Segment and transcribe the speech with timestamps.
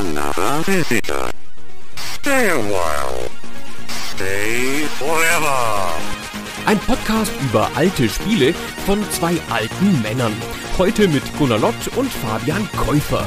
[0.00, 1.30] another visitor.
[1.96, 3.28] Stay a while.
[4.14, 5.58] Stay forever.
[6.66, 8.54] Ein Podcast über alte Spiele
[8.86, 10.32] von zwei alten Männern.
[10.78, 13.26] Heute mit Gunnar Lott und Fabian Käufer.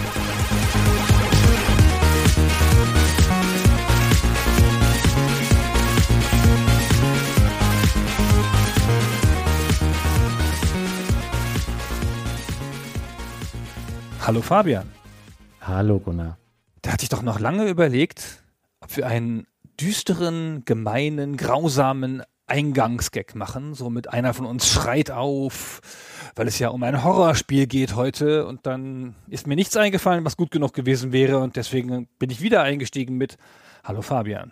[14.25, 14.89] Hallo Fabian.
[15.61, 16.42] Hallo Gunnar.
[16.83, 18.43] Da hatte ich doch noch lange überlegt,
[18.81, 19.47] ob wir einen
[19.79, 23.73] düsteren, gemeinen, grausamen Eingangsgag machen.
[23.73, 25.79] So mit einer von uns schreit auf,
[26.35, 28.45] weil es ja um ein Horrorspiel geht heute.
[28.45, 31.39] Und dann ist mir nichts eingefallen, was gut genug gewesen wäre.
[31.39, 33.37] Und deswegen bin ich wieder eingestiegen mit
[33.85, 34.51] Hallo Fabian.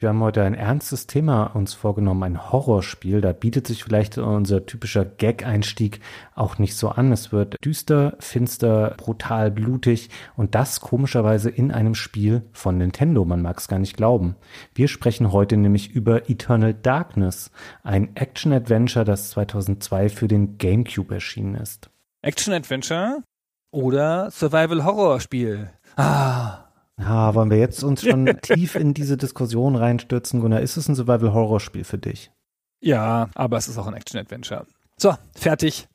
[0.00, 3.20] Wir haben heute ein ernstes Thema uns vorgenommen, ein Horrorspiel.
[3.20, 5.98] Da bietet sich vielleicht unser typischer Gag-Einstieg
[6.36, 7.10] auch nicht so an.
[7.10, 13.24] Es wird düster, finster, brutal, blutig und das komischerweise in einem Spiel von Nintendo.
[13.24, 14.36] Man mag es gar nicht glauben.
[14.72, 17.50] Wir sprechen heute nämlich über Eternal Darkness,
[17.82, 21.90] ein Action-Adventure, das 2002 für den GameCube erschienen ist.
[22.22, 23.24] Action-Adventure
[23.72, 25.70] oder Survival-Horror-Spiel?
[25.96, 26.67] Ah,
[26.98, 30.60] ja, wollen wir jetzt uns schon tief in diese Diskussion reinstürzen, Gunnar?
[30.60, 32.32] Ist es ein Survival-Horror-Spiel für dich?
[32.80, 34.66] Ja, aber es ist auch ein Action-Adventure.
[34.96, 35.88] So, fertig.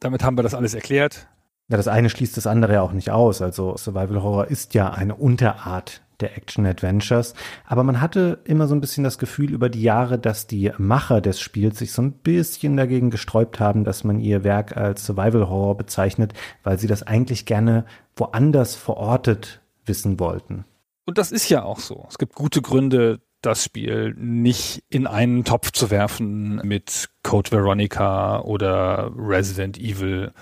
[0.00, 1.28] Damit haben wir das alles erklärt.
[1.68, 3.42] Ja, das eine schließt das andere ja auch nicht aus.
[3.42, 7.34] Also Survival-Horror ist ja eine Unterart der Action-Adventures.
[7.66, 11.20] Aber man hatte immer so ein bisschen das Gefühl über die Jahre, dass die Macher
[11.20, 15.76] des Spiels sich so ein bisschen dagegen gesträubt haben, dass man ihr Werk als Survival-Horror
[15.76, 17.84] bezeichnet, weil sie das eigentlich gerne
[18.16, 19.59] woanders verortet
[19.90, 20.64] wissen wollten.
[21.04, 22.06] Und das ist ja auch so.
[22.08, 28.40] Es gibt gute Gründe, das Spiel nicht in einen Topf zu werfen mit Code Veronica
[28.40, 30.32] oder Resident Evil,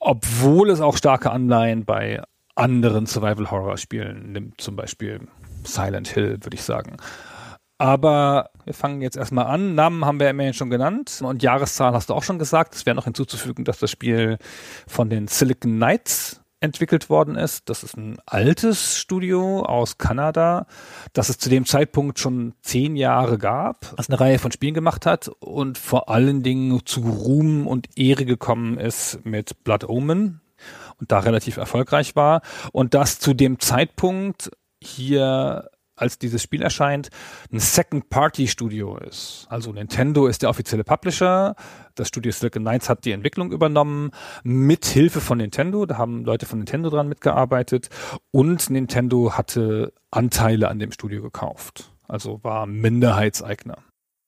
[0.00, 2.20] obwohl es auch starke Anleihen bei
[2.56, 5.28] anderen Survival-Horror-Spielen nimmt, zum Beispiel
[5.64, 6.96] Silent Hill, würde ich sagen.
[7.78, 9.74] Aber wir fangen jetzt erstmal an.
[9.74, 12.74] Namen haben wir immerhin schon genannt und Jahreszahl hast du auch schon gesagt.
[12.74, 14.38] Es wäre noch hinzuzufügen, dass das Spiel
[14.86, 17.68] von den Silicon Knights entwickelt worden ist.
[17.68, 20.66] Das ist ein altes Studio aus Kanada,
[21.12, 25.06] das es zu dem Zeitpunkt schon zehn Jahre gab, das eine Reihe von Spielen gemacht
[25.06, 30.40] hat und vor allen Dingen zu Ruhm und Ehre gekommen ist mit Blood Omen
[30.98, 32.40] und da relativ erfolgreich war
[32.72, 34.50] und das zu dem Zeitpunkt
[34.82, 37.08] hier als dieses Spiel erscheint,
[37.52, 39.46] ein Second-Party-Studio ist.
[39.48, 41.56] Also Nintendo ist der offizielle Publisher,
[41.94, 44.10] das Studio Silicon Knights hat die Entwicklung übernommen,
[44.44, 47.88] mit Hilfe von Nintendo, da haben Leute von Nintendo dran mitgearbeitet
[48.30, 51.92] und Nintendo hatte Anteile an dem Studio gekauft.
[52.08, 53.78] Also war Minderheitseigner.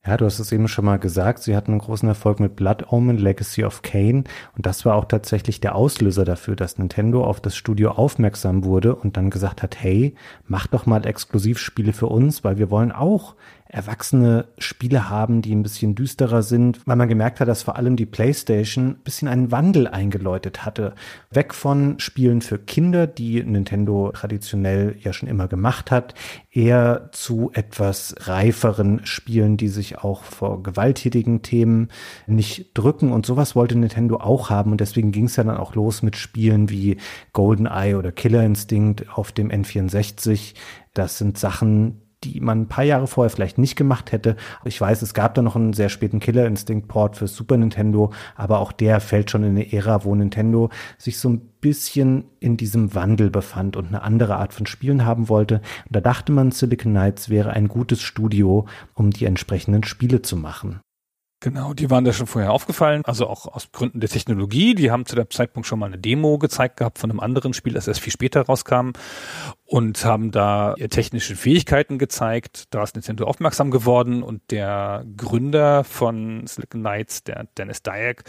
[0.09, 2.91] Ja, du hast es eben schon mal gesagt, sie hatten einen großen Erfolg mit Blood
[2.91, 4.25] Omen, Legacy of Kane
[4.57, 8.97] und das war auch tatsächlich der Auslöser dafür, dass Nintendo auf das Studio aufmerksam wurde
[8.97, 10.15] und dann gesagt hat, hey,
[10.47, 13.35] mach doch mal Exklusivspiele für uns, weil wir wollen auch
[13.69, 17.97] erwachsene Spiele haben, die ein bisschen düsterer sind, weil man gemerkt hat, dass vor allem
[17.97, 20.95] die PlayStation ein bisschen einen Wandel eingeläutet hatte.
[21.31, 26.15] Weg von Spielen für Kinder, die Nintendo traditionell ja schon immer gemacht hat,
[26.51, 31.89] eher zu etwas reiferen Spielen, die sich auch vor gewalttätigen Themen
[32.27, 33.13] nicht drücken.
[33.13, 34.73] Und sowas wollte Nintendo auch haben.
[34.73, 36.97] Und deswegen ging es ja dann auch los mit Spielen wie
[37.35, 40.55] GoldenEye oder Killer Instinct auf dem N64.
[40.95, 44.37] Das sind Sachen, die man ein paar Jahre vorher vielleicht nicht gemacht hätte.
[44.65, 48.13] Ich weiß, es gab da noch einen sehr späten Killer Instinct Port für Super Nintendo,
[48.35, 52.57] aber auch der fällt schon in eine Ära, wo Nintendo sich so ein bisschen in
[52.57, 55.57] diesem Wandel befand und eine andere Art von Spielen haben wollte.
[55.87, 60.37] Und da dachte man, Silicon Knights wäre ein gutes Studio, um die entsprechenden Spiele zu
[60.37, 60.81] machen.
[61.41, 64.75] Genau, die waren da schon vorher aufgefallen, also auch aus Gründen der Technologie.
[64.75, 67.75] Die haben zu dem Zeitpunkt schon mal eine Demo gezeigt gehabt von einem anderen Spiel,
[67.75, 68.91] das erst viel später rauskam
[69.65, 72.65] und haben da ihre technischen Fähigkeiten gezeigt.
[72.71, 78.25] Da ist Nintendo aufmerksam geworden und der Gründer von Silicon Knights, der Dennis Dyack,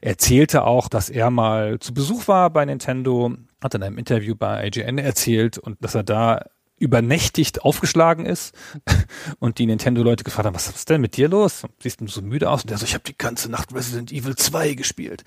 [0.00, 4.66] erzählte auch, dass er mal zu Besuch war bei Nintendo, hat in einem Interview bei
[4.66, 6.46] IGN erzählt und dass er da
[6.78, 8.54] übernächtigt aufgeschlagen ist
[9.38, 11.62] und die Nintendo-Leute gefragt haben, was ist denn mit dir los?
[11.80, 12.62] Siehst du so müde aus?
[12.62, 15.24] Und der so, ich habe die ganze Nacht Resident Evil 2 gespielt.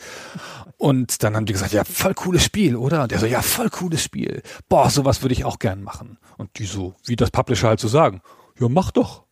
[0.78, 3.04] Und dann haben die gesagt, ja, voll cooles Spiel, oder?
[3.04, 4.42] Und der so, ja, voll cooles Spiel.
[4.70, 6.18] Boah, sowas würde ich auch gern machen.
[6.38, 8.22] Und die so, wie das Publisher halt so sagen,
[8.60, 9.26] ja, mach doch.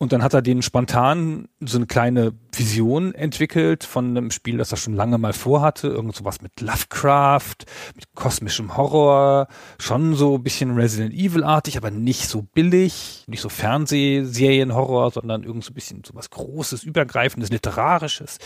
[0.00, 4.70] Und dann hat er den spontan so eine kleine Vision entwickelt von einem Spiel, das
[4.70, 5.88] er schon lange mal vorhatte.
[5.88, 7.56] Irgend sowas mit Lovecraft,
[7.96, 9.48] mit kosmischem Horror,
[9.80, 15.64] schon so ein bisschen Resident Evil-artig, aber nicht so billig, nicht so Fernsehserienhorror, sondern irgend
[15.64, 18.38] so ein bisschen so was Großes, Übergreifendes, Literarisches.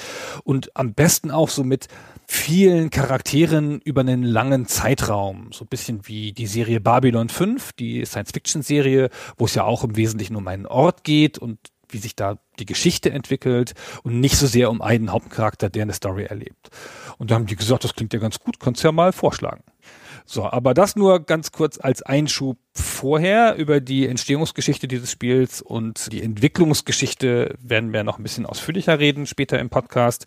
[0.44, 1.88] Und am besten auch so mit
[2.26, 5.50] vielen Charakteren über einen langen Zeitraum.
[5.52, 9.96] So ein bisschen wie die Serie Babylon 5, die Science-Fiction-Serie, wo es ja auch im
[9.96, 11.58] Wesentlichen um einen Ort geht und
[11.90, 15.92] wie sich da die Geschichte entwickelt und nicht so sehr um einen Hauptcharakter, der eine
[15.92, 16.70] Story erlebt.
[17.18, 19.62] Und da haben die gesagt, das klingt ja ganz gut, kannst ja mal vorschlagen.
[20.24, 26.12] So, aber das nur ganz kurz als Einschub vorher über die Entstehungsgeschichte dieses Spiels und
[26.12, 30.26] die Entwicklungsgeschichte werden wir noch ein bisschen ausführlicher reden später im Podcast.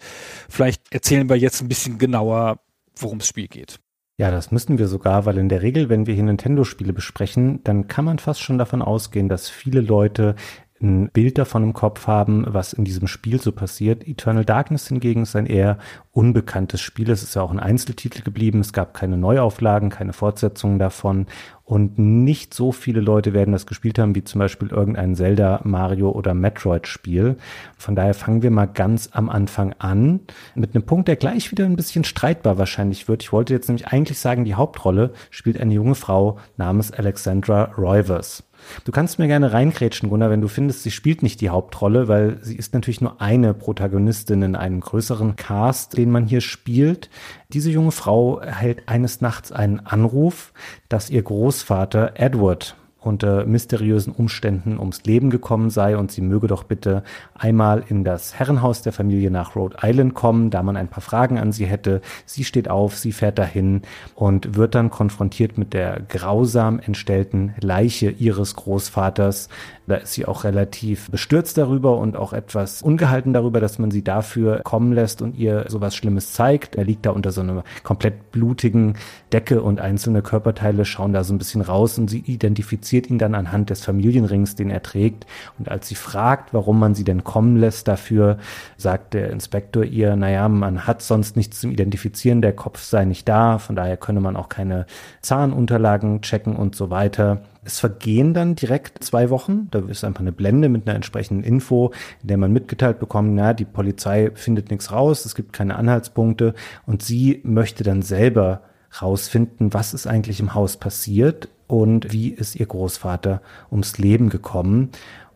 [0.50, 2.59] Vielleicht erzählen wir jetzt ein bisschen genauer,
[2.97, 3.79] worum das Spiel geht.
[4.17, 7.89] Ja, das müssen wir sogar, weil in der Regel, wenn wir hier Nintendo-Spiele besprechen, dann
[7.89, 10.35] kann man fast schon davon ausgehen, dass viele Leute
[10.81, 14.06] ein Bild davon im Kopf haben, was in diesem Spiel so passiert.
[14.06, 15.77] Eternal Darkness hingegen ist ein eher
[16.12, 17.10] unbekanntes Spiel.
[17.10, 18.60] Es ist ja auch ein Einzeltitel geblieben.
[18.60, 21.27] Es gab keine Neuauflagen, keine Fortsetzungen davon.
[21.63, 26.12] Und nicht so viele Leute werden das gespielt haben, wie zum Beispiel irgendein Zelda, Mario
[26.12, 27.38] oder Metroid-Spiel.
[27.77, 30.19] Von daher fangen wir mal ganz am Anfang an.
[30.56, 33.24] Mit einem Punkt, der gleich wieder ein bisschen streitbar wahrscheinlich wird.
[33.24, 38.44] Ich wollte jetzt nämlich eigentlich sagen, die Hauptrolle spielt eine junge Frau namens Alexandra Roivers.
[38.83, 42.39] Du kannst mir gerne reinkrätschen, Gunnar, wenn du findest, sie spielt nicht die Hauptrolle, weil
[42.41, 47.09] sie ist natürlich nur eine Protagonistin in einem größeren Cast, den man hier spielt.
[47.50, 50.53] Diese junge Frau erhält eines Nachts einen Anruf,
[50.89, 56.63] dass ihr Großvater Edward unter mysteriösen Umständen ums Leben gekommen sei und sie möge doch
[56.63, 57.03] bitte
[57.35, 61.37] einmal in das Herrenhaus der Familie nach Rhode Island kommen, da man ein paar Fragen
[61.37, 62.01] an sie hätte.
[62.25, 63.83] Sie steht auf, sie fährt dahin
[64.15, 69.49] und wird dann konfrontiert mit der grausam entstellten Leiche ihres Großvaters.
[69.87, 74.03] Da ist sie auch relativ bestürzt darüber und auch etwas ungehalten darüber, dass man sie
[74.03, 76.75] dafür kommen lässt und ihr sowas Schlimmes zeigt.
[76.75, 78.95] Er liegt da unter so einer komplett blutigen
[79.31, 83.35] Decke und einzelne Körperteile schauen da so ein bisschen raus und sie identifiziert ihn dann
[83.35, 85.27] anhand des Familienrings, den er trägt.
[85.59, 88.38] Und als sie fragt, warum man sie denn kommen lässt dafür,
[88.77, 93.27] sagt der Inspektor ihr, naja, man hat sonst nichts zum Identifizieren, der Kopf sei nicht
[93.27, 94.85] da, von daher könne man auch keine
[95.21, 97.41] Zahnunterlagen checken und so weiter.
[97.65, 99.67] Es vergehen dann direkt zwei Wochen.
[99.71, 101.91] Da ist einfach eine Blende mit einer entsprechenden Info,
[102.21, 106.53] in der man mitgeteilt bekommt, na, die Polizei findet nichts raus, es gibt keine Anhaltspunkte
[106.85, 108.62] und sie möchte dann selber
[109.01, 113.41] rausfinden, was ist eigentlich im Haus passiert und wie ist ihr Großvater
[113.71, 114.91] ums Leben gekommen.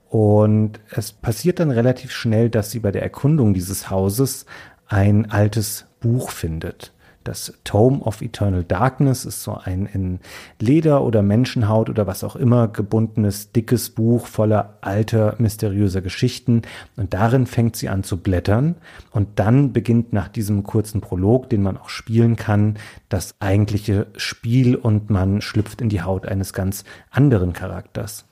[0.07, 4.45] Und es passiert dann relativ schnell, dass sie bei der Erkundung dieses Hauses
[4.87, 6.93] ein altes Buch findet.
[7.29, 10.19] Das Tome of Eternal Darkness ist so ein in
[10.57, 16.63] Leder oder Menschenhaut oder was auch immer gebundenes, dickes Buch voller alter, mysteriöser Geschichten.
[16.95, 18.77] Und darin fängt sie an zu blättern.
[19.11, 22.79] Und dann beginnt nach diesem kurzen Prolog, den man auch spielen kann,
[23.09, 28.25] das eigentliche Spiel und man schlüpft in die Haut eines ganz anderen Charakters.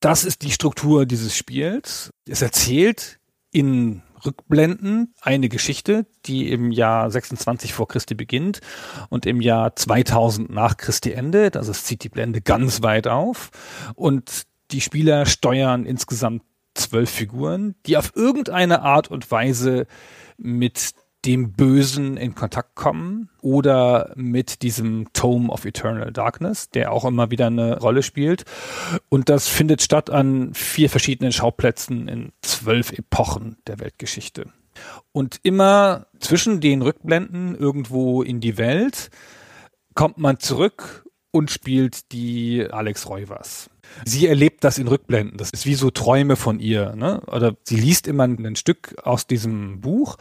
[0.00, 2.10] Das ist die Struktur dieses Spiels.
[2.28, 3.18] Es erzählt
[3.50, 8.60] in Rückblenden eine Geschichte, die im Jahr 26 vor Christi beginnt
[9.08, 11.56] und im Jahr 2000 nach Christi endet.
[11.56, 13.50] Also es zieht die Blende ganz weit auf
[13.94, 16.42] und die Spieler steuern insgesamt
[16.74, 19.86] zwölf Figuren, die auf irgendeine Art und Weise
[20.36, 20.94] mit
[21.26, 27.30] dem Bösen in Kontakt kommen oder mit diesem Tome of Eternal Darkness, der auch immer
[27.30, 28.44] wieder eine Rolle spielt.
[29.08, 34.46] Und das findet statt an vier verschiedenen Schauplätzen in zwölf Epochen der Weltgeschichte.
[35.12, 39.10] Und immer zwischen den Rückblenden irgendwo in die Welt
[39.94, 43.68] kommt man zurück und spielt die Alex Reuvers.
[44.04, 45.38] Sie erlebt das in Rückblenden.
[45.38, 46.94] Das ist wie so Träume von ihr.
[46.94, 47.20] Ne?
[47.26, 50.16] Oder sie liest immer ein Stück aus diesem Buch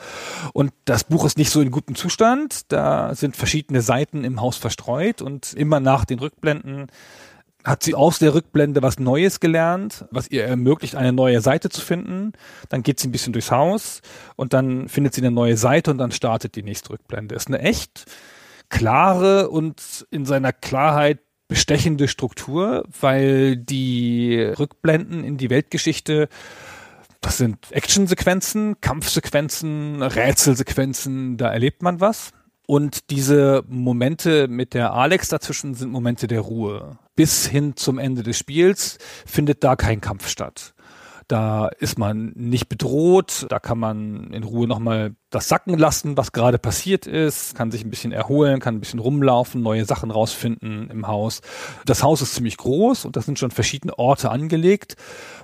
[0.54, 2.72] und das Buch ist nicht so in gutem Zustand.
[2.72, 6.88] Da sind verschiedene Seiten im Haus verstreut und immer nach den Rückblenden
[7.66, 11.82] hat sie aus der Rückblende was Neues gelernt, was ihr ermöglicht, eine neue Seite zu
[11.82, 12.34] finden.
[12.70, 14.02] Dann geht sie ein bisschen durchs Haus
[14.36, 17.34] und dann findet sie eine neue Seite und dann startet die nächste Rückblende.
[17.34, 18.06] Ist eine echt
[18.70, 26.28] klare und in seiner Klarheit bestechende Struktur, weil die Rückblenden in die Weltgeschichte
[27.26, 32.34] das sind Actionsequenzen, Kampfsequenzen, Rätselsequenzen, da erlebt man was.
[32.68, 37.00] Und diese Momente mit der Alex dazwischen sind Momente der Ruhe.
[37.16, 40.75] Bis hin zum Ende des Spiels findet da kein Kampf statt.
[41.28, 46.32] Da ist man nicht bedroht, da kann man in Ruhe nochmal das sacken lassen, was
[46.32, 50.90] gerade passiert ist, kann sich ein bisschen erholen, kann ein bisschen rumlaufen, neue Sachen rausfinden
[50.92, 51.42] im Haus.
[51.86, 54.96] Das Haus ist ziemlich groß und da sind schon verschiedene Orte angelegt,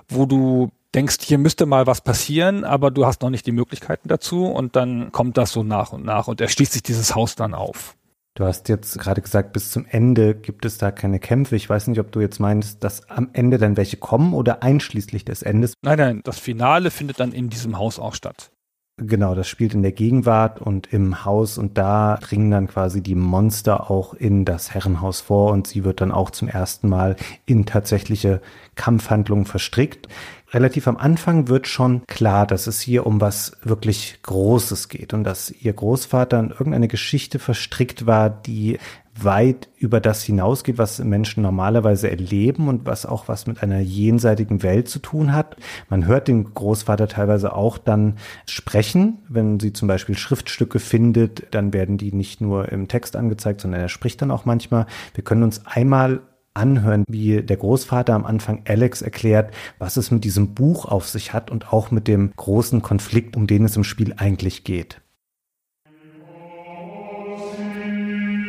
[0.08, 4.08] wo du denkst, hier müsste mal was passieren, aber du hast noch nicht die Möglichkeiten
[4.08, 7.34] dazu und dann kommt das so nach und nach und er schließt sich dieses Haus
[7.34, 7.96] dann auf.
[8.34, 11.54] Du hast jetzt gerade gesagt, bis zum Ende gibt es da keine Kämpfe.
[11.54, 15.26] Ich weiß nicht, ob du jetzt meinst, dass am Ende dann welche kommen oder einschließlich
[15.26, 15.74] des Endes.
[15.82, 18.50] Nein, nein, das Finale findet dann in diesem Haus auch statt.
[18.98, 23.14] Genau, das spielt in der Gegenwart und im Haus und da dringen dann quasi die
[23.14, 27.66] Monster auch in das Herrenhaus vor und sie wird dann auch zum ersten Mal in
[27.66, 28.40] tatsächliche
[28.74, 30.08] Kampfhandlungen verstrickt
[30.52, 35.24] relativ am Anfang wird schon klar, dass es hier um was wirklich Großes geht und
[35.24, 38.78] dass ihr Großvater in irgendeine Geschichte verstrickt war, die
[39.14, 44.62] weit über das hinausgeht, was Menschen normalerweise erleben und was auch was mit einer jenseitigen
[44.62, 45.56] Welt zu tun hat.
[45.90, 48.16] Man hört den Großvater teilweise auch dann
[48.46, 53.60] sprechen, wenn sie zum Beispiel Schriftstücke findet, dann werden die nicht nur im Text angezeigt,
[53.60, 54.86] sondern er spricht dann auch manchmal.
[55.14, 56.22] Wir können uns einmal
[56.54, 61.32] anhören, wie der Großvater am Anfang Alex erklärt, was es mit diesem Buch auf sich
[61.32, 65.00] hat und auch mit dem großen Konflikt, um den es im Spiel eigentlich geht.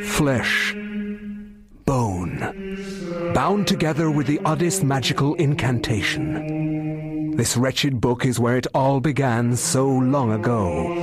[0.02, 0.76] Flesh,
[1.86, 2.54] bone,
[3.34, 7.34] bound together with the oddest magical incantation.
[7.36, 10.94] This wretched book is where it all began so long ago.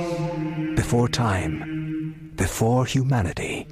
[0.75, 3.67] Before time, before humanity.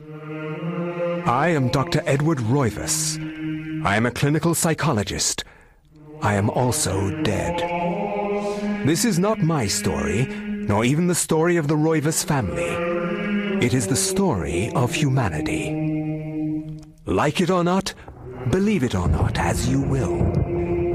[1.29, 2.01] I am Dr.
[2.07, 3.15] Edward Roivas.
[3.86, 5.43] I am a clinical psychologist.
[6.24, 7.59] I am also dead.
[8.88, 13.63] This is not my story, nor even the story of the Roivas family.
[13.63, 16.81] It is the story of humanity.
[17.05, 17.93] Like it or not,
[18.50, 20.17] believe it or not, as you will.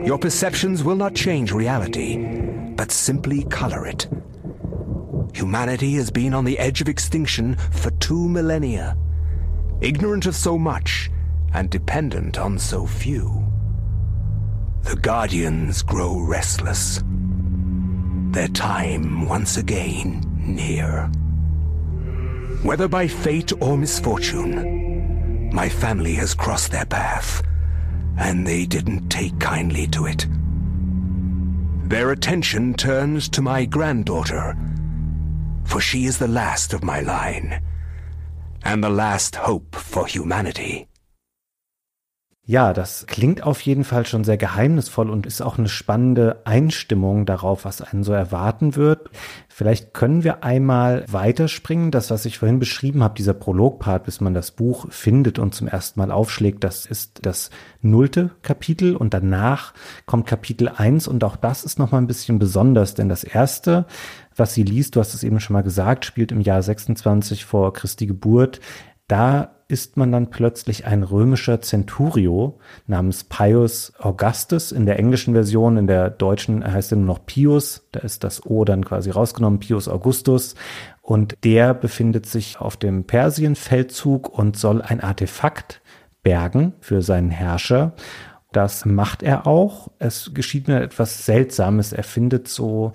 [0.05, 2.17] Your perceptions will not change reality,
[2.75, 4.09] but simply color it.
[5.33, 8.97] Humanity has been on the edge of extinction for two millennia
[9.85, 11.11] ignorant of so much
[11.53, 13.45] and dependent on so few.
[14.85, 17.03] The Guardians grow restless.
[18.31, 21.07] Their time once again near.
[22.63, 27.43] Whether by fate or misfortune, my family has crossed their path,
[28.17, 30.27] and they didn't take kindly to it.
[31.89, 34.57] Their attention turns to my granddaughter,
[35.65, 37.63] for she is the last of my line
[38.65, 40.89] and the last hope for humanity.
[42.47, 47.25] Ja, das klingt auf jeden Fall schon sehr geheimnisvoll und ist auch eine spannende Einstimmung
[47.25, 49.09] darauf, was einen so erwarten wird.
[49.49, 51.91] Vielleicht können wir einmal weiterspringen.
[51.91, 55.69] Das, was ich vorhin beschrieben habe, dieser Prologpart, bis man das Buch findet und zum
[55.69, 57.49] ersten Mal aufschlägt, das ist das
[57.81, 59.73] nullte Kapitel und danach
[60.05, 63.87] kommt Kapitel eins und auch das ist nochmal ein bisschen besonders, denn das erste
[64.37, 67.73] was sie liest, du hast es eben schon mal gesagt, spielt im Jahr 26 vor
[67.73, 68.61] Christi Geburt.
[69.07, 74.73] Da ist man dann plötzlich ein römischer Centurio namens Pius Augustus.
[74.73, 78.45] In der englischen Version, in der deutschen heißt er nur noch Pius, da ist das
[78.45, 80.55] O dann quasi rausgenommen, Pius Augustus.
[81.01, 85.81] Und der befindet sich auf dem Persienfeldzug und soll ein Artefakt
[86.23, 87.95] bergen für seinen Herrscher
[88.57, 89.91] das macht er auch.
[89.99, 91.93] Es geschieht mir etwas Seltsames.
[91.93, 92.93] Er findet so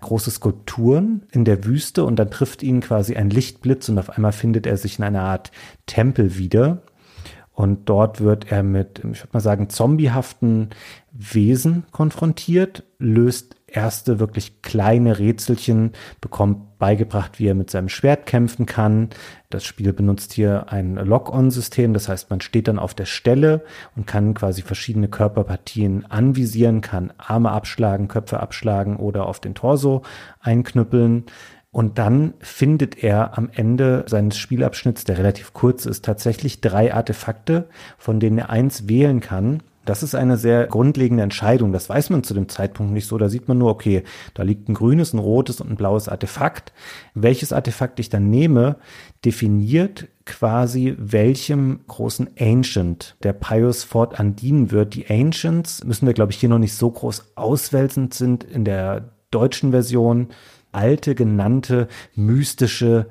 [0.00, 4.32] große Skulpturen in der Wüste und dann trifft ihn quasi ein Lichtblitz und auf einmal
[4.32, 5.50] findet er sich in einer Art
[5.86, 6.82] Tempel wieder.
[7.52, 10.70] Und dort wird er mit, ich würde mal sagen, zombiehaften
[11.12, 18.66] Wesen konfrontiert, löst erste wirklich kleine Rätselchen, bekommt beigebracht, wie er mit seinem Schwert kämpfen
[18.66, 19.10] kann.
[19.50, 23.64] Das Spiel benutzt hier ein Lock-on-System, das heißt, man steht dann auf der Stelle
[23.96, 30.02] und kann quasi verschiedene Körperpartien anvisieren, kann Arme abschlagen, Köpfe abschlagen oder auf den Torso
[30.40, 31.26] einknüppeln.
[31.72, 37.68] Und dann findet er am Ende seines Spielabschnitts, der relativ kurz ist, tatsächlich drei Artefakte,
[37.96, 39.62] von denen er eins wählen kann.
[39.90, 41.72] Das ist eine sehr grundlegende Entscheidung.
[41.72, 43.18] Das weiß man zu dem Zeitpunkt nicht so.
[43.18, 44.04] Da sieht man nur, okay,
[44.34, 46.72] da liegt ein grünes, ein rotes und ein blaues Artefakt.
[47.14, 48.76] Welches Artefakt ich dann nehme,
[49.24, 54.94] definiert quasi, welchem großen Ancient der Pius fortan dienen wird.
[54.94, 59.10] Die Ancients müssen wir, glaube ich, hier noch nicht so groß auswälzend sind in der
[59.32, 60.28] deutschen Version.
[60.70, 63.08] Alte, genannte, mystische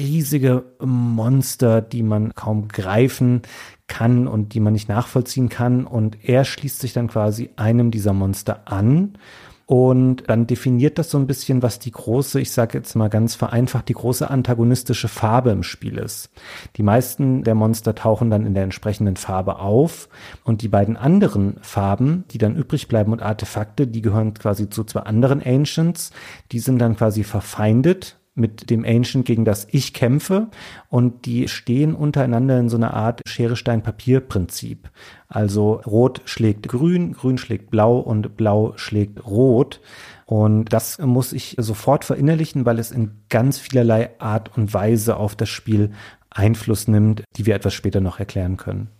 [0.00, 3.42] riesige Monster, die man kaum greifen
[3.88, 5.86] kann und die man nicht nachvollziehen kann.
[5.86, 9.18] Und er schließt sich dann quasi einem dieser Monster an.
[9.66, 13.34] Und dann definiert das so ein bisschen, was die große, ich sage jetzt mal ganz
[13.34, 16.30] vereinfacht, die große antagonistische Farbe im Spiel ist.
[16.76, 20.08] Die meisten der Monster tauchen dann in der entsprechenden Farbe auf
[20.44, 24.84] und die beiden anderen Farben, die dann übrig bleiben und Artefakte, die gehören quasi zu
[24.84, 26.12] zwei anderen Ancients,
[26.52, 30.48] die sind dann quasi verfeindet mit dem Ancient, gegen das ich kämpfe.
[30.88, 34.90] Und die stehen untereinander in so einer Art Schere-Stein-Papier-Prinzip.
[35.28, 39.80] Also Rot schlägt Grün, Grün schlägt Blau und Blau schlägt Rot.
[40.26, 45.34] Und das muss ich sofort verinnerlichen, weil es in ganz vielerlei Art und Weise auf
[45.34, 45.92] das Spiel
[46.30, 48.90] Einfluss nimmt, die wir etwas später noch erklären können.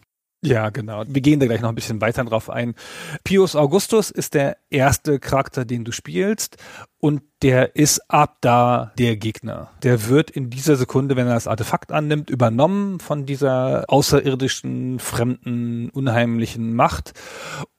[0.44, 1.02] Ja, genau.
[1.08, 2.74] Wir gehen da gleich noch ein bisschen weiter drauf ein.
[3.24, 6.56] Pius Augustus ist der erste Charakter, den du spielst
[6.98, 9.70] und der ist ab da der Gegner.
[9.82, 15.90] Der wird in dieser Sekunde, wenn er das Artefakt annimmt, übernommen von dieser außerirdischen, fremden,
[15.90, 17.12] unheimlichen Macht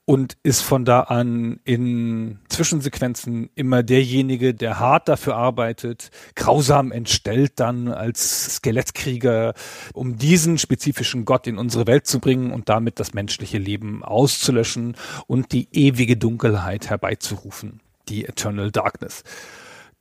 [0.08, 7.52] und ist von da an in Zwischensequenzen immer derjenige, der hart dafür arbeitet, grausam entstellt
[7.56, 9.52] dann als Skelettkrieger,
[9.92, 14.96] um diesen spezifischen Gott in unsere Welt zu bringen und damit das menschliche Leben auszulöschen
[15.26, 19.22] und die ewige Dunkelheit herbeizurufen, die Eternal Darkness.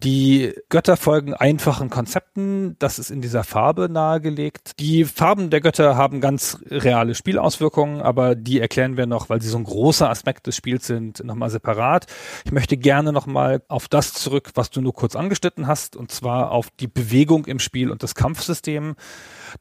[0.04, 4.80] Die Götter folgen einfachen Konzepten, das ist in dieser Farbe nahegelegt.
[4.80, 9.50] Die Farben der Götter haben ganz reale Spielauswirkungen, aber die erklären wir noch, weil sie
[9.50, 12.06] so ein großer Aspekt des Spiels sind, nochmal separat.
[12.46, 16.52] Ich möchte gerne nochmal auf das zurück, was du nur kurz angeschnitten hast, und zwar
[16.52, 18.96] auf die Bewegung im Spiel und das Kampfsystem.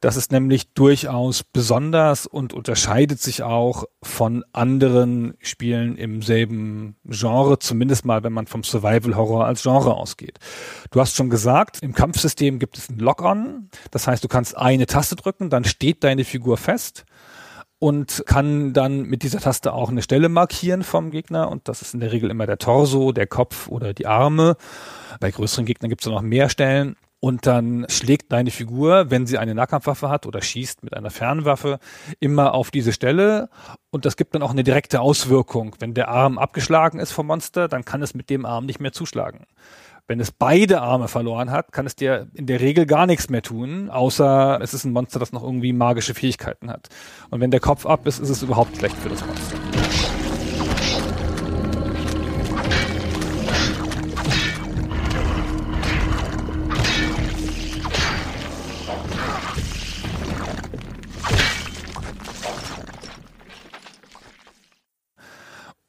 [0.01, 7.59] Das ist nämlich durchaus besonders und unterscheidet sich auch von anderen Spielen im selben Genre,
[7.59, 10.39] zumindest mal, wenn man vom Survival Horror als Genre ausgeht.
[10.91, 13.71] Du hast schon gesagt, im Kampfsystem gibt es ein Lock-on.
[13.91, 17.05] Das heißt, du kannst eine Taste drücken, dann steht deine Figur fest
[17.79, 21.95] und kann dann mit dieser Taste auch eine Stelle markieren vom Gegner und das ist
[21.95, 24.57] in der Regel immer der Torso, der Kopf oder die Arme.
[25.21, 29.39] Bei größeren Gegnern gibt es noch mehr Stellen und dann schlägt deine Figur, wenn sie
[29.39, 31.79] eine Nahkampfwaffe hat oder schießt mit einer Fernwaffe,
[32.21, 33.49] immer auf diese Stelle.
[33.91, 35.75] Und das gibt dann auch eine direkte Auswirkung.
[35.79, 38.93] Wenn der Arm abgeschlagen ist vom Monster, dann kann es mit dem Arm nicht mehr
[38.93, 39.47] zuschlagen.
[40.07, 43.43] Wenn es beide Arme verloren hat, kann es dir in der Regel gar nichts mehr
[43.43, 46.91] tun, außer es ist ein Monster, das noch irgendwie magische Fähigkeiten hat.
[47.31, 49.66] Und wenn der Kopf ab ist, ist es überhaupt schlecht für das Monster.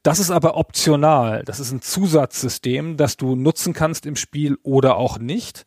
[0.07, 1.43] Das ist aber optional.
[1.43, 5.65] Das ist ein Zusatzsystem, das du nutzen kannst im Spiel oder auch nicht.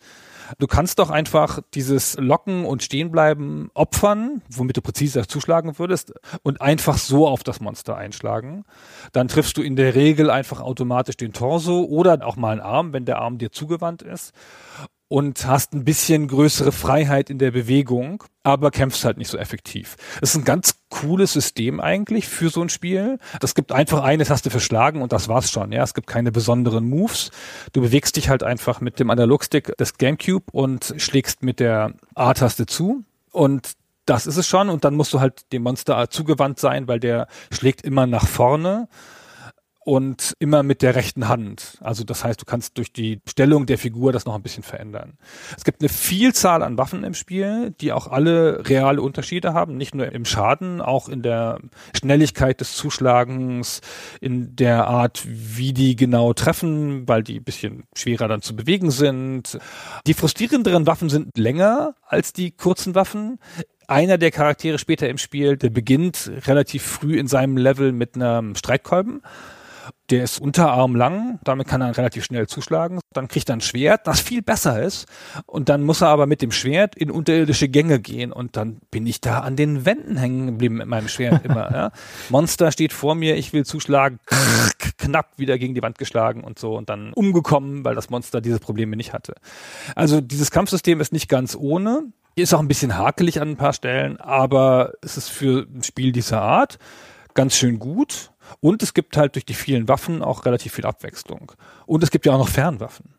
[0.59, 6.63] Du kannst doch einfach dieses Locken und Stehenbleiben opfern, womit du präziser zuschlagen würdest, und
[6.63, 8.65] einfach so auf das Monster einschlagen.
[9.13, 12.95] Dann triffst du in der Regel einfach automatisch den Torso oder auch mal einen Arm,
[12.95, 14.33] wenn der Arm dir zugewandt ist
[15.11, 19.97] und hast ein bisschen größere Freiheit in der Bewegung, aber kämpfst halt nicht so effektiv.
[20.23, 23.19] Es ist ein ganz cooles System eigentlich für so ein Spiel.
[23.41, 25.73] Das gibt einfach eine Taste für Schlagen und das war's schon.
[25.73, 27.33] Ja, es gibt keine besonderen Moves.
[27.73, 32.67] Du bewegst dich halt einfach mit dem Analogstick des GameCube und schlägst mit der A-Taste
[32.67, 33.73] zu und
[34.07, 37.27] das ist es schon und dann musst du halt dem Monster zugewandt sein, weil der
[37.51, 38.89] schlägt immer nach vorne
[39.91, 41.77] und immer mit der rechten Hand.
[41.81, 45.15] Also das heißt, du kannst durch die Stellung der Figur das noch ein bisschen verändern.
[45.57, 49.97] Es gibt eine Vielzahl an Waffen im Spiel, die auch alle reale Unterschiede haben, nicht
[49.97, 51.59] nur im Schaden, auch in der
[51.93, 53.81] Schnelligkeit des Zuschlagens,
[54.21, 58.93] in der Art, wie die genau treffen, weil die ein bisschen schwerer dann zu bewegen
[58.93, 59.59] sind.
[60.07, 63.41] Die frustrierenderen Waffen sind länger als die kurzen Waffen
[63.89, 68.55] einer der Charaktere später im Spiel, der beginnt relativ früh in seinem Level mit einem
[68.55, 69.21] Streitkolben.
[70.11, 72.99] Der ist unterarmlang, damit kann er relativ schnell zuschlagen.
[73.13, 75.07] Dann kriegt er ein Schwert, das viel besser ist.
[75.47, 78.33] Und dann muss er aber mit dem Schwert in unterirdische Gänge gehen.
[78.33, 81.71] Und dann bin ich da an den Wänden hängen geblieben mit meinem Schwert immer.
[81.73, 81.93] Ja.
[82.29, 84.19] Monster steht vor mir, ich will zuschlagen,
[84.99, 86.77] knapp wieder gegen die Wand geschlagen und so.
[86.77, 89.35] Und dann umgekommen, weil das Monster diese Probleme nicht hatte.
[89.95, 92.05] Also dieses Kampfsystem ist nicht ganz ohne.
[92.37, 96.13] Ist auch ein bisschen hakelig an ein paar Stellen, aber es ist für ein Spiel
[96.13, 96.79] dieser Art
[97.35, 98.30] ganz schön gut
[98.61, 101.53] und es gibt halt durch die vielen Waffen auch relativ viel Abwechslung.
[101.87, 103.15] Und es gibt ja auch noch Fernwaffen.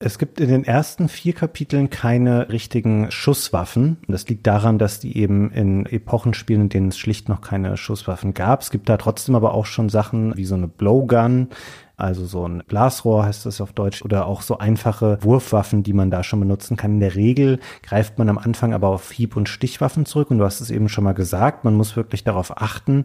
[0.00, 3.98] Es gibt in den ersten vier Kapiteln keine richtigen Schusswaffen.
[4.08, 7.76] Das liegt daran, dass die eben in Epochen spielen, in denen es schlicht noch keine
[7.76, 8.60] Schusswaffen gab.
[8.60, 11.48] Es gibt da trotzdem aber auch schon Sachen wie so eine Blowgun,
[11.96, 16.10] also so ein Blasrohr heißt das auf Deutsch, oder auch so einfache Wurfwaffen, die man
[16.10, 16.94] da schon benutzen kann.
[16.94, 20.44] In der Regel greift man am Anfang aber auf Hieb- und Stichwaffen zurück und du
[20.44, 23.04] hast es eben schon mal gesagt, man muss wirklich darauf achten,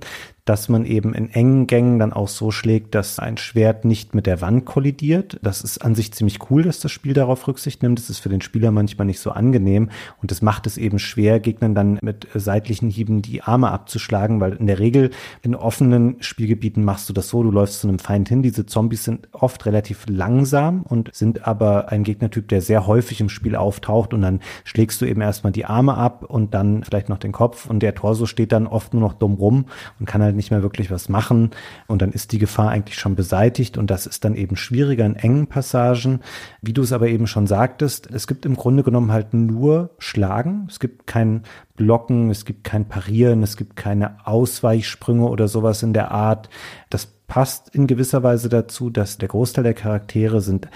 [0.50, 4.26] dass man eben in engen Gängen dann auch so schlägt, dass ein Schwert nicht mit
[4.26, 5.40] der Wand kollidiert.
[5.44, 8.00] Das ist an sich ziemlich cool, dass das Spiel darauf Rücksicht nimmt.
[8.00, 9.92] Das ist für den Spieler manchmal nicht so angenehm
[10.24, 14.54] und das macht es eben schwer, Gegnern dann mit seitlichen Hieben die Arme abzuschlagen, weil
[14.54, 15.12] in der Regel
[15.44, 19.04] in offenen Spielgebieten machst du das so, du läufst zu einem Feind hin, diese Zombies
[19.04, 24.16] sind oft relativ langsam und sind aber ein Gegnertyp, der sehr häufig im Spiel auftaucht
[24.16, 27.70] und dann schlägst du eben erstmal die Arme ab und dann vielleicht noch den Kopf
[27.70, 29.66] und der Torso steht dann oft nur noch dumm rum
[30.00, 31.52] und kann halt nicht mehr wirklich was machen
[31.88, 35.16] und dann ist die Gefahr eigentlich schon beseitigt und das ist dann eben schwieriger in
[35.16, 36.22] engen Passagen.
[36.62, 40.66] Wie du es aber eben schon sagtest, es gibt im Grunde genommen halt nur Schlagen.
[40.70, 41.44] Es gibt kein
[41.76, 46.50] Blocken, es gibt kein Parieren, es gibt keine Ausweichsprünge oder sowas in der Art.
[46.90, 50.70] Das passt in gewisser Weise dazu, dass der Großteil der Charaktere sind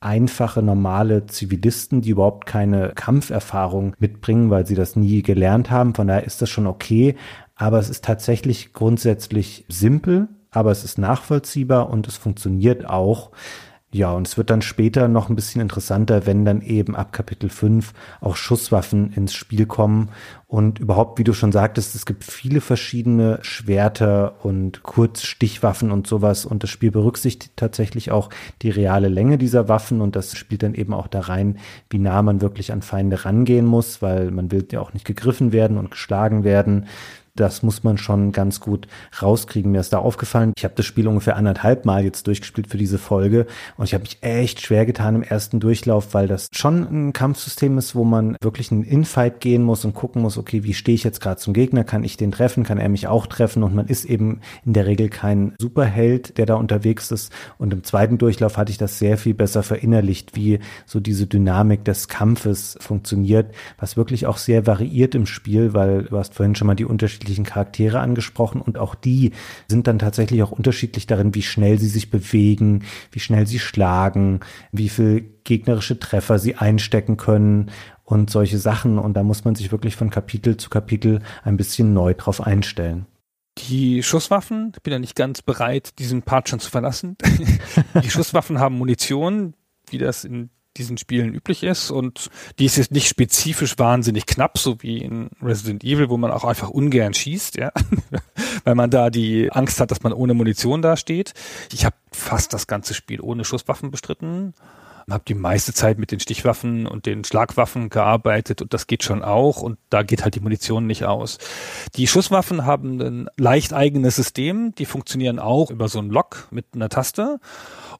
[0.00, 5.94] einfache, normale Zivilisten, die überhaupt keine Kampferfahrung mitbringen, weil sie das nie gelernt haben.
[5.94, 7.16] Von daher ist das schon okay.
[7.56, 13.30] Aber es ist tatsächlich grundsätzlich simpel, aber es ist nachvollziehbar und es funktioniert auch.
[13.92, 17.48] Ja, und es wird dann später noch ein bisschen interessanter, wenn dann eben ab Kapitel
[17.48, 20.10] 5 auch Schusswaffen ins Spiel kommen.
[20.48, 26.44] Und überhaupt, wie du schon sagtest, es gibt viele verschiedene Schwerter und Kurzstichwaffen und sowas.
[26.44, 28.28] Und das Spiel berücksichtigt tatsächlich auch
[28.60, 30.02] die reale Länge dieser Waffen.
[30.02, 33.64] Und das spielt dann eben auch da rein, wie nah man wirklich an Feinde rangehen
[33.64, 36.86] muss, weil man will ja auch nicht gegriffen werden und geschlagen werden
[37.40, 38.88] das muss man schon ganz gut
[39.20, 39.72] rauskriegen.
[39.72, 42.98] Mir ist da aufgefallen, ich habe das Spiel ungefähr anderthalb Mal jetzt durchgespielt für diese
[42.98, 43.46] Folge
[43.76, 47.76] und ich habe mich echt schwer getan im ersten Durchlauf, weil das schon ein Kampfsystem
[47.78, 51.04] ist, wo man wirklich einen Infight gehen muss und gucken muss, okay, wie stehe ich
[51.04, 51.84] jetzt gerade zum Gegner?
[51.84, 52.64] Kann ich den treffen?
[52.64, 53.62] Kann er mich auch treffen?
[53.62, 57.32] Und man ist eben in der Regel kein Superheld, der da unterwegs ist.
[57.58, 61.84] Und im zweiten Durchlauf hatte ich das sehr viel besser verinnerlicht, wie so diese Dynamik
[61.84, 66.66] des Kampfes funktioniert, was wirklich auch sehr variiert im Spiel, weil du hast vorhin schon
[66.66, 69.32] mal die unterschiedlichen unterschiedlichen Charaktere angesprochen und auch die
[69.68, 74.40] sind dann tatsächlich auch unterschiedlich darin, wie schnell sie sich bewegen, wie schnell sie schlagen,
[74.72, 77.70] wie viel gegnerische Treffer sie einstecken können
[78.04, 78.98] und solche Sachen.
[78.98, 83.06] Und da muss man sich wirklich von Kapitel zu Kapitel ein bisschen neu drauf einstellen.
[83.68, 87.16] Die Schusswaffen, ich bin ja nicht ganz bereit, diesen Part schon zu verlassen.
[88.02, 89.54] die Schusswaffen haben Munition,
[89.90, 91.90] wie das in diesen Spielen üblich ist.
[91.90, 96.30] Und die ist jetzt nicht spezifisch wahnsinnig knapp, so wie in Resident Evil, wo man
[96.30, 97.72] auch einfach ungern schießt, ja,
[98.64, 101.32] weil man da die Angst hat, dass man ohne Munition dasteht.
[101.72, 104.54] Ich habe fast das ganze Spiel ohne Schusswaffen bestritten,
[105.08, 109.22] habe die meiste Zeit mit den Stichwaffen und den Schlagwaffen gearbeitet und das geht schon
[109.22, 109.62] auch.
[109.62, 111.38] Und da geht halt die Munition nicht aus.
[111.94, 116.66] Die Schusswaffen haben ein leicht eigenes System, die funktionieren auch über so einen Lock mit
[116.74, 117.38] einer Taste.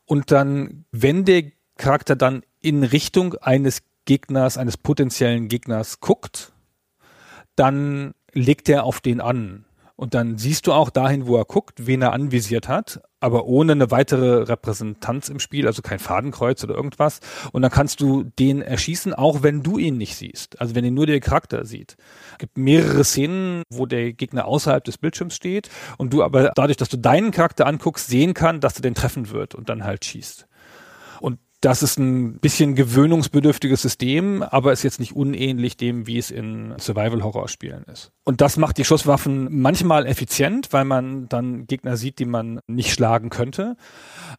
[0.05, 1.45] Und dann, wenn der
[1.77, 6.53] Charakter dann in Richtung eines Gegners, eines potenziellen Gegners guckt,
[7.57, 9.65] dann legt er auf den an.
[9.97, 13.73] Und dann siehst du auch dahin, wo er guckt, wen er anvisiert hat, aber ohne
[13.73, 17.21] eine weitere Repräsentanz im Spiel, also kein Fadenkreuz oder irgendwas.
[17.53, 20.61] Und dann kannst du den erschießen, auch wenn du ihn nicht siehst.
[20.61, 21.97] Also wenn ihn nur der Charakter sieht.
[22.33, 26.77] Es gibt mehrere Szenen, wo der Gegner außerhalb des Bildschirms steht und du aber dadurch,
[26.77, 30.05] dass du deinen Charakter anguckst, sehen kann, dass er den treffen wird und dann halt
[30.05, 30.47] schießt.
[31.23, 36.31] Und das ist ein bisschen gewöhnungsbedürftiges System, aber ist jetzt nicht unähnlich dem, wie es
[36.31, 38.13] in Survival-Horror-Spielen ist.
[38.25, 42.93] Und das macht die Schusswaffen manchmal effizient, weil man dann Gegner sieht, die man nicht
[42.93, 43.77] schlagen könnte,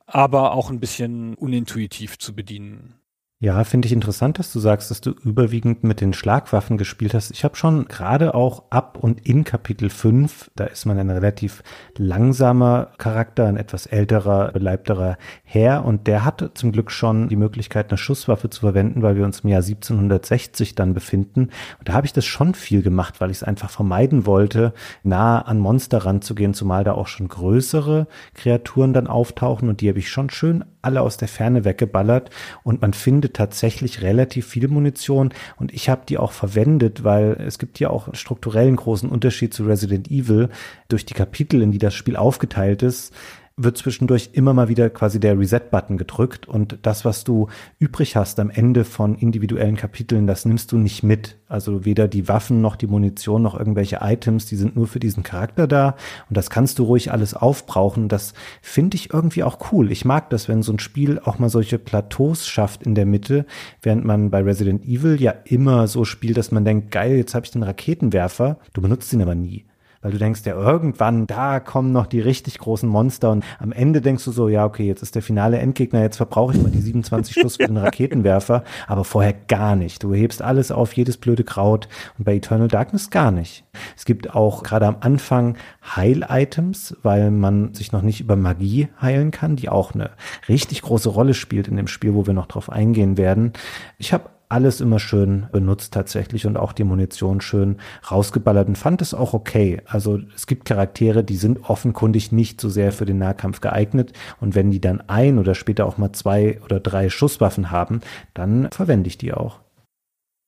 [0.05, 2.95] aber auch ein bisschen unintuitiv zu bedienen.
[3.39, 7.29] Ja, finde ich interessant, dass du sagst, dass du überwiegend mit den Schlagwaffen gespielt hast.
[7.29, 11.61] Ich habe schon gerade auch ab und in Kapitel 5, da ist man ein relativ
[11.99, 17.91] langsamer Charakter, ein etwas älterer, beleibterer Herr und der hatte zum Glück schon die Möglichkeit,
[17.91, 21.49] eine Schusswaffe zu verwenden, weil wir uns im Jahr 1760 dann befinden.
[21.77, 24.73] Und da habe ich das schon viel gemacht, weil ich es einfach vermeiden wollte,
[25.03, 29.99] nah an Monster ranzugehen, zumal da auch schon größere Kreaturen dann auftauchen und die habe
[29.99, 32.29] ich schon schön alle aus der Ferne weggeballert
[32.63, 35.33] und man findet tatsächlich relativ viel Munition.
[35.57, 39.65] Und ich habe die auch verwendet, weil es gibt ja auch strukturellen großen Unterschied zu
[39.65, 40.47] Resident Evil.
[40.87, 43.13] Durch die Kapitel, in die das Spiel aufgeteilt ist
[43.59, 47.47] wird zwischendurch immer mal wieder quasi der Reset-Button gedrückt und das, was du
[47.79, 51.37] übrig hast am Ende von individuellen Kapiteln, das nimmst du nicht mit.
[51.47, 55.23] Also weder die Waffen noch die Munition noch irgendwelche Items, die sind nur für diesen
[55.23, 55.95] Charakter da
[56.29, 58.09] und das kannst du ruhig alles aufbrauchen.
[58.09, 59.91] Das finde ich irgendwie auch cool.
[59.91, 63.47] Ich mag das, wenn so ein Spiel auch mal solche Plateaus schafft in der Mitte,
[63.81, 67.45] während man bei Resident Evil ja immer so spielt, dass man denkt, geil, jetzt habe
[67.45, 69.65] ich den Raketenwerfer, du benutzt ihn aber nie
[70.01, 74.01] weil du denkst ja irgendwann, da kommen noch die richtig großen Monster und am Ende
[74.01, 76.81] denkst du so, ja, okay, jetzt ist der finale Endgegner, jetzt verbrauche ich mal die
[76.81, 80.03] 27 Schuss für den Raketenwerfer, aber vorher gar nicht.
[80.03, 83.63] Du hebst alles auf, jedes blöde Kraut und bei Eternal Darkness gar nicht.
[83.95, 85.57] Es gibt auch gerade am Anfang
[85.95, 90.11] Heil-Items, weil man sich noch nicht über Magie heilen kann, die auch eine
[90.47, 93.53] richtig große Rolle spielt in dem Spiel, wo wir noch drauf eingehen werden.
[93.97, 97.77] Ich habe alles immer schön benutzt tatsächlich und auch die Munition schön
[98.09, 99.81] rausgeballert und fand es auch okay.
[99.85, 104.55] Also es gibt Charaktere, die sind offenkundig nicht so sehr für den Nahkampf geeignet und
[104.55, 108.01] wenn die dann ein oder später auch mal zwei oder drei Schusswaffen haben,
[108.33, 109.59] dann verwende ich die auch.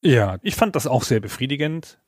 [0.01, 1.99] Ja, ich fand das auch sehr befriedigend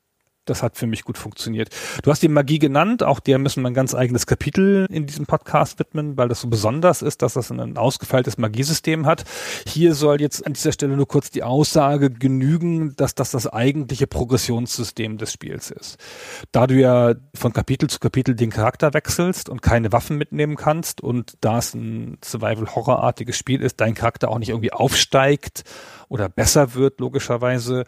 [0.45, 1.69] das hat für mich gut funktioniert.
[2.03, 5.25] Du hast die Magie genannt, auch der müssen wir ein ganz eigenes Kapitel in diesem
[5.25, 9.23] Podcast widmen, weil das so besonders ist, dass das ein ausgefeiltes Magiesystem hat.
[9.67, 14.07] Hier soll jetzt an dieser Stelle nur kurz die Aussage genügen, dass das das eigentliche
[14.07, 15.97] Progressionssystem des Spiels ist.
[16.51, 21.01] Da du ja von Kapitel zu Kapitel den Charakter wechselst und keine Waffen mitnehmen kannst
[21.01, 25.63] und da es ein Survival-Horror-artiges Spiel ist, dein Charakter auch nicht irgendwie aufsteigt
[26.11, 27.85] oder besser wird, logischerweise,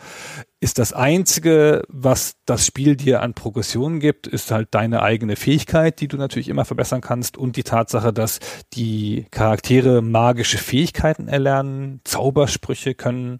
[0.62, 6.00] ist das Einzige, was das Spiel dir an Progression gibt, ist halt deine eigene Fähigkeit,
[6.00, 8.40] die du natürlich immer verbessern kannst und die Tatsache, dass
[8.74, 13.40] die Charaktere magische Fähigkeiten erlernen, Zaubersprüche können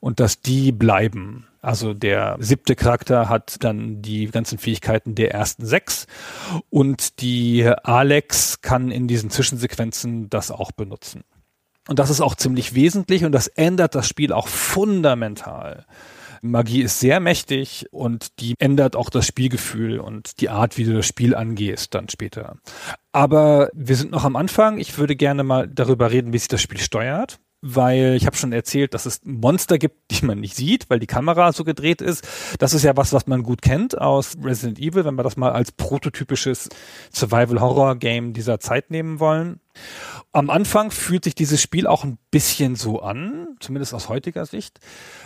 [0.00, 1.46] und dass die bleiben.
[1.60, 6.06] Also der siebte Charakter hat dann die ganzen Fähigkeiten der ersten sechs
[6.70, 11.22] und die Alex kann in diesen Zwischensequenzen das auch benutzen.
[11.88, 15.86] Und das ist auch ziemlich wesentlich und das ändert das Spiel auch fundamental.
[16.44, 20.92] Magie ist sehr mächtig und die ändert auch das Spielgefühl und die Art, wie du
[20.92, 22.56] das Spiel angehst dann später.
[23.12, 24.78] Aber wir sind noch am Anfang.
[24.78, 28.52] Ich würde gerne mal darüber reden, wie sich das Spiel steuert weil ich habe schon
[28.52, 32.26] erzählt, dass es Monster gibt, die man nicht sieht, weil die Kamera so gedreht ist.
[32.58, 35.52] Das ist ja was, was man gut kennt aus Resident Evil, wenn wir das mal
[35.52, 36.68] als prototypisches
[37.14, 39.60] Survival-Horror-Game dieser Zeit nehmen wollen.
[40.34, 44.80] Am Anfang fühlt sich dieses Spiel auch ein bisschen so an, zumindest aus heutiger Sicht,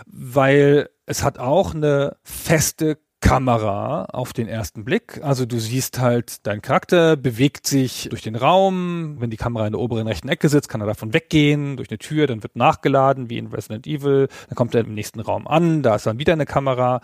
[0.06, 5.20] weil es hat auch eine feste Kamera auf den ersten Blick.
[5.22, 9.16] Also du siehst halt, dein Charakter bewegt sich durch den Raum.
[9.18, 11.98] Wenn die Kamera in der oberen rechten Ecke sitzt, kann er davon weggehen, durch eine
[11.98, 14.28] Tür, dann wird nachgeladen, wie in Resident Evil.
[14.48, 17.00] Dann kommt er im nächsten Raum an, da ist dann wieder eine Kamera.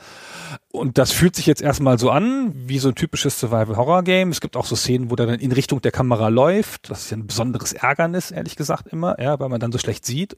[0.70, 4.30] Und das fühlt sich jetzt erstmal so an, wie so ein typisches Survival-Horror-Game.
[4.30, 6.88] Es gibt auch so Szenen, wo der dann in Richtung der Kamera läuft.
[6.90, 10.06] Das ist ja ein besonderes Ärgernis, ehrlich gesagt, immer, ja, weil man dann so schlecht
[10.06, 10.36] sieht.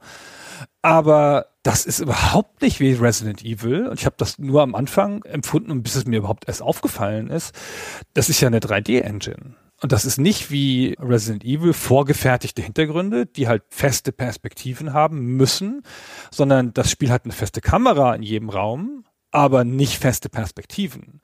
[0.82, 3.88] Aber das ist überhaupt nicht wie Resident Evil.
[3.88, 7.30] Und ich habe das nur am Anfang empfunden und bis es mir überhaupt erst aufgefallen
[7.30, 7.54] ist.
[8.12, 9.56] Das ist ja eine 3D-Engine.
[9.80, 15.82] Und das ist nicht wie Resident Evil vorgefertigte Hintergründe, die halt feste Perspektiven haben müssen,
[16.30, 21.22] sondern das Spiel hat eine feste Kamera in jedem Raum, aber nicht feste Perspektiven.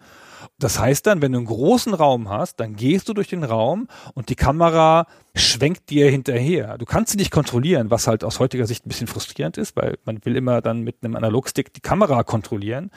[0.59, 3.89] Das heißt dann, wenn du einen großen Raum hast, dann gehst du durch den Raum
[4.15, 6.79] und die Kamera schwenkt dir hinterher.
[6.79, 9.99] Du kannst sie nicht kontrollieren, was halt aus heutiger Sicht ein bisschen frustrierend ist, weil
[10.05, 12.91] man will immer dann mit einem Analogstick die Kamera kontrollieren.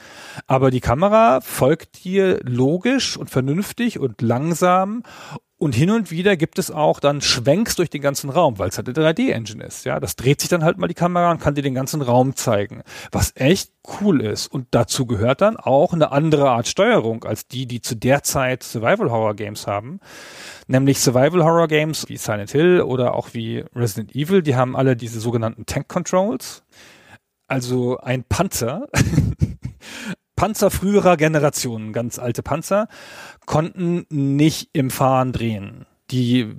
[0.46, 5.02] Aber die Kamera folgt dir logisch und vernünftig und langsam
[5.56, 8.76] und hin und wieder gibt es auch dann Schwenks durch den ganzen Raum, weil es
[8.76, 9.84] halt eine 3D-Engine ist.
[9.84, 12.36] Ja, das dreht sich dann halt mal die Kamera und kann dir den ganzen Raum
[12.36, 14.48] zeigen, was echt cool ist.
[14.48, 18.62] Und dazu gehört dann auch eine andere Art Steuerung als die, die zu der Zeit
[18.62, 20.00] Survival Horror Games haben.
[20.66, 24.96] Nämlich Survival Horror Games wie Silent Hill oder auch wie Resident Evil, die haben alle
[24.96, 26.62] diese sogenannten Tank Controls.
[27.46, 28.88] Also ein Panzer
[30.36, 32.88] Panzer früherer Generationen, ganz alte Panzer,
[33.46, 35.86] konnten nicht im Fahren drehen.
[36.10, 36.54] Die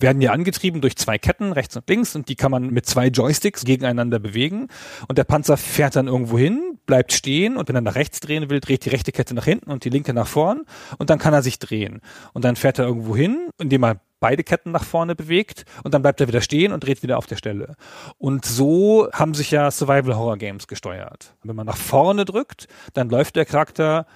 [0.00, 3.08] werden ja angetrieben durch zwei Ketten, rechts und links, und die kann man mit zwei
[3.08, 4.68] Joysticks gegeneinander bewegen.
[5.08, 8.48] Und der Panzer fährt dann irgendwo hin, bleibt stehen, und wenn er nach rechts drehen
[8.48, 10.62] will, dreht die rechte Kette nach hinten und die linke nach vorn,
[10.98, 12.00] und dann kann er sich drehen.
[12.32, 16.02] Und dann fährt er irgendwo hin, indem er beide Ketten nach vorne bewegt und dann
[16.02, 17.76] bleibt er wieder stehen und dreht wieder auf der Stelle.
[18.18, 21.36] Und so haben sich ja Survival Horror Games gesteuert.
[21.44, 24.06] Wenn man nach vorne drückt, dann läuft der Charakter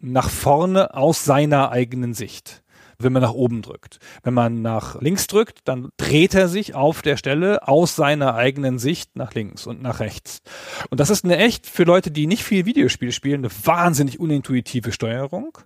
[0.00, 2.64] nach vorne aus seiner eigenen Sicht
[3.00, 3.98] wenn man nach oben drückt.
[4.24, 8.78] Wenn man nach links drückt, dann dreht er sich auf der Stelle aus seiner eigenen
[8.78, 10.42] Sicht nach links und nach rechts.
[10.90, 14.90] Und das ist eine echt, für Leute, die nicht viel Videospiele spielen, eine wahnsinnig unintuitive
[14.90, 15.58] Steuerung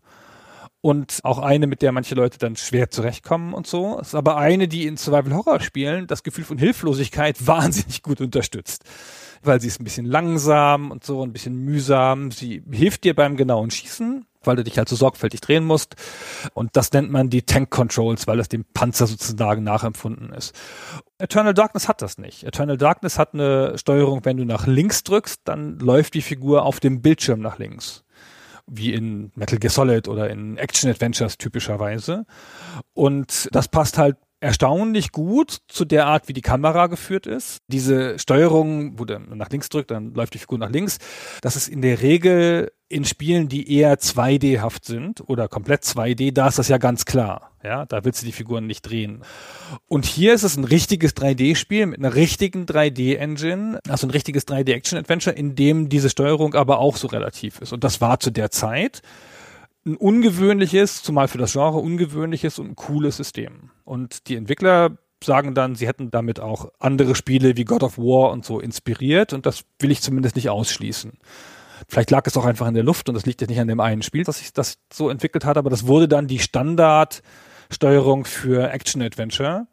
[0.83, 3.99] und auch eine, mit der manche Leute dann schwer zurechtkommen und so.
[3.99, 8.85] Ist aber eine, die in Survival Horror Spielen das Gefühl von Hilflosigkeit wahnsinnig gut unterstützt.
[9.42, 12.31] Weil sie ist ein bisschen langsam und so, ein bisschen mühsam.
[12.31, 15.96] Sie hilft dir beim genauen Schießen, weil du dich halt so sorgfältig drehen musst.
[16.55, 20.55] Und das nennt man die Tank Controls, weil es dem Panzer sozusagen nachempfunden ist.
[21.18, 22.44] Eternal Darkness hat das nicht.
[22.44, 26.81] Eternal Darkness hat eine Steuerung, wenn du nach links drückst, dann läuft die Figur auf
[26.81, 28.05] dem Bildschirm nach links
[28.66, 32.24] wie in Metal Gear Solid oder in Action Adventures typischerweise.
[32.94, 37.59] Und das passt halt erstaunlich gut zu der Art, wie die Kamera geführt ist.
[37.68, 40.98] Diese Steuerung, wo der nach links drückt, dann läuft die Figur nach links.
[41.42, 46.48] Das ist in der Regel in Spielen, die eher 2D-haft sind oder komplett 2D, da
[46.48, 47.52] ist das ja ganz klar.
[47.64, 49.22] Ja, da willst du die Figuren nicht drehen.
[49.87, 55.35] Und hier ist es ein richtiges 3D-Spiel mit einer richtigen 3D-Engine, also ein richtiges 3D-Action-Adventure,
[55.35, 57.72] in dem diese Steuerung aber auch so relativ ist.
[57.72, 59.00] Und das war zu der Zeit
[59.85, 63.71] ein ungewöhnliches, zumal für das Genre ungewöhnliches und cooles System.
[63.85, 68.31] Und die Entwickler sagen dann, sie hätten damit auch andere Spiele wie God of War
[68.31, 71.12] und so inspiriert und das will ich zumindest nicht ausschließen.
[71.88, 73.81] Vielleicht lag es auch einfach in der Luft und das liegt jetzt nicht an dem
[73.81, 78.71] einen Spiel, dass sich das so entwickelt hat, aber das wurde dann die Standardsteuerung für
[78.71, 79.66] Action-Adventure.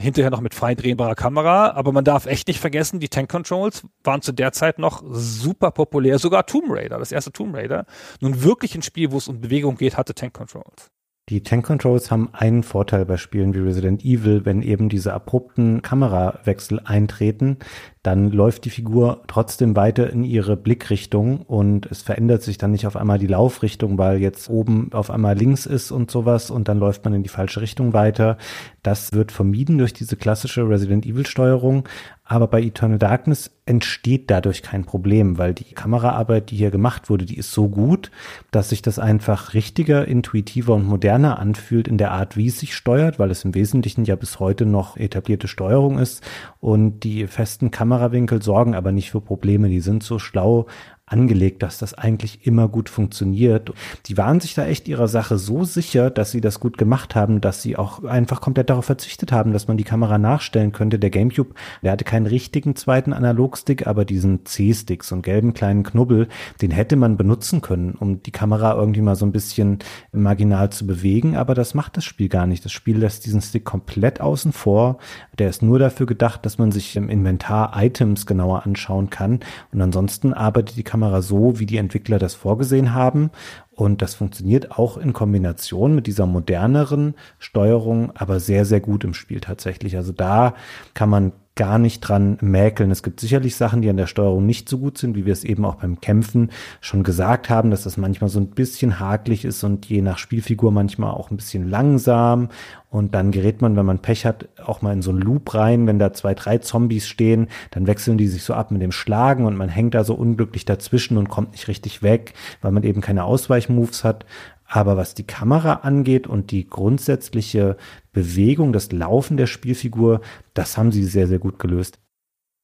[0.00, 3.86] Hinterher noch mit frei drehbarer Kamera, aber man darf echt nicht vergessen, die Tank Controls
[4.02, 6.18] waren zu der Zeit noch super populär.
[6.18, 7.84] Sogar Tomb Raider, das erste Tomb Raider,
[8.20, 10.90] nun wirklich ein Spiel, wo es um Bewegung geht, hatte Tank Controls.
[11.28, 15.82] Die Tank Controls haben einen Vorteil bei Spielen wie Resident Evil, wenn eben diese abrupten
[15.82, 17.58] Kamerawechsel eintreten,
[18.02, 22.86] dann läuft die Figur trotzdem weiter in ihre Blickrichtung und es verändert sich dann nicht
[22.86, 26.78] auf einmal die Laufrichtung, weil jetzt oben auf einmal links ist und sowas und dann
[26.78, 28.38] läuft man in die falsche Richtung weiter.
[28.82, 31.86] Das wird vermieden durch diese klassische Resident Evil Steuerung.
[32.30, 37.24] Aber bei Eternal Darkness entsteht dadurch kein Problem, weil die Kameraarbeit, die hier gemacht wurde,
[37.24, 38.12] die ist so gut,
[38.52, 42.76] dass sich das einfach richtiger, intuitiver und moderner anfühlt in der Art, wie es sich
[42.76, 46.22] steuert, weil es im Wesentlichen ja bis heute noch etablierte Steuerung ist
[46.60, 49.68] und die festen Kamerawinkel sorgen aber nicht für Probleme.
[49.68, 50.66] Die sind so schlau
[51.10, 53.72] angelegt, dass das eigentlich immer gut funktioniert.
[54.06, 57.40] Die waren sich da echt ihrer Sache so sicher, dass sie das gut gemacht haben,
[57.40, 60.98] dass sie auch einfach komplett darauf verzichtet haben, dass man die Kamera nachstellen könnte.
[60.98, 65.82] Der GameCube, der hatte keinen richtigen zweiten Analogstick, aber diesen C-Stick, so einen gelben kleinen
[65.82, 66.28] Knubbel,
[66.62, 69.80] den hätte man benutzen können, um die Kamera irgendwie mal so ein bisschen
[70.12, 72.64] marginal zu bewegen, aber das macht das Spiel gar nicht.
[72.64, 74.98] Das Spiel lässt diesen Stick komplett außen vor.
[75.38, 79.40] Der ist nur dafür gedacht, dass man sich im Inventar Items genauer anschauen kann
[79.72, 83.30] und ansonsten arbeitet die Kamera Kamera so, wie die Entwickler das vorgesehen haben.
[83.70, 89.14] Und das funktioniert auch in Kombination mit dieser moderneren Steuerung, aber sehr, sehr gut im
[89.14, 89.96] Spiel tatsächlich.
[89.96, 90.54] Also da
[90.92, 92.90] kann man gar nicht dran mäkeln.
[92.90, 95.44] Es gibt sicherlich Sachen, die an der Steuerung nicht so gut sind, wie wir es
[95.44, 96.48] eben auch beim Kämpfen
[96.80, 100.72] schon gesagt haben, dass das manchmal so ein bisschen hakelig ist und je nach Spielfigur
[100.72, 102.48] manchmal auch ein bisschen langsam.
[102.88, 105.86] Und dann gerät man, wenn man Pech hat, auch mal in so einen Loop rein.
[105.86, 109.44] Wenn da zwei, drei Zombies stehen, dann wechseln die sich so ab mit dem Schlagen
[109.44, 113.02] und man hängt da so unglücklich dazwischen und kommt nicht richtig weg, weil man eben
[113.02, 114.24] keine Ausweichmoves hat.
[114.72, 117.76] Aber was die Kamera angeht und die grundsätzliche
[118.12, 120.20] Bewegung, das Laufen der Spielfigur,
[120.54, 121.98] das haben sie sehr, sehr gut gelöst.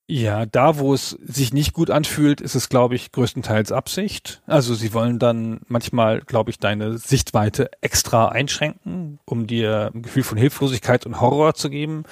[0.09, 4.41] Ja, da wo es sich nicht gut anfühlt, ist es, glaube ich, größtenteils Absicht.
[4.47, 10.23] Also sie wollen dann manchmal, glaube ich, deine Sichtweite extra einschränken, um dir ein Gefühl
[10.23, 12.05] von Hilflosigkeit und Horror zu geben.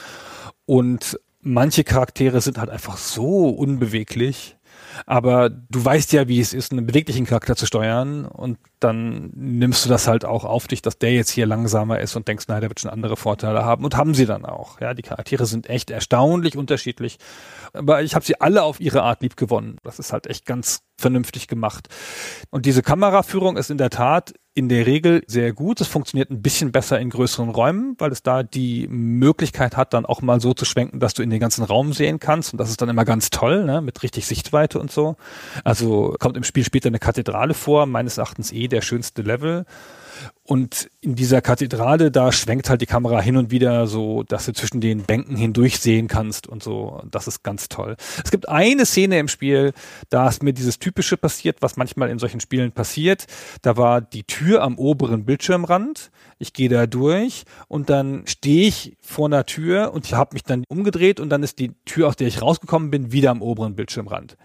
[0.66, 4.56] Und manche Charaktere sind halt einfach so unbeweglich,
[5.06, 9.84] aber du weißt ja, wie es ist, einen beweglichen Charakter zu steuern und dann nimmst
[9.84, 12.60] du das halt auch auf dich, dass der jetzt hier langsamer ist und denkst, naja,
[12.60, 14.80] der wird schon andere Vorteile haben und haben sie dann auch.
[14.80, 17.18] Ja, die Charaktere sind echt erstaunlich unterschiedlich,
[17.72, 19.78] aber ich habe sie alle auf ihre Art lieb gewonnen.
[19.82, 21.88] Das ist halt echt ganz vernünftig gemacht.
[22.50, 25.80] Und diese Kameraführung ist in der Tat in der Regel sehr gut.
[25.80, 30.06] Es funktioniert ein bisschen besser in größeren Räumen, weil es da die Möglichkeit hat, dann
[30.06, 32.52] auch mal so zu schwenken, dass du in den ganzen Raum sehen kannst.
[32.52, 33.80] Und das ist dann immer ganz toll, ne?
[33.80, 35.16] mit richtig Sichtweite und so.
[35.64, 39.66] Also kommt im Spiel später eine Kathedrale vor, meines Erachtens eh der schönste Level.
[40.46, 44.52] Und in dieser Kathedrale, da schwenkt halt die Kamera hin und wieder so, dass du
[44.52, 47.02] zwischen den Bänken hindurch sehen kannst und so.
[47.10, 47.96] Das ist ganz toll.
[48.22, 49.72] Es gibt eine Szene im Spiel,
[50.10, 53.26] da ist mir dieses Typische passiert, was manchmal in solchen Spielen passiert.
[53.62, 56.10] Da war die Tür am oberen Bildschirmrand.
[56.38, 60.64] Ich gehe da durch und dann stehe ich vor einer Tür und habe mich dann
[60.68, 64.36] umgedreht und dann ist die Tür, aus der ich rausgekommen bin, wieder am oberen Bildschirmrand.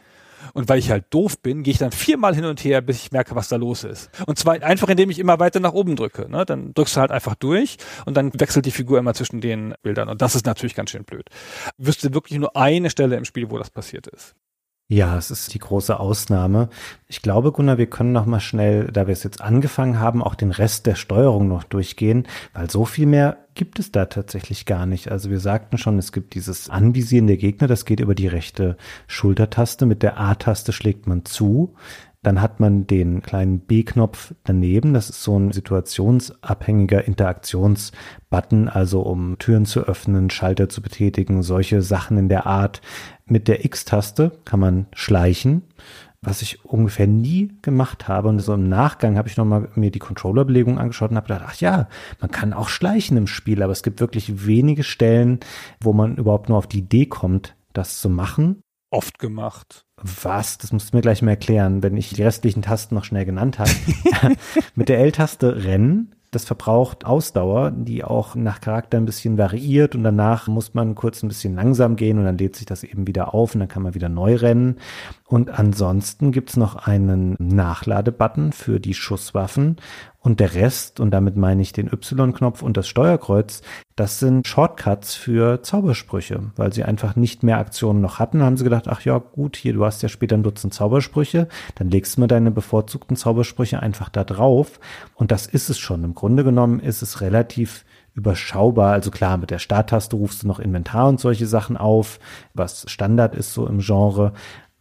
[0.54, 3.12] Und weil ich halt doof bin, gehe ich dann viermal hin und her, bis ich
[3.12, 4.10] merke, was da los ist.
[4.26, 6.30] Und zwar einfach, indem ich immer weiter nach oben drücke.
[6.30, 6.46] Ne?
[6.46, 10.10] Dann drückst du halt einfach durch und dann wechselt die Figur immer zwischen den Bildern.
[10.10, 11.30] Und das ist natürlich ganz schön blöd.
[11.78, 14.36] Wüsste wirklich nur eine Stelle im Spiel, wo das passiert ist.
[14.92, 16.68] Ja, es ist die große Ausnahme.
[17.08, 20.34] Ich glaube, Gunnar, wir können noch mal schnell, da wir es jetzt angefangen haben, auch
[20.34, 24.88] den Rest der Steuerung noch durchgehen, weil so viel mehr gibt es da tatsächlich gar
[24.88, 25.12] nicht.
[25.12, 28.78] Also wir sagten schon, es gibt dieses Anvisieren der Gegner, das geht über die rechte
[29.06, 29.86] Schultertaste.
[29.86, 31.76] Mit der A-Taste schlägt man zu.
[32.22, 34.94] Dann hat man den kleinen B-Knopf daneben.
[34.94, 41.82] Das ist so ein situationsabhängiger Interaktionsbutton, also um Türen zu öffnen, Schalter zu betätigen, solche
[41.82, 42.82] Sachen in der Art.
[43.26, 45.62] Mit der X-Taste kann man schleichen,
[46.22, 48.28] was ich ungefähr nie gemacht habe.
[48.28, 51.56] Und so im Nachgang habe ich nochmal mir die Controllerbelegung angeschaut und habe gedacht, ach
[51.62, 51.88] ja,
[52.20, 55.40] man kann auch schleichen im Spiel, aber es gibt wirklich wenige Stellen,
[55.80, 59.86] wo man überhaupt nur auf die Idee kommt, das zu machen oft gemacht.
[60.04, 60.58] Was?
[60.58, 63.60] Das musst du mir gleich mal erklären, wenn ich die restlichen Tasten noch schnell genannt
[63.60, 63.72] habe.
[64.76, 70.04] Mit der L-Taste rennen, Das verbraucht Ausdauer, die auch nach Charakter ein bisschen variiert und
[70.04, 73.34] danach muss man kurz ein bisschen langsam gehen und dann lädt sich das eben wieder
[73.34, 74.78] auf und dann kann man wieder neu rennen.
[75.26, 79.78] Und ansonsten gibt's noch einen Nachladebutton für die Schusswaffen
[80.22, 83.62] und der Rest, und damit meine ich den Y-Knopf und das Steuerkreuz,
[83.96, 88.44] das sind Shortcuts für Zaubersprüche, weil sie einfach nicht mehr Aktionen noch hatten.
[88.44, 91.90] haben sie gedacht, ach ja, gut, hier, du hast ja später ein Dutzend Zaubersprüche, dann
[91.90, 94.80] legst du mal deine bevorzugten Zaubersprüche einfach da drauf.
[95.16, 96.04] Und das ist es schon.
[96.04, 98.94] Im Grunde genommen ist es relativ überschaubar.
[98.94, 102.20] Also klar, mit der Starttaste rufst du noch Inventar und solche Sachen auf,
[102.54, 104.34] was Standard ist so im Genre.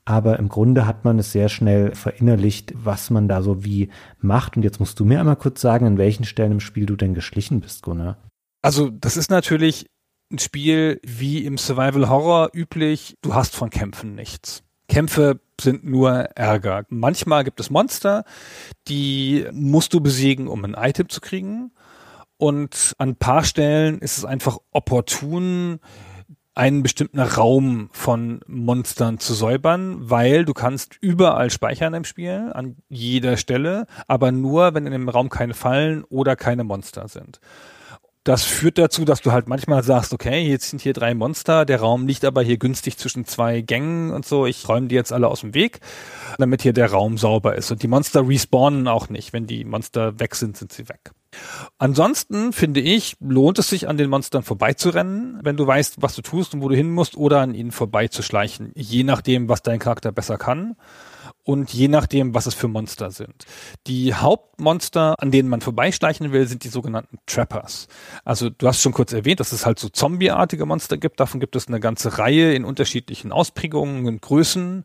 [0.08, 3.90] Aber im Grunde hat man es sehr schnell verinnerlicht, was man da so wie
[4.20, 4.56] macht.
[4.56, 7.12] Und jetzt musst du mir einmal kurz sagen, an welchen Stellen im Spiel du denn
[7.12, 8.16] geschlichen bist, Gunnar.
[8.62, 9.84] Also, das ist natürlich
[10.32, 13.16] ein Spiel wie im Survival Horror üblich.
[13.20, 14.62] Du hast von Kämpfen nichts.
[14.88, 16.86] Kämpfe sind nur Ärger.
[16.88, 18.24] Manchmal gibt es Monster,
[18.88, 21.70] die musst du besiegen, um ein Item zu kriegen.
[22.38, 25.80] Und an ein paar Stellen ist es einfach opportun,
[26.58, 32.76] einen bestimmten Raum von Monstern zu säubern, weil du kannst überall speichern im Spiel, an
[32.88, 37.40] jeder Stelle, aber nur, wenn in dem Raum keine Fallen oder keine Monster sind.
[38.24, 41.78] Das führt dazu, dass du halt manchmal sagst, okay, jetzt sind hier drei Monster, der
[41.78, 45.28] Raum liegt aber hier günstig zwischen zwei Gängen und so, ich räume die jetzt alle
[45.28, 45.78] aus dem Weg,
[46.38, 47.70] damit hier der Raum sauber ist.
[47.70, 49.32] Und die Monster respawnen auch nicht.
[49.32, 51.12] Wenn die Monster weg sind, sind sie weg.
[51.78, 56.22] Ansonsten finde ich, lohnt es sich an den Monstern vorbeizurennen, wenn du weißt, was du
[56.22, 60.12] tust und wo du hin musst, oder an ihnen vorbeizuschleichen, je nachdem, was dein Charakter
[60.12, 60.76] besser kann
[61.44, 63.46] und je nachdem, was es für Monster sind.
[63.86, 67.88] Die Hauptmonster, an denen man vorbeischleichen will, sind die sogenannten Trappers.
[68.24, 71.20] Also du hast schon kurz erwähnt, dass es halt so zombieartige Monster gibt.
[71.20, 74.84] Davon gibt es eine ganze Reihe in unterschiedlichen Ausprägungen und Größen.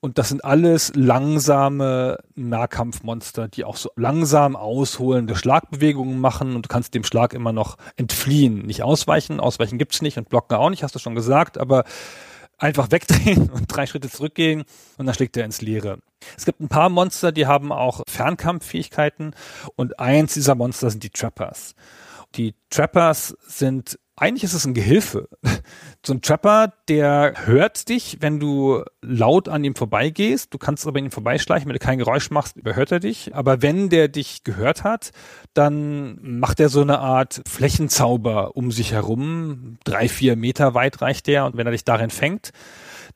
[0.00, 6.68] Und das sind alles langsame Nahkampfmonster, die auch so langsam ausholende Schlagbewegungen machen und du
[6.68, 8.66] kannst dem Schlag immer noch entfliehen.
[8.66, 11.84] Nicht ausweichen, ausweichen gibt's nicht und blocken auch nicht, hast du schon gesagt, aber
[12.58, 14.64] einfach wegdrehen und drei Schritte zurückgehen
[14.98, 15.98] und dann schlägt er ins Leere.
[16.36, 19.34] Es gibt ein paar Monster, die haben auch Fernkampffähigkeiten
[19.76, 21.74] und eins dieser Monster sind die Trappers.
[22.34, 25.28] Die Trappers sind eigentlich ist es ein Gehilfe.
[26.06, 30.54] So ein Trapper, der hört dich, wenn du laut an ihm vorbeigehst.
[30.54, 31.68] Du kannst aber an ihm vorbeischleichen.
[31.68, 33.34] Wenn du kein Geräusch machst, überhört er dich.
[33.34, 35.10] Aber wenn der dich gehört hat,
[35.54, 39.78] dann macht er so eine Art Flächenzauber um sich herum.
[39.84, 41.46] Drei, vier Meter weit reicht der.
[41.46, 42.52] Und wenn er dich darin fängt,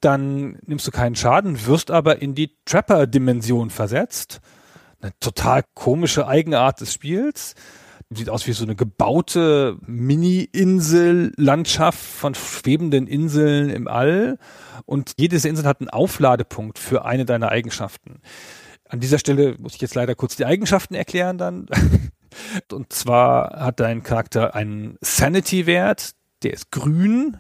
[0.01, 4.41] dann nimmst du keinen Schaden, wirst aber in die Trapper-Dimension versetzt.
[5.01, 7.55] Eine total komische Eigenart des Spiels
[8.17, 14.39] sieht aus wie so eine gebaute Mini-Insel-Landschaft von schwebenden Inseln im All.
[14.87, 18.21] Und jede Inseln hat einen Aufladepunkt für eine deiner Eigenschaften.
[18.89, 21.67] An dieser Stelle muss ich jetzt leider kurz die Eigenschaften erklären dann.
[22.73, 27.39] Und zwar hat dein Charakter einen Sanity-Wert, der ist grün.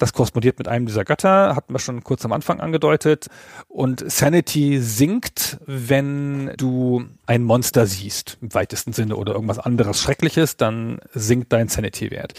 [0.00, 3.26] Das korrespondiert mit einem dieser Götter, hatten wir schon kurz am Anfang angedeutet.
[3.68, 10.56] Und Sanity sinkt, wenn du ein Monster siehst, im weitesten Sinne, oder irgendwas anderes Schreckliches,
[10.56, 12.32] dann sinkt dein Sanity-Wert.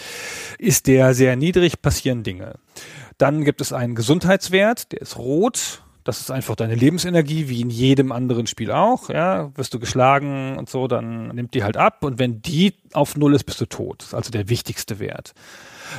[0.57, 2.55] Ist der sehr niedrig, passieren Dinge.
[3.20, 5.84] Dann gibt es einen Gesundheitswert, der ist rot.
[6.03, 9.09] Das ist einfach deine Lebensenergie, wie in jedem anderen Spiel auch.
[9.09, 12.03] Ja, wirst du geschlagen und so, dann nimmt die halt ab.
[12.03, 13.97] Und wenn die auf Null ist, bist du tot.
[13.99, 15.36] Das ist also der wichtigste Wert.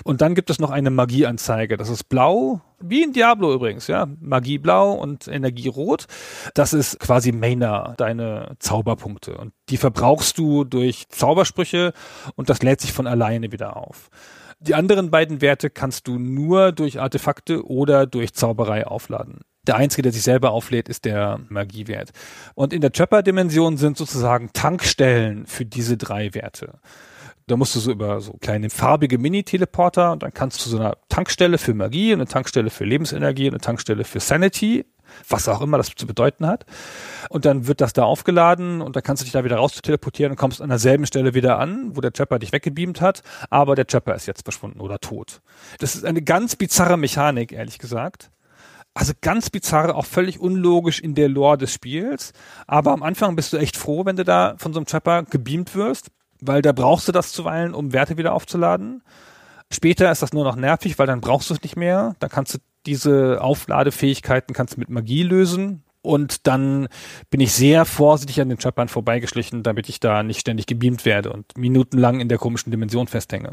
[0.04, 1.76] Und dann gibt es noch eine Magieanzeige.
[1.76, 4.06] Das ist blau, wie in Diablo übrigens, ja.
[4.20, 6.06] Magie blau und Energie rot.
[6.54, 9.36] Das ist quasi Mana, deine Zauberpunkte.
[9.36, 11.92] Und die verbrauchst du durch Zaubersprüche
[12.34, 14.10] und das lädt sich von alleine wieder auf.
[14.60, 19.40] Die anderen beiden Werte kannst du nur durch Artefakte oder durch Zauberei aufladen.
[19.66, 22.10] Der einzige, der sich selber auflädt, ist der Magiewert.
[22.54, 26.80] Und in der Trapper-Dimension sind sozusagen Tankstellen für diese drei Werte.
[27.46, 30.96] Da musst du so über so kleine farbige Mini-Teleporter und dann kannst du so eine
[31.08, 34.84] Tankstelle für Magie und eine Tankstelle für Lebensenergie und eine Tankstelle für Sanity,
[35.28, 36.64] was auch immer das zu bedeuten hat.
[37.28, 40.32] Und dann wird das da aufgeladen und dann kannst du dich da wieder raus teleportieren
[40.32, 43.86] und kommst an derselben Stelle wieder an, wo der Trapper dich weggebeamt hat, aber der
[43.86, 45.42] Trapper ist jetzt verschwunden oder tot.
[45.78, 48.30] Das ist eine ganz bizarre Mechanik, ehrlich gesagt.
[48.94, 52.32] Also ganz bizarre, auch völlig unlogisch in der Lore des Spiels.
[52.66, 55.74] Aber am Anfang bist du echt froh, wenn du da von so einem Trapper gebeamt
[55.74, 56.10] wirst
[56.42, 59.02] weil da brauchst du das zuweilen, um Werte wieder aufzuladen.
[59.72, 62.14] Später ist das nur noch nervig, weil dann brauchst du es nicht mehr.
[62.18, 65.84] Dann kannst du diese Aufladefähigkeiten kannst du mit Magie lösen.
[66.02, 66.88] Und dann
[67.30, 71.32] bin ich sehr vorsichtig an den Trappern vorbeigeschlichen, damit ich da nicht ständig gebeamt werde
[71.32, 73.52] und minutenlang in der komischen Dimension festhänge.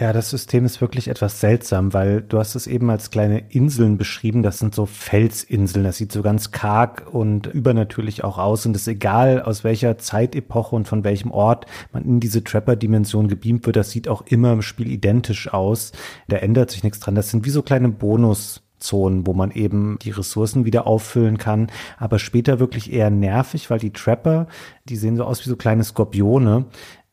[0.00, 3.98] Ja, das System ist wirklich etwas seltsam, weil du hast es eben als kleine Inseln
[3.98, 4.42] beschrieben.
[4.42, 5.84] Das sind so Felsinseln.
[5.84, 8.64] Das sieht so ganz karg und übernatürlich auch aus.
[8.64, 13.28] Und es ist egal, aus welcher Zeitepoche und von welchem Ort man in diese Trapper-Dimension
[13.28, 13.76] gebeamt wird.
[13.76, 15.92] Das sieht auch immer im Spiel identisch aus.
[16.26, 17.14] Da ändert sich nichts dran.
[17.14, 21.68] Das sind wie so kleine Bonus Zonen, wo man eben die Ressourcen wieder auffüllen kann,
[21.98, 24.48] aber später wirklich eher nervig, weil die Trapper,
[24.86, 26.66] die sehen so aus wie so kleine Skorpione,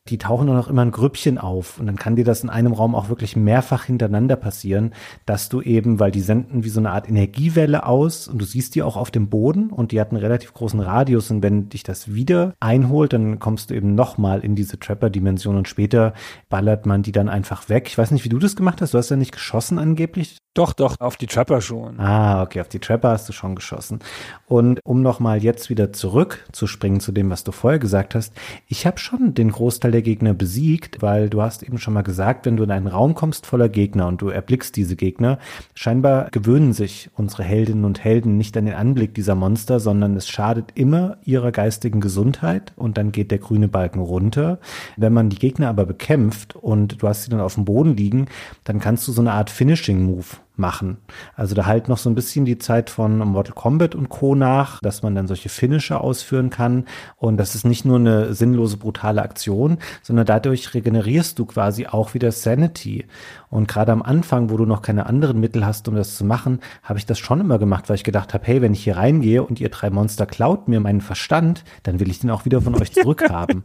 [0.10, 1.80] die tauchen dann auch immer ein Grüppchen auf.
[1.80, 4.94] Und dann kann dir das in einem Raum auch wirklich mehrfach hintereinander passieren,
[5.26, 8.76] dass du eben, weil die senden wie so eine Art Energiewelle aus und du siehst
[8.76, 11.84] die auch auf dem Boden und die hat einen relativ großen Radius und wenn dich
[11.84, 16.14] das wieder einholt, dann kommst du eben nochmal in diese Trapper-Dimension und später
[16.50, 17.88] ballert man die dann einfach weg.
[17.88, 18.94] Ich weiß nicht, wie du das gemacht hast.
[18.94, 20.38] Du hast ja nicht geschossen angeblich.
[20.56, 22.00] Doch, doch, auf die Trapper schon.
[22.00, 24.00] Ah, okay, auf die Trapper hast du schon geschossen.
[24.48, 28.34] Und um nochmal jetzt wieder zurück zu springen zu dem, was du vorher gesagt hast,
[28.68, 32.48] ich habe schon den Großteil der Gegner besiegt, weil du hast eben schon mal gesagt,
[32.48, 35.38] wenn du in einen Raum kommst voller Gegner und du erblickst diese Gegner,
[35.76, 40.28] scheinbar gewöhnen sich unsere Heldinnen und Helden nicht an den Anblick dieser Monster, sondern es
[40.28, 44.58] schadet immer ihrer geistigen Gesundheit und dann geht der grüne Balken runter.
[44.98, 48.26] Wenn man die Gegner aber bekämpft und du hast sie dann auf dem Boden liegen,
[48.64, 50.98] dann kannst du so eine Art Finishing-Move machen.
[51.36, 54.36] Also da halt noch so ein bisschen die Zeit von Mortal Kombat und Co.
[54.36, 56.86] nach, dass man dann solche Finisher ausführen kann.
[57.16, 62.14] Und das ist nicht nur eine sinnlose, brutale Aktion, sondern dadurch regenerierst du quasi auch
[62.14, 63.06] wieder Sanity.
[63.50, 66.60] Und gerade am Anfang, wo du noch keine anderen Mittel hast, um das zu machen,
[66.84, 69.44] habe ich das schon immer gemacht, weil ich gedacht habe, hey, wenn ich hier reingehe
[69.44, 72.76] und ihr drei Monster klaut mir meinen Verstand, dann will ich den auch wieder von
[72.76, 73.64] euch zurückhaben.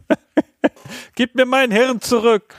[1.15, 2.55] Gib mir meinen Herrn zurück.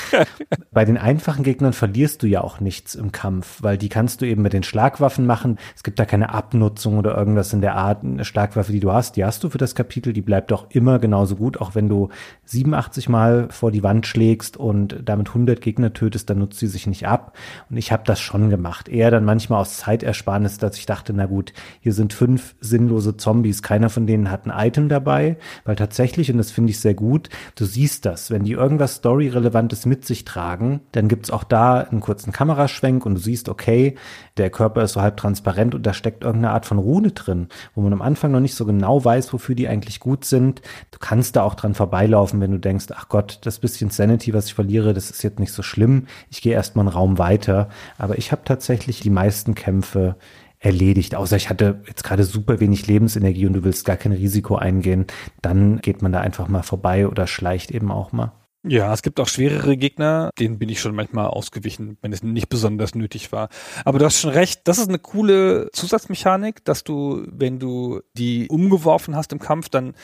[0.70, 4.26] Bei den einfachen Gegnern verlierst du ja auch nichts im Kampf, weil die kannst du
[4.26, 5.58] eben mit den Schlagwaffen machen.
[5.74, 8.04] Es gibt da keine Abnutzung oder irgendwas in der Art.
[8.04, 10.98] Eine Schlagwaffe, die du hast, die hast du für das Kapitel, die bleibt auch immer
[10.98, 12.08] genauso gut, auch wenn du
[12.44, 16.86] 87 Mal vor die Wand schlägst und damit 100 Gegner tötest, dann nutzt sie sich
[16.86, 17.36] nicht ab.
[17.70, 18.88] Und ich habe das schon gemacht.
[18.88, 23.62] Eher dann manchmal aus Zeitersparnis, dass ich dachte, na gut, hier sind fünf sinnlose Zombies.
[23.62, 27.28] Keiner von denen hat ein Item dabei, weil tatsächlich, und das finde ich sehr gut,
[27.54, 28.30] du siehst das.
[28.30, 33.14] Wenn die irgendwas Story-Relevantes mit sich tragen, dann gibt's auch da einen kurzen Kameraschwenk und
[33.14, 33.96] du siehst, okay,
[34.36, 37.80] der Körper ist so halb transparent und da steckt irgendeine Art von Rune drin, wo
[37.80, 40.62] man am Anfang noch nicht so genau weiß, wofür die eigentlich gut sind.
[40.90, 44.46] Du kannst da auch dran vorbeilaufen, wenn du denkst, ach Gott, das bisschen Sanity, was
[44.46, 46.06] ich verliere, das ist jetzt nicht so schlimm.
[46.30, 47.68] Ich gehe erstmal einen Raum weiter.
[47.98, 50.16] Aber ich habe tatsächlich die meisten Kämpfe
[50.58, 51.14] erledigt.
[51.14, 55.06] Außer ich hatte jetzt gerade super wenig Lebensenergie und du willst gar kein Risiko eingehen,
[55.42, 58.32] dann geht man da einfach mal vorbei oder schleicht eben auch mal.
[58.66, 62.48] Ja, es gibt auch schwerere Gegner, denen bin ich schon manchmal ausgewichen, wenn es nicht
[62.48, 63.50] besonders nötig war.
[63.84, 68.48] Aber du hast schon recht, das ist eine coole Zusatzmechanik, dass du, wenn du die
[68.48, 69.94] umgeworfen hast im Kampf, dann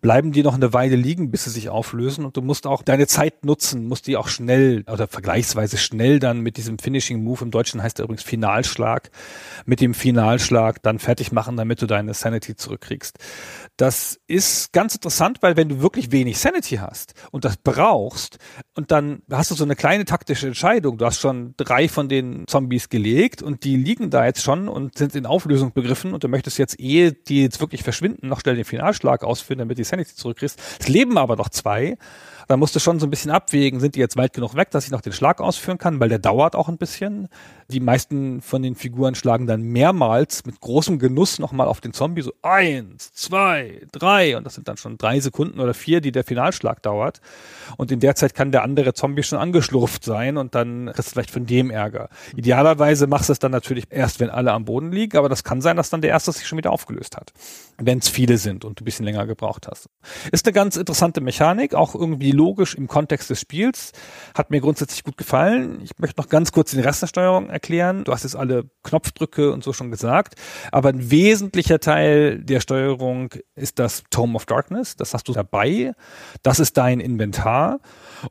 [0.00, 3.06] bleiben die noch eine Weile liegen, bis sie sich auflösen und du musst auch deine
[3.06, 7.50] Zeit nutzen, musst die auch schnell oder vergleichsweise schnell dann mit diesem Finishing Move, im
[7.50, 9.10] Deutschen heißt er übrigens Finalschlag,
[9.64, 13.18] mit dem Finalschlag dann fertig machen, damit du deine Sanity zurückkriegst.
[13.76, 18.38] Das ist ganz interessant, weil wenn du wirklich wenig Sanity hast und das brauchst
[18.74, 22.46] und dann hast du so eine kleine taktische Entscheidung, du hast schon drei von den
[22.46, 26.28] Zombies gelegt und die liegen da jetzt schon und sind in Auflösung begriffen und du
[26.28, 30.14] möchtest jetzt, ehe die jetzt wirklich verschwinden, noch schnell den Finalschlag ausführen, damit die Sanity
[30.14, 30.58] zurückkriegst.
[30.80, 31.98] Es leben aber noch zwei.
[32.48, 34.84] Da musst du schon so ein bisschen abwägen, sind die jetzt weit genug weg, dass
[34.84, 37.28] ich noch den Schlag ausführen kann, weil der dauert auch ein bisschen.
[37.68, 42.22] Die meisten von den Figuren schlagen dann mehrmals mit großem Genuss nochmal auf den Zombie,
[42.22, 46.22] so eins, zwei, drei, und das sind dann schon drei Sekunden oder vier, die der
[46.22, 47.20] Finalschlag dauert.
[47.76, 51.12] Und in der Zeit kann der andere Zombie schon angeschlurft sein und dann kriegst du
[51.14, 52.08] vielleicht von dem Ärger.
[52.36, 55.60] Idealerweise machst du es dann natürlich erst, wenn alle am Boden liegen, aber das kann
[55.60, 57.32] sein, dass dann der erste sich schon wieder aufgelöst hat,
[57.78, 59.88] wenn es viele sind und du ein bisschen länger gebraucht hast.
[60.30, 63.92] Ist eine ganz interessante Mechanik, auch irgendwie logisch im Kontext des Spiels,
[64.34, 65.80] hat mir grundsätzlich gut gefallen.
[65.82, 68.04] Ich möchte noch ganz kurz den Rest der Steuerung erklären.
[68.04, 70.34] Du hast jetzt alle Knopfdrücke und so schon gesagt,
[70.70, 74.96] aber ein wesentlicher Teil der Steuerung ist das Tome of Darkness.
[74.96, 75.92] Das hast du dabei.
[76.42, 77.80] Das ist dein Inventar.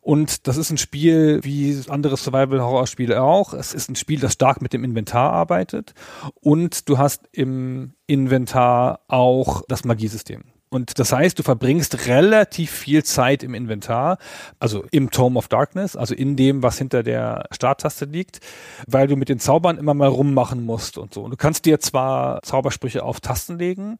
[0.01, 3.53] Und das ist ein Spiel wie andere Survival-Horror-Spiele auch.
[3.53, 5.93] Es ist ein Spiel, das stark mit dem Inventar arbeitet.
[6.41, 10.54] Und du hast im Inventar auch das Magiesystem.
[10.75, 14.17] Und das heißt, du verbringst relativ viel Zeit im Inventar,
[14.59, 18.39] also im Tome of Darkness, also in dem, was hinter der Starttaste liegt,
[18.85, 21.23] weil du mit den Zaubern immer mal rummachen musst und so.
[21.23, 23.99] Und du kannst dir zwar Zaubersprüche auf Tasten legen,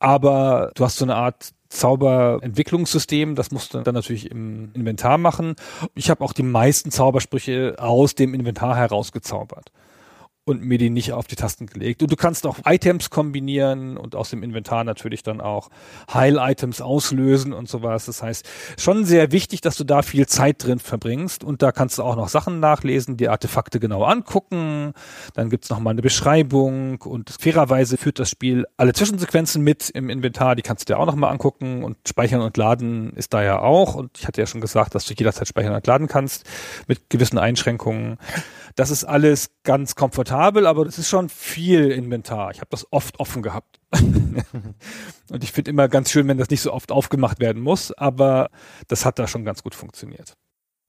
[0.00, 5.54] aber du hast so eine Art Zauberentwicklungssystem, das musst du dann natürlich im Inventar machen.
[5.94, 9.70] Ich habe auch die meisten Zaubersprüche aus dem Inventar herausgezaubert.
[10.44, 12.02] Und mir die nicht auf die Tasten gelegt.
[12.02, 15.70] Und du kannst auch Items kombinieren und aus dem Inventar natürlich dann auch
[16.12, 18.06] Heil-Items auslösen und sowas.
[18.06, 21.98] Das heißt, schon sehr wichtig, dass du da viel Zeit drin verbringst und da kannst
[21.98, 24.94] du auch noch Sachen nachlesen, die Artefakte genau angucken.
[25.34, 30.10] Dann gibt's noch mal eine Beschreibung und fairerweise führt das Spiel alle Zwischensequenzen mit im
[30.10, 33.44] Inventar, die kannst du dir auch noch mal angucken und speichern und laden ist da
[33.44, 33.94] ja auch.
[33.94, 36.44] Und ich hatte ja schon gesagt, dass du jederzeit speichern und laden kannst
[36.88, 38.18] mit gewissen Einschränkungen.
[38.74, 42.50] Das ist alles ganz komfortabel, aber das ist schon viel Inventar.
[42.52, 43.80] Ich habe das oft offen gehabt.
[45.30, 48.50] und ich finde immer ganz schön, wenn das nicht so oft aufgemacht werden muss, aber
[48.88, 50.36] das hat da schon ganz gut funktioniert.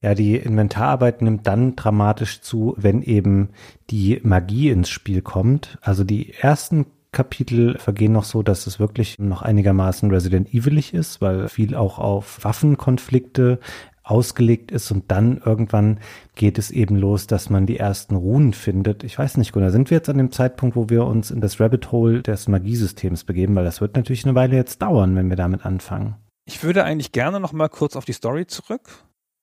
[0.01, 3.49] Ja, die Inventararbeit nimmt dann dramatisch zu, wenn eben
[3.89, 5.77] die Magie ins Spiel kommt.
[5.81, 11.21] Also die ersten Kapitel vergehen noch so, dass es wirklich noch einigermaßen Resident Evilig ist,
[11.21, 13.59] weil viel auch auf Waffenkonflikte
[14.03, 15.99] ausgelegt ist und dann irgendwann
[16.35, 19.03] geht es eben los, dass man die ersten Runen findet.
[19.03, 21.59] Ich weiß nicht, Gunnar, sind wir jetzt an dem Zeitpunkt, wo wir uns in das
[21.59, 25.37] Rabbit Hole des Magiesystems begeben, weil das wird natürlich eine Weile jetzt dauern, wenn wir
[25.37, 26.15] damit anfangen.
[26.45, 28.81] Ich würde eigentlich gerne noch mal kurz auf die Story zurück.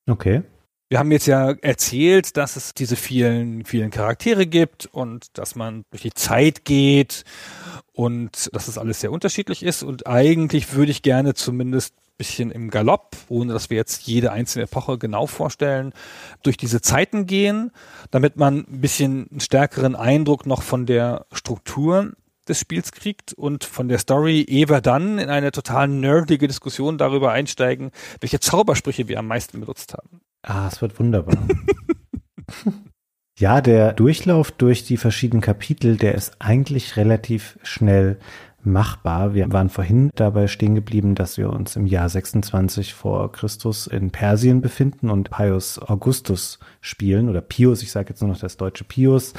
[0.07, 0.43] Okay.
[0.89, 5.83] Wir haben jetzt ja erzählt, dass es diese vielen, vielen Charaktere gibt und dass man
[5.89, 7.23] durch die Zeit geht
[7.93, 9.83] und dass es alles sehr unterschiedlich ist.
[9.83, 14.65] Und eigentlich würde ich gerne zumindest bisschen im Galopp, ohne dass wir jetzt jede einzelne
[14.65, 15.91] Epoche genau vorstellen,
[16.43, 17.71] durch diese Zeiten gehen,
[18.11, 22.11] damit man ein bisschen einen stärkeren Eindruck noch von der Struktur
[22.47, 27.31] des Spiels kriegt und von der Story ehe dann in eine total nerdige Diskussion darüber
[27.31, 30.21] einsteigen, welche Zaubersprüche wir am meisten benutzt haben.
[30.43, 31.35] Ah, es wird wunderbar.
[33.39, 38.19] ja, der Durchlauf durch die verschiedenen Kapitel, der ist eigentlich relativ schnell
[38.65, 39.33] machbar.
[39.33, 44.11] Wir waren vorhin dabei stehen geblieben, dass wir uns im Jahr 26 vor Christus in
[44.11, 48.83] Persien befinden und Pius Augustus spielen oder Pius, ich sage jetzt nur noch das deutsche
[48.83, 49.33] Pius.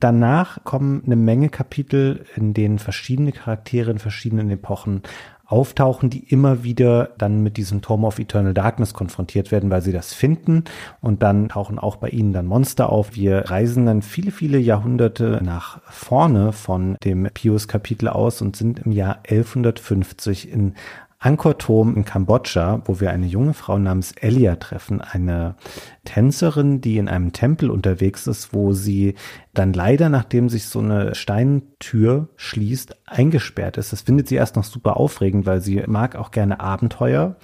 [0.00, 5.02] Danach kommen eine Menge Kapitel, in denen verschiedene Charaktere in verschiedenen Epochen
[5.50, 9.92] auftauchen, die immer wieder dann mit diesem Tome of Eternal Darkness konfrontiert werden, weil sie
[9.92, 10.64] das finden
[11.00, 13.16] und dann tauchen auch bei ihnen dann Monster auf.
[13.16, 18.92] Wir reisen dann viele, viele Jahrhunderte nach vorne von dem Pius-Kapitel aus und sind im
[18.92, 20.74] Jahr 1150 in
[21.22, 25.54] Angkor Thom in Kambodscha, wo wir eine junge Frau namens Elia treffen, eine
[26.04, 29.16] Tänzerin, die in einem Tempel unterwegs ist, wo sie
[29.52, 33.92] dann leider, nachdem sich so eine Steintür schließt, eingesperrt ist.
[33.92, 37.36] Das findet sie erst noch super aufregend, weil sie mag auch gerne Abenteuer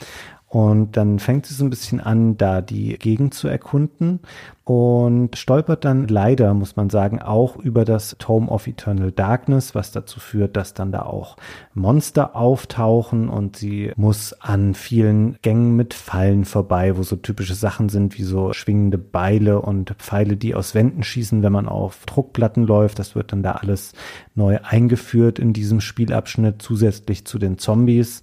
[0.56, 4.20] und dann fängt sie so ein bisschen an, da die Gegend zu erkunden
[4.64, 9.92] und stolpert dann leider, muss man sagen, auch über das Tome of Eternal Darkness, was
[9.92, 11.36] dazu führt, dass dann da auch
[11.74, 17.90] Monster auftauchen und sie muss an vielen Gängen mit Fallen vorbei, wo so typische Sachen
[17.90, 22.66] sind wie so schwingende Beile und Pfeile, die aus Wänden schießen, wenn man auf Druckplatten
[22.66, 22.98] läuft.
[22.98, 23.92] Das wird dann da alles
[24.34, 28.22] neu eingeführt in diesem Spielabschnitt, zusätzlich zu den Zombies.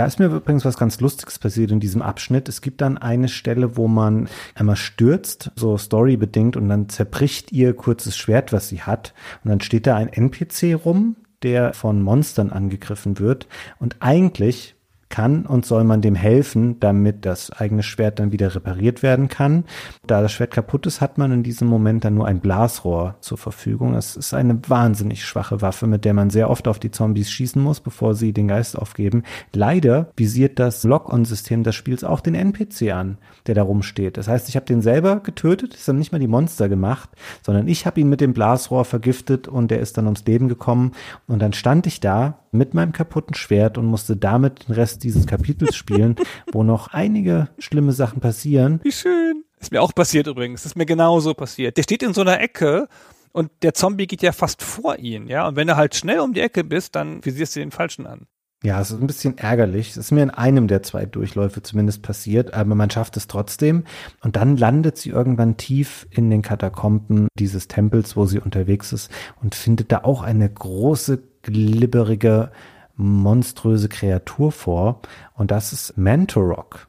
[0.00, 2.48] Da ist mir übrigens was ganz Lustiges passiert in diesem Abschnitt.
[2.48, 7.74] Es gibt dann eine Stelle, wo man einmal stürzt, so storybedingt, und dann zerbricht ihr
[7.74, 9.12] kurzes Schwert, was sie hat.
[9.44, 13.46] Und dann steht da ein NPC rum, der von Monstern angegriffen wird.
[13.78, 14.74] Und eigentlich
[15.10, 19.64] kann und soll man dem helfen, damit das eigene Schwert dann wieder repariert werden kann.
[20.06, 23.36] Da das Schwert kaputt ist, hat man in diesem Moment dann nur ein Blasrohr zur
[23.36, 23.92] Verfügung.
[23.92, 27.60] Das ist eine wahnsinnig schwache Waffe, mit der man sehr oft auf die Zombies schießen
[27.60, 29.24] muss, bevor sie den Geist aufgeben.
[29.52, 34.16] Leider visiert das Lock-on-System des Spiels auch den NPC an, der da rumsteht.
[34.16, 37.10] Das heißt, ich habe den selber getötet, es haben nicht mal die Monster gemacht,
[37.42, 40.92] sondern ich habe ihn mit dem Blasrohr vergiftet und der ist dann ums Leben gekommen.
[41.26, 45.26] Und dann stand ich da mit meinem kaputten Schwert und musste damit den Rest dieses
[45.26, 46.16] Kapitels spielen,
[46.52, 48.80] wo noch einige schlimme Sachen passieren.
[48.82, 49.44] Wie schön.
[49.58, 50.64] Ist mir auch passiert übrigens.
[50.64, 51.76] ist mir genauso passiert.
[51.76, 52.88] Der steht in so einer Ecke
[53.32, 55.46] und der Zombie geht ja fast vor ihn, ja.
[55.46, 58.26] Und wenn du halt schnell um die Ecke bist, dann visierst du den Falschen an.
[58.62, 59.90] Ja, es ist ein bisschen ärgerlich.
[59.90, 63.84] Es ist mir in einem der zwei Durchläufe zumindest passiert, aber man schafft es trotzdem.
[64.22, 69.10] Und dann landet sie irgendwann tief in den Katakomben dieses Tempels, wo sie unterwegs ist
[69.40, 72.50] und findet da auch eine große, glibberige
[72.96, 75.00] monströse Kreatur vor
[75.34, 76.88] und das ist Mantorok.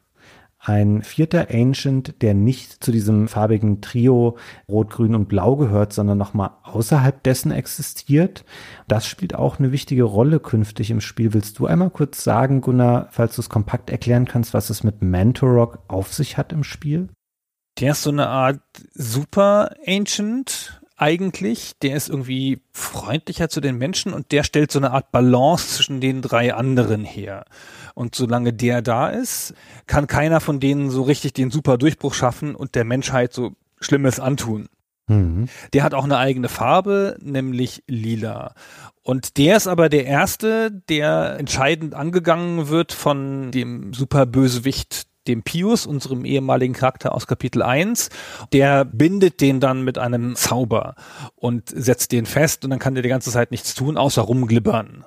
[0.64, 4.38] Ein vierter Ancient, der nicht zu diesem farbigen Trio
[4.70, 8.45] Rot, Grün und Blau gehört, sondern nochmal außerhalb dessen existiert.
[8.88, 11.34] Das spielt auch eine wichtige Rolle künftig im Spiel.
[11.34, 15.02] Willst du einmal kurz sagen, Gunnar, falls du es kompakt erklären kannst, was es mit
[15.02, 17.10] Mantorok auf sich hat im Spiel?
[17.80, 18.62] Der ist so eine Art
[18.93, 24.91] Super Ancient, eigentlich, der ist irgendwie freundlicher zu den Menschen und der stellt so eine
[24.91, 27.45] Art Balance zwischen den drei anderen her.
[27.95, 29.56] Und solange der da ist,
[29.88, 34.20] kann keiner von denen so richtig den super Durchbruch schaffen und der Menschheit so Schlimmes
[34.20, 34.68] antun.
[35.74, 38.54] Der hat auch eine eigene Farbe, nämlich lila.
[39.02, 45.86] Und der ist aber der erste, der entscheidend angegangen wird von dem Superbösewicht dem Pius,
[45.86, 48.10] unserem ehemaligen Charakter aus Kapitel 1,
[48.54, 50.96] der bindet den dann mit einem Zauber
[51.36, 55.06] und setzt den fest und dann kann der die ganze Zeit nichts tun, außer rumglibbern.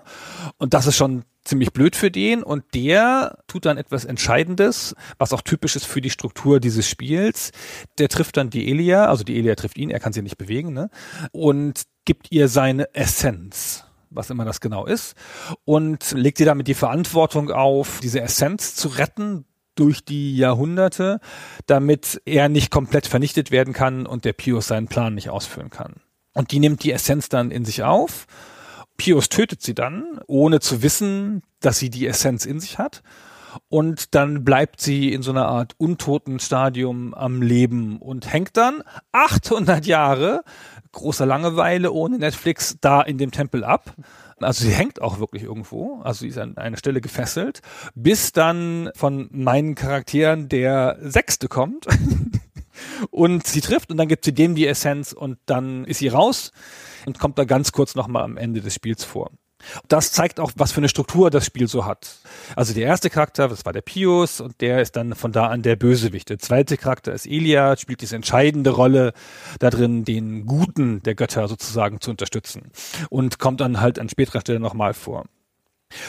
[0.58, 5.32] Und das ist schon ziemlich blöd für den und der tut dann etwas Entscheidendes, was
[5.32, 7.50] auch typisch ist für die Struktur dieses Spiels.
[7.98, 10.72] Der trifft dann die Elia, also die Elia trifft ihn, er kann sie nicht bewegen,
[10.72, 10.90] ne?
[11.32, 13.84] Und gibt ihr seine Essenz
[14.14, 15.16] was immer das genau ist,
[15.64, 19.44] und legt ihr damit die Verantwortung auf, diese Essenz zu retten
[19.74, 21.20] durch die Jahrhunderte,
[21.66, 25.94] damit er nicht komplett vernichtet werden kann und der Pius seinen Plan nicht ausführen kann.
[26.34, 28.26] Und die nimmt die Essenz dann in sich auf.
[28.96, 33.02] Pius tötet sie dann, ohne zu wissen, dass sie die Essenz in sich hat.
[33.68, 38.82] Und dann bleibt sie in so einer Art untoten Stadium am Leben und hängt dann
[39.12, 40.42] 800 Jahre
[40.92, 43.94] großer Langeweile ohne Netflix da in dem Tempel ab.
[44.40, 47.60] Also sie hängt auch wirklich irgendwo, also sie ist an einer Stelle gefesselt,
[47.94, 51.86] bis dann von meinen Charakteren der Sechste kommt
[53.10, 56.52] und sie trifft und dann gibt sie dem die Essenz und dann ist sie raus
[57.06, 59.30] und kommt da ganz kurz nochmal am Ende des Spiels vor.
[59.88, 62.16] Das zeigt auch, was für eine Struktur das Spiel so hat.
[62.56, 65.62] Also der erste Charakter, das war der Pius und der ist dann von da an
[65.62, 66.30] der Bösewicht.
[66.30, 69.12] Der zweite Charakter ist Elia, spielt diese entscheidende Rolle
[69.58, 72.70] da drin, den Guten der Götter sozusagen zu unterstützen
[73.10, 75.24] und kommt dann halt an späterer Stelle nochmal vor.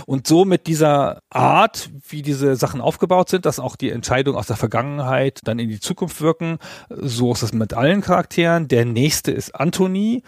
[0.06, 4.48] Und so mit dieser Art, wie diese Sachen aufgebaut sind, dass auch die Entscheidungen aus
[4.48, 6.58] der Vergangenheit dann in die Zukunft wirken,
[6.90, 8.68] so ist es mit allen Charakteren.
[8.68, 10.24] Der nächste ist Anthony.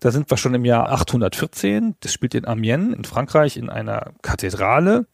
[0.00, 1.96] Da sind wir schon im Jahr 814.
[2.00, 5.06] Das spielt in Amiens in Frankreich in einer Kathedrale.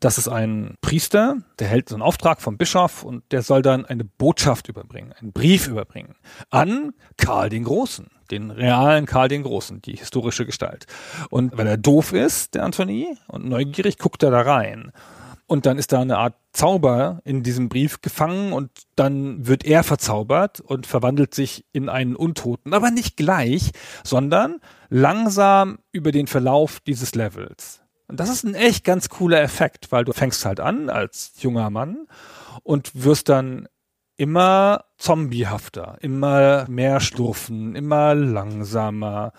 [0.00, 3.86] Das ist ein Priester, der hält so einen Auftrag vom Bischof und der soll dann
[3.86, 6.16] eine Botschaft überbringen, einen Brief überbringen
[6.50, 10.86] an Karl den Großen den realen Karl den Großen, die historische Gestalt.
[11.30, 14.92] Und weil er doof ist, der Anthony, und neugierig, guckt er da rein.
[15.48, 19.84] Und dann ist da eine Art Zauber in diesem Brief gefangen und dann wird er
[19.84, 22.74] verzaubert und verwandelt sich in einen Untoten.
[22.74, 23.70] Aber nicht gleich,
[24.02, 27.80] sondern langsam über den Verlauf dieses Levels.
[28.08, 31.70] Und das ist ein echt ganz cooler Effekt, weil du fängst halt an als junger
[31.70, 32.06] Mann
[32.62, 33.68] und wirst dann
[34.16, 39.32] immer zombiehafter, immer mehr schlurfen, immer langsamer.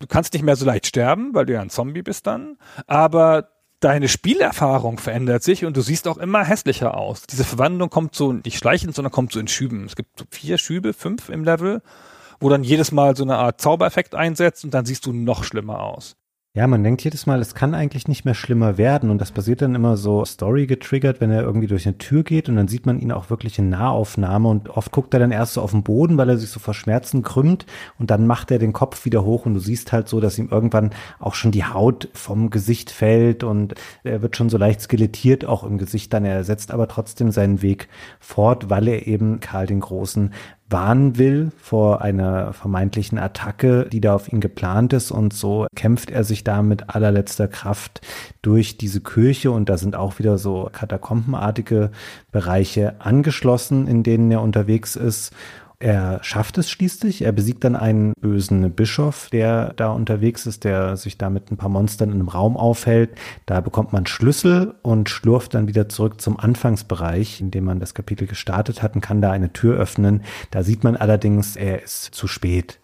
[0.00, 2.56] Du kannst nicht mehr so leicht sterben, weil du ja ein Zombie bist dann,
[2.86, 3.48] aber
[3.80, 7.22] deine Spielerfahrung verändert sich und du siehst auch immer hässlicher aus.
[7.26, 9.84] Diese Verwandlung kommt so nicht schleichend, sondern kommt so in Schüben.
[9.84, 11.82] Es gibt so vier Schübe, fünf im Level,
[12.40, 15.80] wo dann jedes Mal so eine Art Zaubereffekt einsetzt und dann siehst du noch schlimmer
[15.80, 16.16] aus.
[16.54, 19.08] Ja, man denkt jedes Mal, es kann eigentlich nicht mehr schlimmer werden.
[19.08, 22.50] Und das passiert dann immer so Story getriggert, wenn er irgendwie durch eine Tür geht.
[22.50, 24.50] Und dann sieht man ihn auch wirklich in Nahaufnahme.
[24.50, 26.74] Und oft guckt er dann erst so auf den Boden, weil er sich so vor
[26.74, 27.64] Schmerzen krümmt.
[27.98, 29.46] Und dann macht er den Kopf wieder hoch.
[29.46, 30.90] Und du siehst halt so, dass ihm irgendwann
[31.20, 33.44] auch schon die Haut vom Gesicht fällt.
[33.44, 33.74] Und
[34.04, 36.26] er wird schon so leicht skelettiert auch im Gesicht dann.
[36.26, 37.88] Er setzt aber trotzdem seinen Weg
[38.20, 40.34] fort, weil er eben Karl den Großen
[40.72, 45.10] warnen will vor einer vermeintlichen Attacke, die da auf ihn geplant ist.
[45.10, 48.00] Und so kämpft er sich da mit allerletzter Kraft
[48.40, 49.50] durch diese Kirche.
[49.50, 51.90] Und da sind auch wieder so katakombenartige
[52.32, 55.32] Bereiche angeschlossen, in denen er unterwegs ist.
[55.82, 57.22] Er schafft es schließlich.
[57.22, 61.56] Er besiegt dann einen bösen Bischof, der da unterwegs ist, der sich da mit ein
[61.56, 63.10] paar Monstern in einem Raum aufhält.
[63.46, 67.94] Da bekommt man Schlüssel und schlurft dann wieder zurück zum Anfangsbereich, in dem man das
[67.94, 70.22] Kapitel gestartet hat und kann da eine Tür öffnen.
[70.52, 72.78] Da sieht man allerdings, er ist zu spät.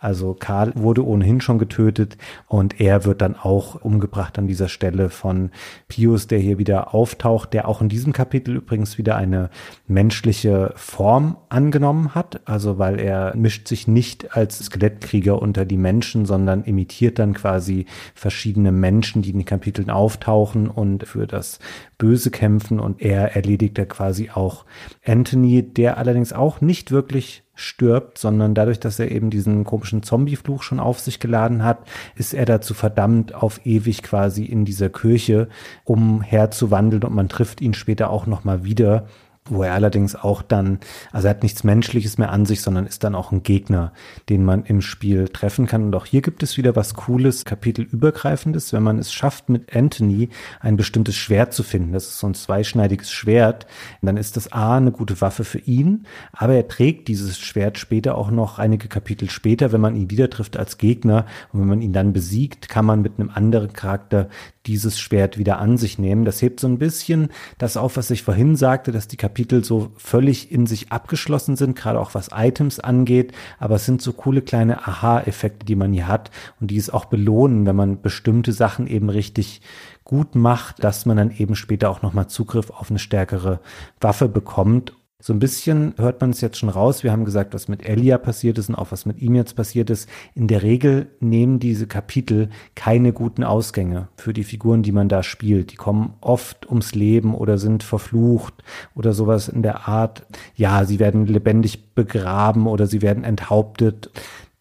[0.00, 5.10] Also Karl wurde ohnehin schon getötet und er wird dann auch umgebracht an dieser Stelle
[5.10, 5.50] von
[5.88, 9.50] Pius, der hier wieder auftaucht, der auch in diesem Kapitel übrigens wieder eine
[9.88, 12.40] menschliche Form angenommen hat.
[12.44, 17.86] Also weil er mischt sich nicht als Skelettkrieger unter die Menschen, sondern imitiert dann quasi
[18.14, 21.58] verschiedene Menschen, die in den Kapiteln auftauchen und für das
[21.98, 24.64] Böse kämpfen und er erledigt da quasi auch
[25.04, 30.62] Anthony, der allerdings auch nicht wirklich stirbt, sondern dadurch, dass er eben diesen komischen Zombie-Fluch
[30.62, 31.78] schon auf sich geladen hat,
[32.14, 35.48] ist er dazu verdammt, auf ewig quasi in dieser Kirche
[35.82, 39.06] umherzuwandeln und man trifft ihn später auch nochmal wieder
[39.50, 40.78] wo er allerdings auch dann,
[41.12, 43.92] also er hat nichts Menschliches mehr an sich, sondern ist dann auch ein Gegner,
[44.28, 45.84] den man im Spiel treffen kann.
[45.84, 50.30] Und auch hier gibt es wieder was Cooles, Kapitelübergreifendes, wenn man es schafft, mit Anthony
[50.60, 51.92] ein bestimmtes Schwert zu finden.
[51.92, 53.66] Das ist so ein zweischneidiges Schwert.
[54.02, 58.16] dann ist das A eine gute Waffe für ihn, aber er trägt dieses Schwert später
[58.16, 61.26] auch noch einige Kapitel später, wenn man ihn wieder trifft als Gegner.
[61.52, 64.28] Und wenn man ihn dann besiegt, kann man mit einem anderen Charakter
[64.68, 66.24] dieses Schwert wieder an sich nehmen.
[66.24, 69.90] Das hebt so ein bisschen das auf, was ich vorhin sagte, dass die Kapitel so
[69.96, 73.32] völlig in sich abgeschlossen sind, gerade auch was Items angeht.
[73.58, 77.06] Aber es sind so coole kleine Aha-Effekte, die man hier hat und die es auch
[77.06, 79.62] belohnen, wenn man bestimmte Sachen eben richtig
[80.04, 83.60] gut macht, dass man dann eben später auch nochmal Zugriff auf eine stärkere
[84.00, 84.92] Waffe bekommt.
[85.20, 87.02] So ein bisschen hört man es jetzt schon raus.
[87.02, 89.90] Wir haben gesagt, was mit Elia passiert ist und auch was mit ihm jetzt passiert
[89.90, 90.08] ist.
[90.36, 95.24] In der Regel nehmen diese Kapitel keine guten Ausgänge für die Figuren, die man da
[95.24, 95.72] spielt.
[95.72, 98.54] Die kommen oft ums Leben oder sind verflucht
[98.94, 100.24] oder sowas in der Art.
[100.54, 104.12] Ja, sie werden lebendig begraben oder sie werden enthauptet.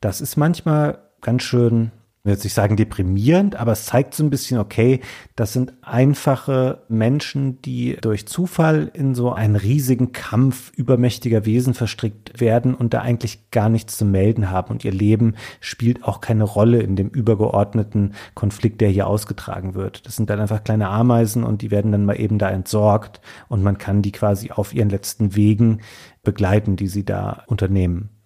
[0.01, 1.91] Das ist manchmal ganz schön
[2.27, 4.99] will jetzt nicht sagen deprimierend, aber es zeigt so ein bisschen, okay,
[5.35, 12.39] das sind einfache Menschen, die durch Zufall in so einen riesigen Kampf übermächtiger Wesen verstrickt
[12.39, 16.43] werden und da eigentlich gar nichts zu melden haben und ihr Leben spielt auch keine
[16.43, 20.05] Rolle in dem übergeordneten Konflikt, der hier ausgetragen wird.
[20.05, 23.63] Das sind dann einfach kleine Ameisen und die werden dann mal eben da entsorgt und
[23.63, 25.79] man kann die quasi auf ihren letzten Wegen
[26.23, 28.16] begleiten, die sie da unternehmen.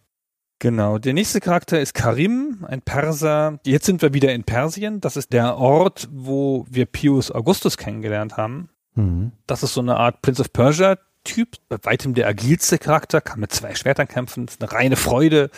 [0.62, 3.59] Genau, der nächste Charakter ist Karim, ein Perser.
[3.66, 5.01] Jetzt sind wir wieder in Persien.
[5.01, 8.70] Das ist der Ort, wo wir Pius Augustus kennengelernt haben.
[8.93, 9.32] Mhm.
[9.47, 13.39] Das ist so eine Art Prince of Persia Typ, bei weitem der agilste Charakter, kann
[13.39, 15.51] mit zwei Schwertern kämpfen, ist eine reine Freude,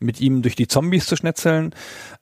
[0.00, 1.74] mit ihm durch die Zombies zu schnetzeln.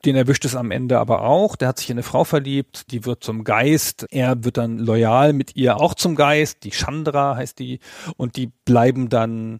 [0.05, 1.57] Den erwischt es am Ende aber auch.
[1.57, 4.05] Der hat sich in eine Frau verliebt, die wird zum Geist.
[4.09, 6.63] Er wird dann loyal mit ihr auch zum Geist.
[6.63, 7.79] Die Chandra heißt die.
[8.15, 9.59] Und die bleiben dann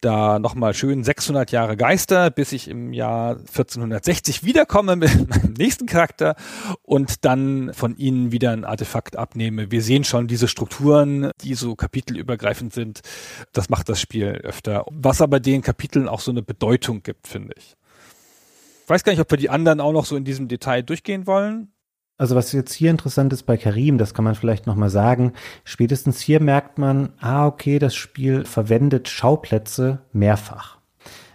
[0.00, 5.86] da nochmal schön 600 Jahre Geister, bis ich im Jahr 1460 wiederkomme mit meinem nächsten
[5.86, 6.36] Charakter
[6.82, 9.70] und dann von ihnen wieder ein Artefakt abnehme.
[9.70, 13.00] Wir sehen schon diese Strukturen, die so kapitelübergreifend sind.
[13.52, 14.84] Das macht das Spiel öfter.
[14.90, 17.76] Was aber den Kapiteln auch so eine Bedeutung gibt, finde ich.
[18.84, 21.26] Ich weiß gar nicht, ob wir die anderen auch noch so in diesem Detail durchgehen
[21.26, 21.72] wollen.
[22.18, 26.20] Also was jetzt hier interessant ist bei Karim, das kann man vielleicht nochmal sagen, spätestens
[26.20, 30.78] hier merkt man, ah okay, das Spiel verwendet Schauplätze mehrfach.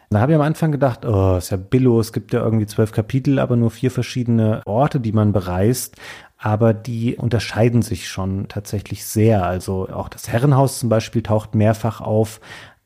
[0.09, 2.91] Da habe ich am Anfang gedacht, oh, ist ja billo, es gibt ja irgendwie zwölf
[2.91, 5.95] Kapitel, aber nur vier verschiedene Orte, die man bereist.
[6.37, 9.43] Aber die unterscheiden sich schon tatsächlich sehr.
[9.45, 12.41] Also auch das Herrenhaus zum Beispiel taucht mehrfach auf,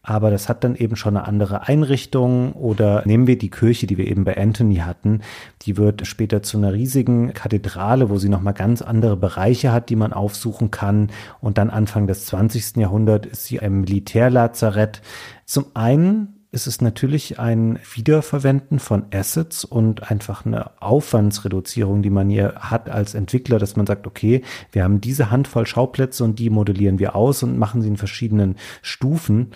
[0.07, 3.97] aber das hat dann eben schon eine andere Einrichtung oder nehmen wir die Kirche, die
[3.97, 5.19] wir eben bei Anthony hatten,
[5.63, 9.97] die wird später zu einer riesigen Kathedrale, wo sie nochmal ganz andere Bereiche hat, die
[9.97, 11.09] man aufsuchen kann
[11.41, 12.77] und dann Anfang des 20.
[12.77, 15.01] Jahrhunderts ist sie ein Militärlazarett.
[15.43, 22.29] Zum einen ist es natürlich ein Wiederverwenden von Assets und einfach eine Aufwandsreduzierung, die man
[22.29, 24.41] hier hat als Entwickler, dass man sagt, okay,
[24.71, 28.55] wir haben diese Handvoll Schauplätze und die modellieren wir aus und machen sie in verschiedenen
[28.81, 29.51] Stufen.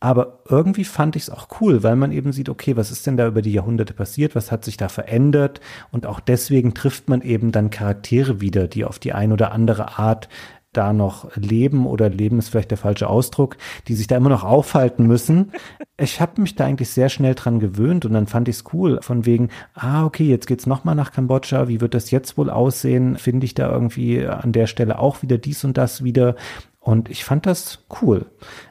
[0.00, 3.18] Aber irgendwie fand ich es auch cool, weil man eben sieht, okay, was ist denn
[3.18, 7.20] da über die Jahrhunderte passiert, was hat sich da verändert und auch deswegen trifft man
[7.20, 10.28] eben dann Charaktere wieder, die auf die ein oder andere Art
[10.72, 13.56] da noch leben oder leben ist vielleicht der falsche Ausdruck,
[13.88, 15.52] die sich da immer noch aufhalten müssen.
[15.96, 19.00] Ich habe mich da eigentlich sehr schnell dran gewöhnt und dann fand ich es cool,
[19.02, 23.16] von wegen, ah, okay, jetzt geht's nochmal nach Kambodscha, wie wird das jetzt wohl aussehen?
[23.16, 26.36] Finde ich da irgendwie an der Stelle auch wieder dies und das wieder?
[26.82, 28.24] Und ich fand das cool.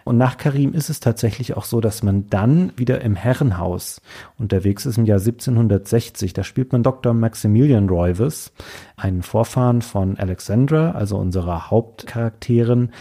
[0.03, 4.01] Und nach Karim ist es tatsächlich auch so, dass man dann wieder im Herrenhaus
[4.39, 6.34] unterwegs ist im Jahr 1760.
[6.34, 7.14] Da spielt man Dr.
[7.14, 8.51] Maximilian Roivas,
[8.97, 12.91] einen Vorfahren von Alexandra, also unserer Hauptcharakterin.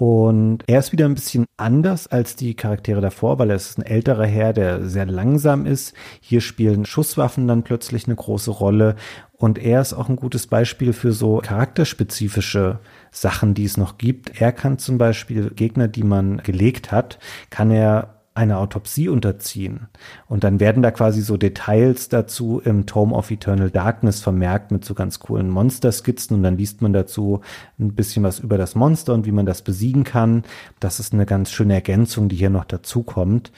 [0.00, 3.82] Und er ist wieder ein bisschen anders als die Charaktere davor, weil er ist ein
[3.82, 5.94] älterer Herr, der sehr langsam ist.
[6.20, 8.96] Hier spielen Schusswaffen dann plötzlich eine große Rolle.
[9.32, 12.80] Und er ist auch ein gutes Beispiel für so charakterspezifische
[13.10, 14.40] Sachen, die es noch gibt.
[14.40, 17.18] Er kann zum Beispiel Gegner, die man gelegt hat,
[17.50, 19.88] kann er eine Autopsie unterziehen.
[20.26, 24.84] Und dann werden da quasi so Details dazu im Tome of Eternal Darkness vermerkt mit
[24.84, 27.40] so ganz coolen Monsterskizzen und dann liest man dazu
[27.78, 30.44] ein bisschen was über das Monster und wie man das besiegen kann.
[30.78, 33.50] Das ist eine ganz schöne Ergänzung, die hier noch dazu kommt.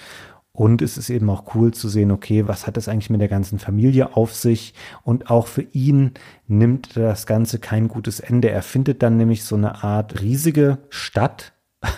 [0.55, 3.29] Und es ist eben auch cool zu sehen, okay, was hat das eigentlich mit der
[3.29, 4.75] ganzen Familie auf sich?
[5.03, 6.13] Und auch für ihn
[6.47, 8.51] nimmt das Ganze kein gutes Ende.
[8.51, 11.55] Er findet dann nämlich so eine Art riesige Stadt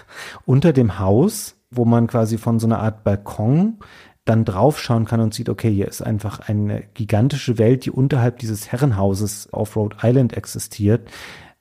[0.46, 3.78] unter dem Haus, wo man quasi von so einer Art Balkon
[4.24, 8.72] dann draufschauen kann und sieht, okay, hier ist einfach eine gigantische Welt, die unterhalb dieses
[8.72, 11.10] Herrenhauses auf Rhode Island existiert.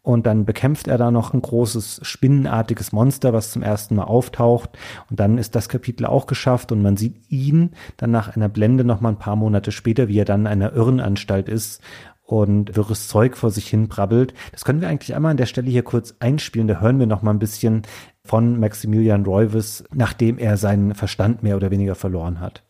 [0.03, 4.71] Und dann bekämpft er da noch ein großes spinnenartiges Monster, was zum ersten Mal auftaucht.
[5.09, 8.83] Und dann ist das Kapitel auch geschafft und man sieht ihn dann nach einer Blende
[8.83, 11.81] noch mal ein paar Monate später, wie er dann in einer Irrenanstalt ist
[12.25, 14.33] und wirres Zeug vor sich hin brabbelt.
[14.51, 16.67] Das können wir eigentlich einmal an der Stelle hier kurz einspielen.
[16.67, 17.83] Da hören wir noch mal ein bisschen
[18.25, 22.63] von Maximilian Roivis, nachdem er seinen Verstand mehr oder weniger verloren hat.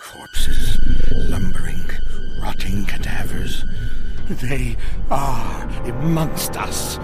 [0.00, 0.78] Corpses,
[1.30, 1.85] lumbering.
[4.28, 4.76] They
[5.08, 6.98] are amongst us.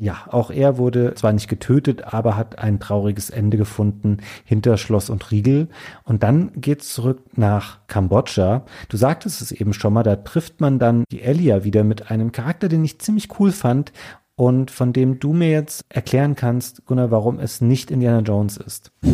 [0.00, 5.10] Ja, auch er wurde zwar nicht getötet, aber hat ein trauriges Ende gefunden hinter Schloss
[5.10, 5.68] und Riegel.
[6.04, 8.64] Und dann geht's zurück nach Kambodscha.
[8.88, 12.30] Du sagtest es eben schon mal, da trifft man dann die Elia wieder mit einem
[12.30, 13.92] Charakter, den ich ziemlich cool fand
[14.38, 18.92] und von dem du mir jetzt erklären kannst, Gunnar, warum es nicht Indiana Jones ist.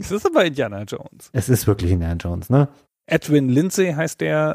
[0.00, 1.28] Es ist aber Indiana Jones.
[1.32, 2.68] Es ist wirklich Indiana Jones, ne?
[3.06, 4.54] Edwin Lindsay heißt der.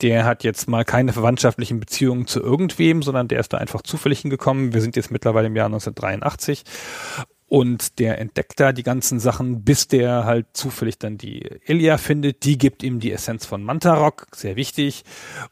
[0.00, 4.20] Der hat jetzt mal keine verwandtschaftlichen Beziehungen zu irgendwem, sondern der ist da einfach zufällig
[4.20, 4.72] hingekommen.
[4.72, 6.64] Wir sind jetzt mittlerweile im Jahr 1983
[7.50, 12.44] und der entdeckt da die ganzen Sachen, bis der halt zufällig dann die Ilia findet.
[12.44, 15.02] Die gibt ihm die Essenz von Mantarok, sehr wichtig.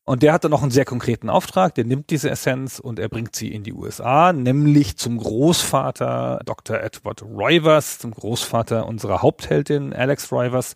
[0.05, 1.75] Und der hat dann noch einen sehr konkreten Auftrag.
[1.75, 6.81] Der nimmt diese Essenz und er bringt sie in die USA, nämlich zum Großvater Dr.
[6.81, 10.75] Edward Roivers, zum Großvater unserer Hauptheldin Alex Roivers.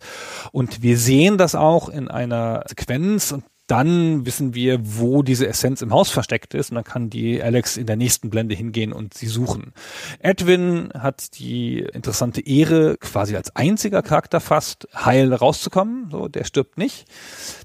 [0.51, 5.81] Und wir sehen das auch in einer Sequenz und dann wissen wir, wo diese Essenz
[5.81, 9.13] im Haus versteckt ist und dann kann die Alex in der nächsten Blende hingehen und
[9.13, 9.73] sie suchen.
[10.19, 16.09] Edwin hat die interessante Ehre, quasi als einziger Charakter fast heil rauszukommen.
[16.11, 17.05] So, der stirbt nicht.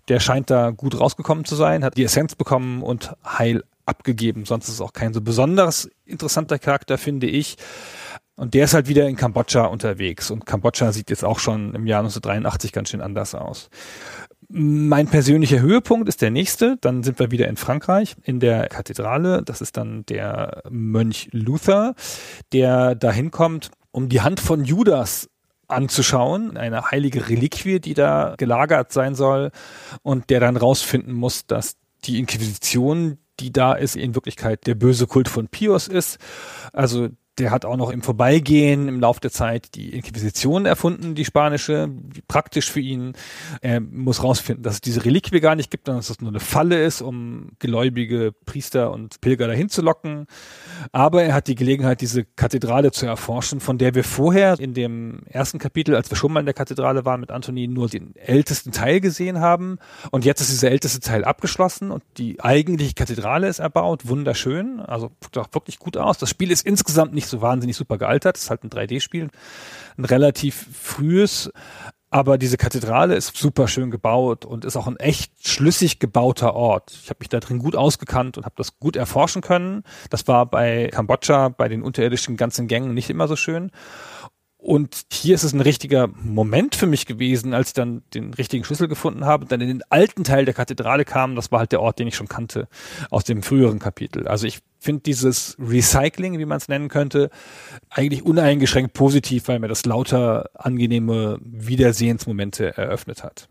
[0.09, 4.45] Der scheint da gut rausgekommen zu sein, hat die Essenz bekommen und heil abgegeben.
[4.45, 7.57] Sonst ist es auch kein so besonders interessanter Charakter, finde ich.
[8.37, 10.31] Und der ist halt wieder in Kambodscha unterwegs.
[10.31, 13.69] Und Kambodscha sieht jetzt auch schon im Jahr 1983 ganz schön anders aus.
[14.51, 16.79] Mein persönlicher Höhepunkt ist der nächste.
[16.81, 19.43] Dann sind wir wieder in Frankreich, in der Kathedrale.
[19.43, 21.95] Das ist dann der Mönch Luther,
[22.53, 25.29] der dahin kommt, um die Hand von Judas
[25.67, 29.51] anzuschauen, eine heilige Reliquie, die da gelagert sein soll
[30.03, 35.07] und der dann rausfinden muss, dass die Inquisition, die da ist, in Wirklichkeit der böse
[35.07, 36.19] Kult von Pius ist.
[36.73, 37.09] Also
[37.39, 41.89] der hat auch noch im Vorbeigehen im Laufe der Zeit die Inquisition erfunden, die spanische,
[42.27, 43.13] praktisch für ihn.
[43.61, 46.41] Er muss rausfinden, dass es diese Reliquie gar nicht gibt, sondern dass es nur eine
[46.41, 50.27] Falle ist, um gläubige Priester und Pilger dahin zu locken.
[50.93, 55.21] Aber er hat die Gelegenheit, diese Kathedrale zu erforschen, von der wir vorher in dem
[55.27, 58.73] ersten Kapitel, als wir schon mal in der Kathedrale waren mit Anthony, nur den ältesten
[58.73, 59.79] Teil gesehen haben.
[60.11, 65.11] Und jetzt ist dieser älteste Teil abgeschlossen und die eigentliche Kathedrale ist erbaut, wunderschön, also
[65.23, 66.19] sieht auch wirklich gut aus.
[66.19, 68.37] Das Spiel ist insgesamt nicht so wahnsinnig super gealtert.
[68.37, 69.29] Das ist halt ein 3D-Spiel,
[69.97, 71.51] ein relativ frühes.
[72.11, 76.99] Aber diese Kathedrale ist super schön gebaut und ist auch ein echt schlüssig gebauter Ort.
[77.03, 79.83] Ich habe mich da drin gut ausgekannt und habe das gut erforschen können.
[80.09, 83.71] Das war bei Kambodscha, bei den unterirdischen ganzen Gängen nicht immer so schön.
[84.69, 88.65] Und hier ist es ein richtiger Moment für mich gewesen, als ich dann den richtigen
[88.65, 91.37] Schlüssel gefunden habe und dann in den alten Teil der Kathedrale kam.
[91.37, 92.69] Das war halt der Ort, den ich schon kannte
[93.11, 94.29] aus dem früheren Kapitel.
[94.29, 97.31] Also ich finde dieses Recycling, wie man es nennen könnte,
[97.89, 103.49] eigentlich uneingeschränkt positiv, weil mir das lauter angenehme Wiedersehensmomente eröffnet hat.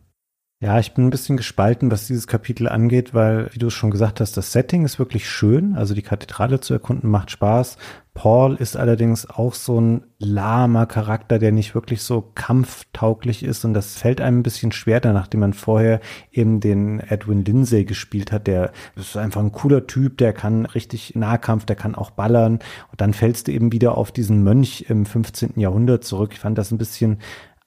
[0.59, 3.91] Ja, ich bin ein bisschen gespalten, was dieses Kapitel angeht, weil, wie du es schon
[3.91, 5.75] gesagt hast, das Setting ist wirklich schön.
[5.75, 7.77] Also die Kathedrale zu erkunden macht Spaß.
[8.15, 13.65] Paul ist allerdings auch so ein lahmer Charakter, der nicht wirklich so kampftauglich ist.
[13.65, 16.01] Und das fällt einem ein bisschen schwer, nachdem man vorher
[16.31, 18.47] eben den Edwin Lindsay gespielt hat.
[18.47, 22.53] Der ist einfach ein cooler Typ, der kann richtig Nahkampf, der kann auch ballern.
[22.89, 25.59] Und dann fällst du eben wieder auf diesen Mönch im 15.
[25.59, 26.31] Jahrhundert zurück.
[26.33, 27.19] Ich fand das ein bisschen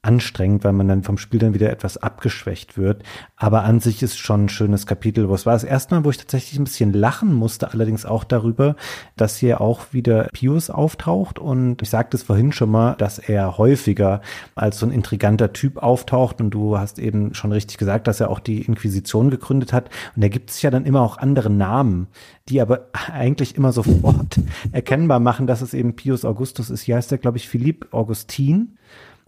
[0.03, 3.03] anstrengend, weil man dann vom Spiel dann wieder etwas abgeschwächt wird.
[3.37, 5.29] Aber an sich ist schon ein schönes Kapitel.
[5.29, 8.25] Wo es war das erste Mal, wo ich tatsächlich ein bisschen lachen musste, allerdings auch
[8.25, 8.77] darüber,
[9.17, 11.39] dass hier auch wieder Pius auftaucht.
[11.39, 14.23] Und ich sagte es vorhin schon mal, dass er häufiger
[14.55, 16.41] als so ein intriganter Typ auftaucht.
[16.41, 19.91] Und du hast eben schon richtig gesagt, dass er auch die Inquisition gegründet hat.
[20.17, 22.07] Und da gibt es ja dann immer auch andere Namen,
[22.49, 24.41] die aber eigentlich immer sofort
[24.73, 26.81] erkennbar machen, dass es eben Pius Augustus ist.
[26.81, 28.79] Hier heißt er, glaube ich, Philipp Augustin.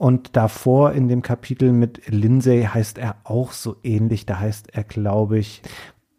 [0.03, 4.26] Und davor in dem Kapitel mit Lindsay heißt er auch so ähnlich.
[4.26, 5.62] Da heißt er, glaube ich,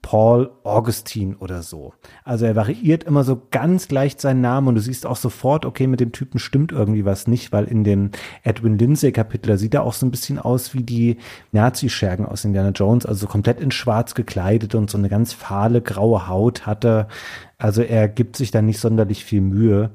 [0.01, 1.93] Paul Augustine oder so.
[2.23, 5.87] Also er variiert immer so ganz leicht seinen Namen und du siehst auch sofort, okay,
[5.87, 8.11] mit dem Typen stimmt irgendwie was nicht, weil in dem
[8.43, 11.17] Edwin Lindsay Kapitel, da sieht er auch so ein bisschen aus wie die
[11.51, 16.29] Nazi-Schergen aus Indiana Jones, also komplett in schwarz gekleidet und so eine ganz fahle graue
[16.29, 17.09] Haut hatte.
[17.57, 19.91] Also er gibt sich da nicht sonderlich viel Mühe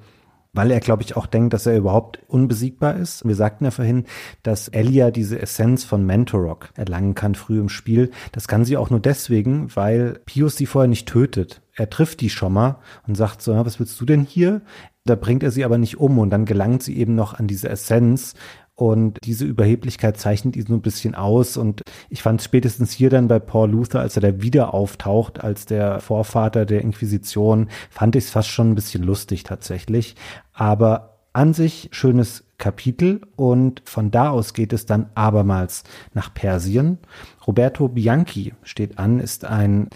[0.59, 3.25] weil er, glaube ich, auch denkt, dass er überhaupt unbesiegbar ist.
[3.25, 4.07] Wir sagten ja vorhin,
[4.43, 8.11] dass Elia diese Essenz von Mentorok erlangen kann früh im Spiel.
[8.33, 11.63] Das kann sie auch nur deswegen, weil Pius sie vorher nicht tötet.
[11.77, 14.63] Er trifft die schon mal und sagt so, was willst du denn hier?
[15.05, 17.69] Da bringt er sie aber nicht um und dann gelangt sie eben noch an diese
[17.69, 18.35] Essenz
[18.79, 21.57] und diese Überheblichkeit zeichnet ihn so ein bisschen aus.
[21.57, 25.67] Und ich fand spätestens hier dann bei Paul Luther, als er da wieder auftaucht, als
[25.67, 30.15] der Vorvater der Inquisition, fand ich es fast schon ein bisschen lustig tatsächlich.
[30.53, 35.83] Aber an sich schönes Kapitel und von da aus geht es dann abermals
[36.15, 36.99] nach Persien.
[37.49, 39.89] Roberto Bianchi steht an, ist ein,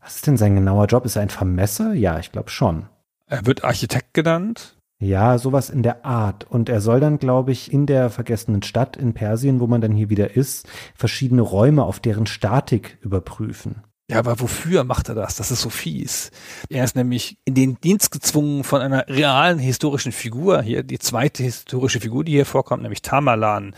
[0.00, 1.04] was ist denn sein genauer Job?
[1.04, 1.92] Ist er ein Vermesser?
[1.92, 2.86] Ja, ich glaube schon.
[3.26, 4.78] Er wird Architekt genannt.
[5.02, 6.46] Ja, sowas in der Art.
[6.48, 9.90] Und er soll dann, glaube ich, in der vergessenen Stadt in Persien, wo man dann
[9.90, 13.82] hier wieder ist, verschiedene Räume auf deren Statik überprüfen.
[14.08, 15.34] Ja, aber wofür macht er das?
[15.34, 16.30] Das ist so fies.
[16.68, 21.42] Er ist nämlich in den Dienst gezwungen von einer realen historischen Figur hier, die zweite
[21.42, 23.74] historische Figur, die hier vorkommt, nämlich Tamerlan,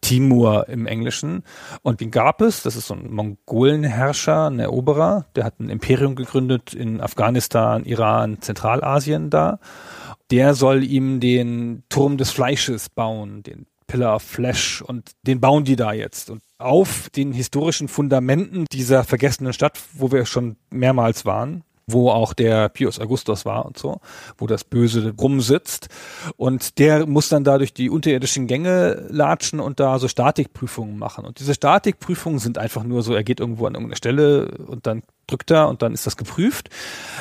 [0.00, 1.42] Timur im Englischen.
[1.82, 6.14] Und den gab es, das ist so ein Mongolenherrscher, ein Eroberer, der hat ein Imperium
[6.14, 9.58] gegründet in Afghanistan, Iran, Zentralasien da
[10.30, 15.64] der soll ihm den Turm des Fleisches bauen, den Pillar of Flesh und den bauen
[15.64, 16.30] die da jetzt.
[16.30, 22.34] Und auf den historischen Fundamenten dieser vergessenen Stadt, wo wir schon mehrmals waren, wo auch
[22.34, 24.00] der Pius Augustus war und so,
[24.36, 25.88] wo das Böse rumsitzt.
[26.36, 31.24] Und der muss dann da durch die unterirdischen Gänge latschen und da so Statikprüfungen machen.
[31.24, 35.02] Und diese Statikprüfungen sind einfach nur so, er geht irgendwo an irgendeine Stelle und dann
[35.28, 36.70] drückt er und dann ist das geprüft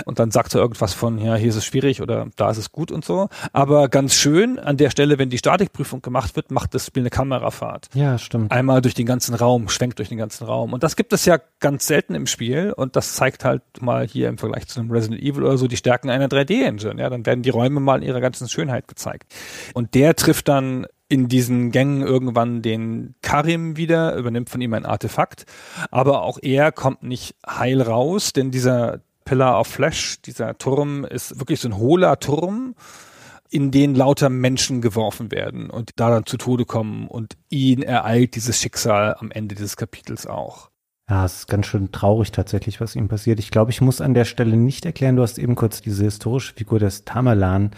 [0.05, 2.72] und dann sagt er irgendwas von, ja, hier ist es schwierig oder da ist es
[2.72, 3.30] gut und so.
[3.53, 7.10] Aber ganz schön an der Stelle, wenn die Statikprüfung gemacht wird, macht das Spiel eine
[7.10, 7.89] Kamerafahrt.
[7.93, 8.51] Ja, stimmt.
[8.51, 10.74] Einmal durch den ganzen Raum, schwenkt durch den ganzen Raum.
[10.74, 14.30] Und das gibt es ja ganz selten im Spiel und das zeigt halt mal hier
[14.30, 17.01] im Vergleich zu einem Resident Evil oder so die Stärken einer 3D-Engine.
[17.01, 19.34] Ja, dann werden die Räume mal in ihrer ganzen Schönheit gezeigt.
[19.74, 24.86] Und der trifft dann in diesen Gängen irgendwann den Karim wieder, übernimmt von ihm ein
[24.86, 25.45] Artefakt.
[25.89, 31.39] Aber auch er kommt nicht heil raus, denn dieser Pillar of Flesh, dieser Turm, ist
[31.39, 32.76] wirklich so ein hohler Turm,
[33.49, 38.36] in den lauter Menschen geworfen werden und da dann zu Tode kommen und ihn ereilt
[38.36, 40.70] dieses Schicksal am Ende dieses Kapitels auch.
[41.10, 43.39] Ja, es ist ganz schön traurig tatsächlich, was ihm passiert.
[43.39, 46.53] Ich glaube, ich muss an der Stelle nicht erklären, du hast eben kurz diese historische
[46.53, 47.72] Figur des Tamerlan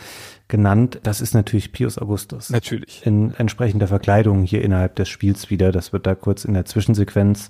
[0.47, 0.99] genannt.
[1.03, 2.49] Das ist natürlich Pius Augustus.
[2.49, 3.05] Natürlich.
[3.05, 5.71] In entsprechender Verkleidung hier innerhalb des Spiels wieder.
[5.71, 7.49] Das wird da kurz in der Zwischensequenz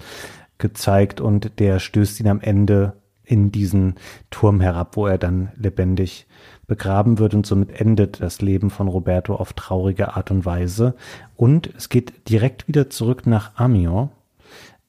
[0.57, 3.95] gezeigt und der stößt ihn am Ende in diesen
[4.31, 6.27] Turm herab, wo er dann lebendig
[6.67, 10.95] begraben wird und somit endet das Leben von Roberto auf traurige Art und Weise.
[11.37, 14.09] Und es geht direkt wieder zurück nach Amiens,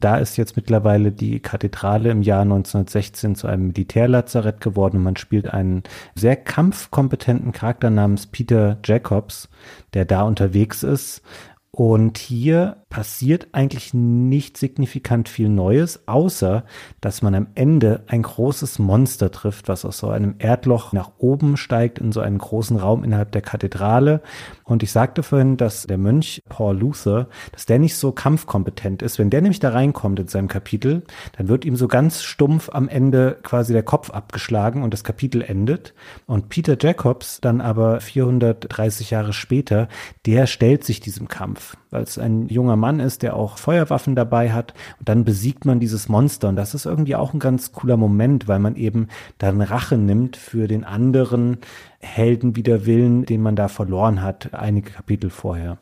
[0.01, 5.17] da ist jetzt mittlerweile die Kathedrale im Jahr 1916 zu einem Militärlazarett geworden und man
[5.17, 5.83] spielt einen
[6.15, 9.49] sehr kampfkompetenten Charakter namens Peter Jacobs,
[9.95, 11.23] der da unterwegs ist.
[11.71, 16.65] Und hier passiert eigentlich nicht signifikant viel Neues, außer
[17.01, 21.57] dass man am Ende ein großes Monster trifft, was aus so einem Erdloch nach oben
[21.57, 24.23] steigt in so einen großen Raum innerhalb der Kathedrale.
[24.65, 29.21] Und ich sagte vorhin, dass der Mönch Paul Luther, dass der nicht so kampfkompetent ist.
[29.21, 31.05] Wenn der nämlich da reinkommt in seinem Kapitel,
[31.37, 35.43] dann wird ihm so ganz stumpf am Ende quasi der Kopf abgeschlagen und das Kapitel
[35.43, 35.95] endet.
[36.27, 39.89] Und Peter Jacobs dann aber 430 Jahre später,
[40.27, 44.53] der stellt sich diesem Kampf, weil es ein junger Mann ist, der auch Feuerwaffen dabei
[44.53, 44.75] hat.
[44.99, 46.49] Und dann besiegt man dieses Monster.
[46.49, 49.09] Und das ist irgendwie auch ein ganz cooler Moment, weil man eben
[49.39, 51.59] dann Rache nimmt für den anderen
[52.01, 55.79] Helden wider Willen, den man da verloren hat, einige Kapitel vorher.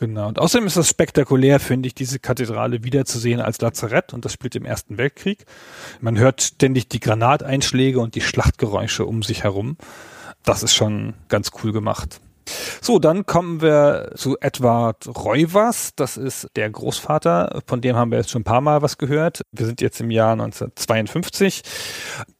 [0.00, 0.28] Genau.
[0.28, 4.56] Und außerdem ist das spektakulär, finde ich, diese Kathedrale wiederzusehen als Lazarett und das spielt
[4.56, 5.44] im Ersten Weltkrieg.
[6.00, 9.76] Man hört ständig die Granateinschläge und die Schlachtgeräusche um sich herum.
[10.42, 12.22] Das ist schon ganz cool gemacht.
[12.80, 15.90] So, dann kommen wir zu Edward Reuvers.
[15.96, 19.42] Das ist der Großvater, von dem haben wir jetzt schon ein paar Mal was gehört.
[19.52, 21.62] Wir sind jetzt im Jahr 1952.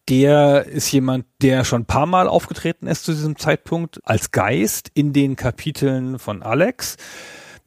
[0.08, 4.90] Der ist jemand, der schon ein paar Mal aufgetreten ist zu diesem Zeitpunkt als Geist
[4.94, 6.96] in den Kapiteln von Alex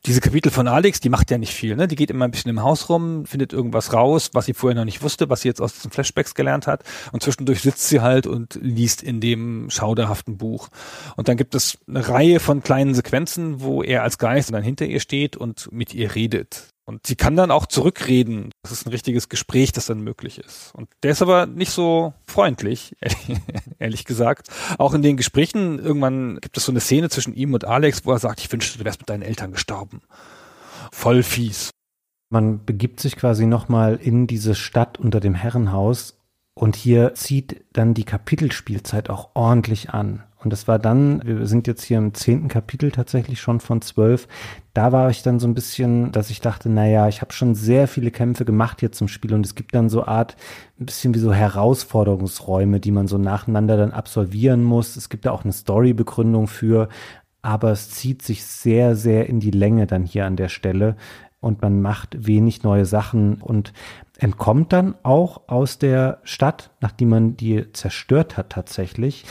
[0.05, 1.87] diese Kapitel von Alex, die macht ja nicht viel, ne?
[1.87, 4.83] Die geht immer ein bisschen im Haus rum, findet irgendwas raus, was sie vorher noch
[4.83, 6.83] nicht wusste, was sie jetzt aus diesen Flashbacks gelernt hat.
[7.13, 10.67] Und zwischendurch sitzt sie halt und liest in dem schauderhaften Buch.
[11.15, 14.85] Und dann gibt es eine Reihe von kleinen Sequenzen, wo er als Geist dann hinter
[14.85, 16.72] ihr steht und mit ihr redet.
[16.85, 18.51] Und sie kann dann auch zurückreden.
[18.61, 20.71] Das ist ein richtiges Gespräch, das dann möglich ist.
[20.75, 22.95] Und der ist aber nicht so freundlich,
[23.79, 24.49] ehrlich gesagt.
[24.77, 28.11] Auch in den Gesprächen, irgendwann gibt es so eine Szene zwischen ihm und Alex, wo
[28.11, 30.01] er sagt, ich wünschte, du wärst mit deinen Eltern gestorben.
[30.91, 31.69] Voll fies.
[32.29, 36.17] Man begibt sich quasi nochmal in diese Stadt unter dem Herrenhaus
[36.53, 40.23] und hier zieht dann die Kapitelspielzeit auch ordentlich an.
[40.43, 44.27] Und das war dann, wir sind jetzt hier im zehnten Kapitel tatsächlich schon von zwölf.
[44.73, 47.87] Da war ich dann so ein bisschen, dass ich dachte, naja, ich habe schon sehr
[47.87, 50.35] viele Kämpfe gemacht hier zum Spiel und es gibt dann so Art,
[50.79, 54.95] ein bisschen wie so Herausforderungsräume, die man so nacheinander dann absolvieren muss.
[54.95, 56.89] Es gibt da auch eine Storybegründung für,
[57.41, 60.95] aber es zieht sich sehr, sehr in die Länge dann hier an der Stelle
[61.43, 63.73] und man macht wenig neue Sachen und
[64.17, 69.25] entkommt dann auch aus der Stadt, nachdem man die zerstört hat tatsächlich,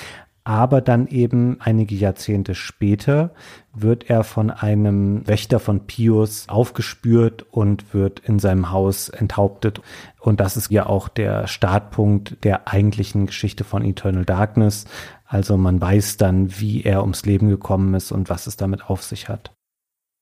[0.45, 3.31] Aber dann eben einige Jahrzehnte später
[3.73, 9.81] wird er von einem Wächter von Pius aufgespürt und wird in seinem Haus enthauptet.
[10.21, 14.87] Und das ist ja auch der Startpunkt der eigentlichen Geschichte von Eternal Darkness.
[15.25, 19.05] Also man weiß dann, wie er ums Leben gekommen ist und was es damit auf
[19.05, 19.53] sich hat.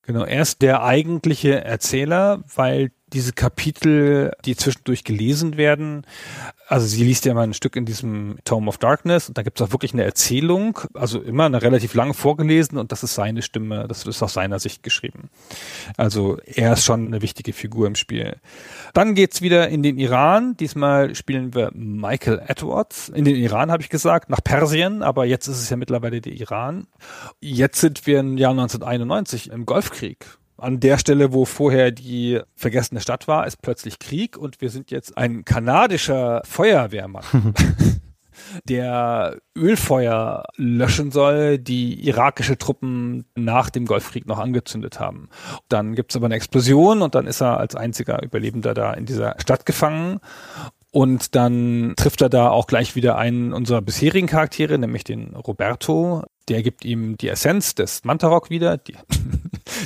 [0.02, 6.04] Genau, er ist der eigentliche Erzähler, weil diese Kapitel, die zwischendurch gelesen werden,
[6.70, 9.60] also sie liest ja mal ein Stück in diesem Tome of Darkness und da gibt
[9.60, 13.42] es auch wirklich eine Erzählung, also immer eine relativ lange vorgelesen und das ist seine
[13.42, 15.30] Stimme, das ist aus seiner Sicht geschrieben.
[15.96, 18.36] Also er ist schon eine wichtige Figur im Spiel.
[18.94, 20.56] Dann geht's wieder in den Iran.
[20.58, 23.08] Diesmal spielen wir Michael Edwards.
[23.08, 26.34] In den Iran habe ich gesagt, nach Persien, aber jetzt ist es ja mittlerweile der
[26.34, 26.86] Iran.
[27.40, 30.24] Jetzt sind wir im Jahr 1991 im Golfkrieg
[30.60, 34.90] an der Stelle, wo vorher die vergessene Stadt war, ist plötzlich Krieg und wir sind
[34.90, 37.24] jetzt ein kanadischer Feuerwehrmann.
[38.64, 45.28] der Ölfeuer löschen soll, die irakische Truppen nach dem Golfkrieg noch angezündet haben.
[45.68, 49.06] Dann gibt es aber eine Explosion und dann ist er als einziger Überlebender da in
[49.06, 50.20] dieser Stadt gefangen.
[50.92, 56.24] Und dann trifft er da auch gleich wieder einen unserer bisherigen Charaktere, nämlich den Roberto.
[56.48, 58.76] Der gibt ihm die Essenz des Mantarok wieder.
[58.76, 58.96] Die,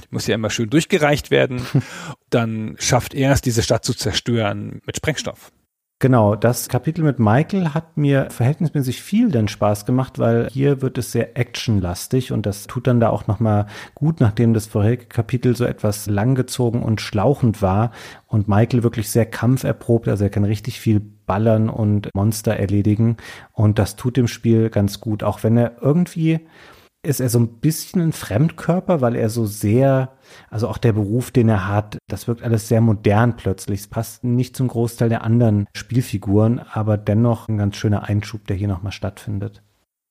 [0.03, 1.61] die muss ja immer schön durchgereicht werden.
[2.31, 5.53] Dann schafft er es, diese Stadt zu zerstören mit Sprengstoff.
[6.01, 10.99] Genau, das Kapitel mit Michael hat mir verhältnismäßig viel denn Spaß gemacht, weil hier wird
[10.99, 15.57] es sehr actionlastig und das tut dann da auch nochmal gut, nachdem das vorherige Kapitel
[15.57, 17.93] so etwas langgezogen und schlauchend war
[18.27, 23.17] und Michael wirklich sehr kampferprobt, also er kann richtig viel ballern und Monster erledigen
[23.53, 26.41] und das tut dem Spiel ganz gut, auch wenn er irgendwie
[27.05, 30.13] ist er so ein bisschen ein Fremdkörper, weil er so sehr,
[30.51, 33.81] also auch der Beruf, den er hat, das wirkt alles sehr modern plötzlich.
[33.81, 38.57] Es passt nicht zum Großteil der anderen Spielfiguren, aber dennoch ein ganz schöner Einschub, der
[38.57, 39.63] hier nochmal stattfindet.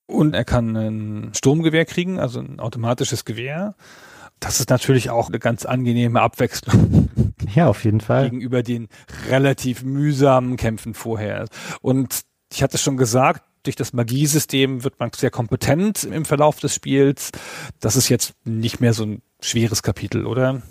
[0.07, 3.75] Und er kann ein Sturmgewehr kriegen, also ein automatisches Gewehr.
[4.39, 7.09] Das ist natürlich auch eine ganz angenehme Abwechslung.
[7.55, 8.29] Ja, auf jeden Fall.
[8.29, 8.87] Gegenüber den
[9.29, 11.45] relativ mühsamen Kämpfen vorher.
[11.81, 12.21] Und
[12.51, 17.31] ich hatte schon gesagt, durch das Magiesystem wird man sehr kompetent im Verlauf des Spiels.
[17.79, 20.61] Das ist jetzt nicht mehr so ein schweres Kapitel, oder?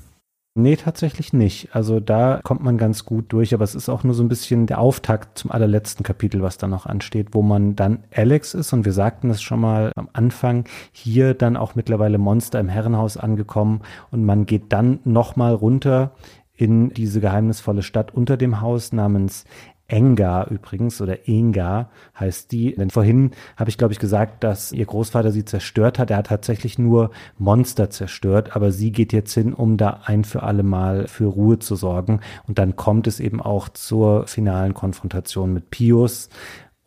[0.55, 1.75] Nee, tatsächlich nicht.
[1.75, 4.67] Also da kommt man ganz gut durch, aber es ist auch nur so ein bisschen
[4.67, 8.85] der Auftakt zum allerletzten Kapitel, was da noch ansteht, wo man dann Alex ist und
[8.85, 13.81] wir sagten es schon mal am Anfang, hier dann auch mittlerweile Monster im Herrenhaus angekommen
[14.11, 16.13] und man geht dann nochmal runter
[16.55, 19.45] in diese geheimnisvolle Stadt unter dem Haus namens
[19.93, 22.75] Enga übrigens oder Enga heißt die.
[22.75, 26.11] Denn vorhin habe ich, glaube ich, gesagt, dass ihr Großvater sie zerstört hat.
[26.11, 30.43] Er hat tatsächlich nur Monster zerstört, aber sie geht jetzt hin, um da ein für
[30.43, 32.21] alle Mal für Ruhe zu sorgen.
[32.49, 36.31] Und dann kommt es eben auch zur finalen Konfrontation mit Pius.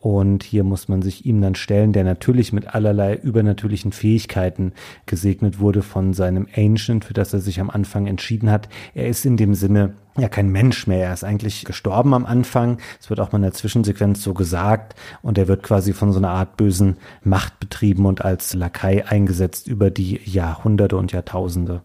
[0.06, 4.74] Und hier muss man sich ihm dann stellen, der natürlich mit allerlei übernatürlichen Fähigkeiten
[5.08, 8.70] gesegnet wurde von seinem Ancient, für das er sich am Anfang entschieden hat.
[8.94, 11.08] Er ist in dem Sinne ja kein Mensch mehr.
[11.08, 12.78] Er ist eigentlich gestorben am Anfang.
[13.02, 14.94] Es wird auch mal in der Zwischensequenz so gesagt.
[15.24, 19.68] Und er wird quasi von so einer Art bösen Macht betrieben und als Lakai eingesetzt
[19.68, 21.82] über die Jahrhunderte und Jahrtausende.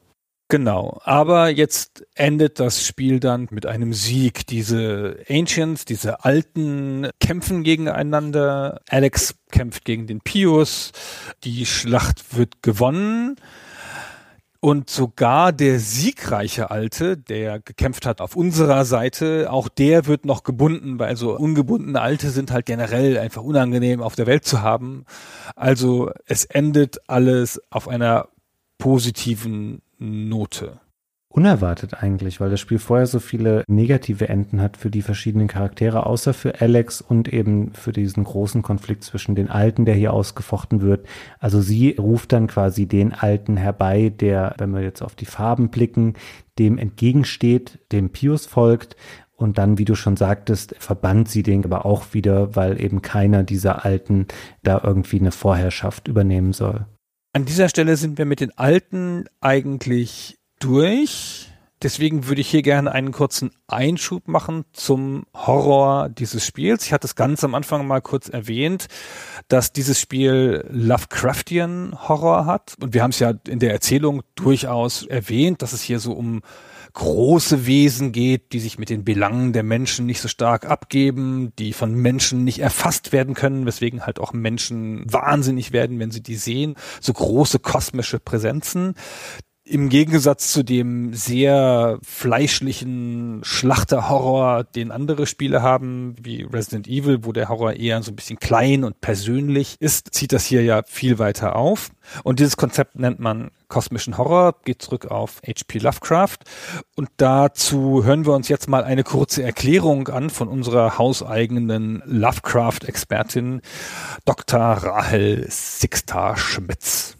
[0.50, 4.48] Genau, aber jetzt endet das Spiel dann mit einem Sieg.
[4.48, 8.80] Diese Ancients, diese Alten kämpfen gegeneinander.
[8.88, 10.90] Alex kämpft gegen den Pius.
[11.44, 13.36] Die Schlacht wird gewonnen.
[14.58, 20.42] Und sogar der siegreiche Alte, der gekämpft hat auf unserer Seite, auch der wird noch
[20.42, 25.04] gebunden, weil so ungebundene Alte sind halt generell einfach unangenehm auf der Welt zu haben.
[25.54, 28.28] Also es endet alles auf einer
[28.78, 30.80] positiven Note.
[31.32, 36.04] Unerwartet eigentlich, weil das Spiel vorher so viele negative Enden hat für die verschiedenen Charaktere,
[36.04, 40.80] außer für Alex und eben für diesen großen Konflikt zwischen den Alten, der hier ausgefochten
[40.80, 41.06] wird.
[41.38, 45.70] Also sie ruft dann quasi den Alten herbei, der, wenn wir jetzt auf die Farben
[45.70, 46.14] blicken,
[46.58, 48.96] dem entgegensteht, dem Pius folgt
[49.36, 53.44] und dann, wie du schon sagtest, verbannt sie den aber auch wieder, weil eben keiner
[53.44, 54.26] dieser Alten
[54.64, 56.86] da irgendwie eine Vorherrschaft übernehmen soll.
[57.32, 61.46] An dieser Stelle sind wir mit den Alten eigentlich durch.
[61.80, 66.84] Deswegen würde ich hier gerne einen kurzen Einschub machen zum Horror dieses Spiels.
[66.84, 68.88] Ich hatte es ganz am Anfang mal kurz erwähnt,
[69.46, 72.74] dass dieses Spiel Lovecraftian Horror hat.
[72.82, 76.42] Und wir haben es ja in der Erzählung durchaus erwähnt, dass es hier so um
[76.92, 81.72] große Wesen geht, die sich mit den Belangen der Menschen nicht so stark abgeben, die
[81.72, 86.36] von Menschen nicht erfasst werden können, weswegen halt auch Menschen wahnsinnig werden, wenn sie die
[86.36, 86.74] sehen.
[87.00, 88.94] So große kosmische Präsenzen.
[89.70, 97.30] Im Gegensatz zu dem sehr fleischlichen Schlachterhorror, den andere Spiele haben, wie Resident Evil, wo
[97.30, 101.20] der Horror eher so ein bisschen klein und persönlich ist, zieht das hier ja viel
[101.20, 101.90] weiter auf.
[102.24, 105.78] Und dieses Konzept nennt man kosmischen Horror, geht zurück auf H.P.
[105.78, 106.38] Lovecraft.
[106.96, 113.60] Und dazu hören wir uns jetzt mal eine kurze Erklärung an von unserer hauseigenen Lovecraft-Expertin
[114.24, 114.60] Dr.
[114.60, 117.19] Rahel Sixta Schmitz.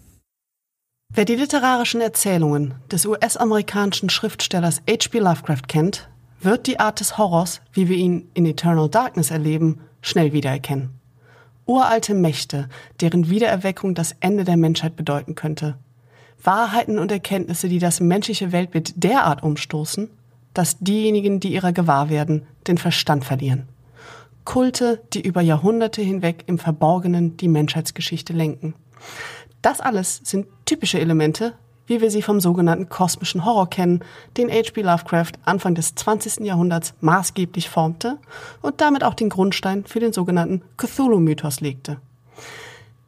[1.13, 5.19] Wer die literarischen Erzählungen des US-amerikanischen Schriftstellers H.P.
[5.19, 6.07] Lovecraft kennt,
[6.39, 10.91] wird die Art des Horrors, wie wir ihn in Eternal Darkness erleben, schnell wiedererkennen.
[11.65, 12.69] Uralte Mächte,
[13.01, 15.77] deren Wiedererweckung das Ende der Menschheit bedeuten könnte.
[16.41, 20.09] Wahrheiten und Erkenntnisse, die das menschliche Weltbild derart umstoßen,
[20.53, 23.67] dass diejenigen, die ihrer gewahr werden, den Verstand verlieren.
[24.45, 28.75] Kulte, die über Jahrhunderte hinweg im Verborgenen die Menschheitsgeschichte lenken.
[29.61, 31.53] Das alles sind typische Elemente,
[31.87, 34.03] wie wir sie vom sogenannten kosmischen Horror kennen,
[34.37, 34.81] den H.P.
[34.81, 36.45] Lovecraft Anfang des 20.
[36.45, 38.17] Jahrhunderts maßgeblich formte
[38.61, 41.97] und damit auch den Grundstein für den sogenannten Cthulhu-Mythos legte.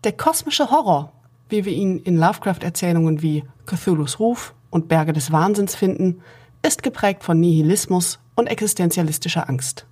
[0.04, 1.14] Der kosmische Horror
[1.54, 6.22] wie wir ihn in Lovecraft-Erzählungen wie Cthulhus Ruf und Berge des Wahnsinns finden,
[6.64, 9.86] ist geprägt von Nihilismus und existenzialistischer Angst.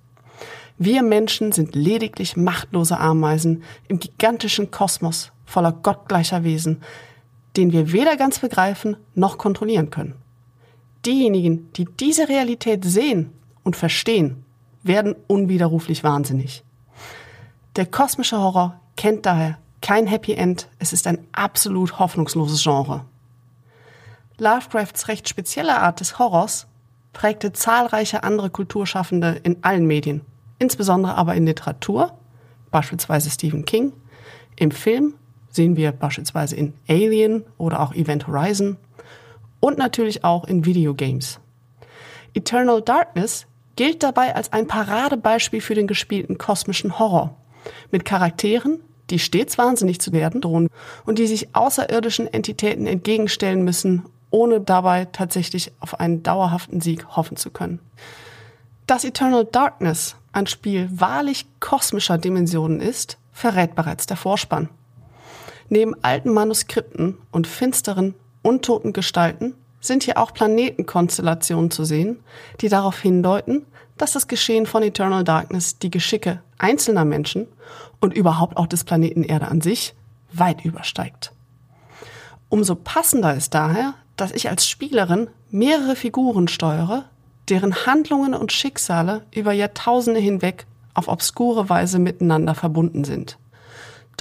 [0.76, 6.82] Wir Menschen sind lediglich machtlose Ameisen im gigantischen Kosmos voller gottgleicher Wesen,
[7.56, 10.14] den wir weder ganz begreifen noch kontrollieren können.
[11.04, 14.44] Diejenigen, die diese Realität sehen und verstehen,
[14.82, 16.64] werden unwiderruflich wahnsinnig.
[17.76, 23.04] Der kosmische Horror kennt daher kein Happy End, es ist ein absolut hoffnungsloses Genre.
[24.38, 26.66] Lovecrafts recht spezielle Art des Horrors
[27.12, 30.22] prägte zahlreiche andere Kulturschaffende in allen Medien,
[30.58, 32.16] insbesondere aber in Literatur,
[32.70, 33.92] beispielsweise Stephen King,
[34.56, 35.14] im Film
[35.52, 38.76] sehen wir beispielsweise in Alien oder auch Event Horizon
[39.60, 41.38] und natürlich auch in Videogames.
[42.34, 43.46] Eternal Darkness
[43.76, 47.36] gilt dabei als ein Paradebeispiel für den gespielten kosmischen Horror,
[47.90, 48.80] mit Charakteren,
[49.10, 50.68] die stets wahnsinnig zu werden drohen
[51.04, 57.36] und die sich außerirdischen Entitäten entgegenstellen müssen, ohne dabei tatsächlich auf einen dauerhaften Sieg hoffen
[57.36, 57.80] zu können.
[58.86, 64.70] Dass Eternal Darkness ein Spiel wahrlich kosmischer Dimensionen ist, verrät bereits der Vorspann.
[65.68, 72.20] Neben alten Manuskripten und finsteren, untoten Gestalten sind hier auch Planetenkonstellationen zu sehen,
[72.60, 73.66] die darauf hindeuten,
[73.98, 77.46] dass das Geschehen von Eternal Darkness die Geschicke einzelner Menschen
[78.00, 79.94] und überhaupt auch des Planeten Erde an sich
[80.32, 81.32] weit übersteigt.
[82.48, 87.06] Umso passender ist daher, dass ich als Spielerin mehrere Figuren steuere,
[87.48, 93.38] deren Handlungen und Schicksale über Jahrtausende hinweg auf obskure Weise miteinander verbunden sind.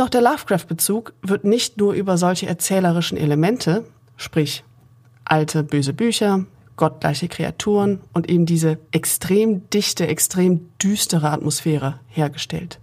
[0.02, 3.86] Doch der Lovecraft-Bezug wird nicht nur über solche erzählerischen Elemente,
[4.18, 4.64] sprich
[5.26, 12.80] alte böse Bücher, gottgleiche Kreaturen und eben diese extrem dichte, extrem düstere Atmosphäre hergestellt.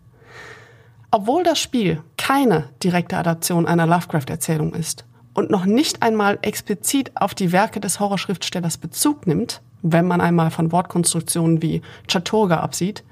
[1.11, 5.05] Obwohl das Spiel keine direkte Adaption einer Lovecraft-Erzählung ist
[5.35, 10.53] und noch nicht einmal explizit auf die Werke des Horrorschriftstellers Bezug nimmt, wenn man einmal
[10.53, 13.03] von Wortkonstruktionen wie Chaturga absieht,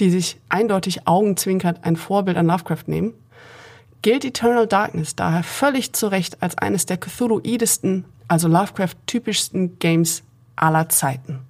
[0.00, 3.14] die sich eindeutig augenzwinkert ein Vorbild an Lovecraft nehmen,
[4.04, 10.22] gilt Eternal Darkness daher völlig zu Recht als eines der Cthulhuidesten, also Lovecraft-typischsten Games
[10.56, 11.40] aller Zeiten.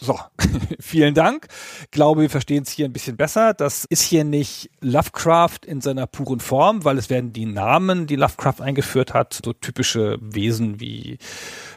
[0.00, 0.18] So,
[0.80, 1.48] vielen Dank.
[1.90, 3.52] Glaube, wir verstehen es hier ein bisschen besser.
[3.52, 8.16] Das ist hier nicht Lovecraft in seiner puren Form, weil es werden die Namen, die
[8.16, 11.18] Lovecraft eingeführt hat, so typische Wesen wie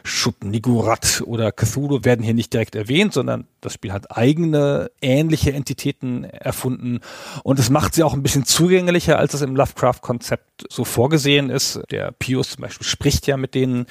[0.02, 5.52] Schutt, Nigurat oder Cthulhu werden hier nicht direkt erwähnt, sondern das Spiel hat eigene ähnliche
[5.52, 7.00] Entitäten erfunden
[7.42, 11.80] und es macht sie auch ein bisschen zugänglicher, als es im Lovecraft-Konzept so vorgesehen ist.
[11.90, 13.86] Der Pius zum Beispiel spricht ja mit denen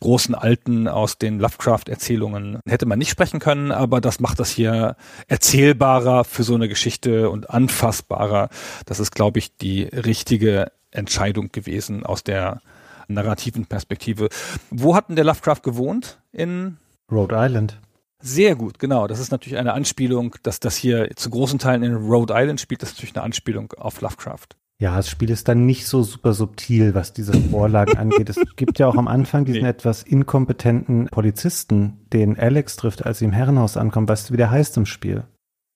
[0.00, 4.96] großen Alten aus den Lovecraft-Erzählungen hätte man nicht sprechen können, aber das macht das hier
[5.28, 8.48] erzählbarer für so eine Geschichte und anfassbarer.
[8.86, 12.60] Das ist, glaube ich, die richtige Entscheidung gewesen aus der
[13.08, 14.28] narrativen Perspektive.
[14.70, 16.20] Wo hat denn der Lovecraft gewohnt?
[16.32, 16.78] In
[17.10, 17.80] Rhode Island.
[18.22, 19.06] Sehr gut, genau.
[19.06, 22.82] Das ist natürlich eine Anspielung, dass das hier zu großen Teilen in Rhode Island spielt.
[22.82, 24.48] Das ist natürlich eine Anspielung auf Lovecraft.
[24.80, 28.30] Ja, das Spiel ist dann nicht so super subtil, was diese Vorlagen angeht.
[28.30, 29.68] Es gibt ja auch am Anfang diesen nee.
[29.68, 34.08] etwas inkompetenten Polizisten, den Alex trifft, als sie im Herrenhaus ankommt.
[34.08, 35.24] Weißt du, wie der heißt im Spiel?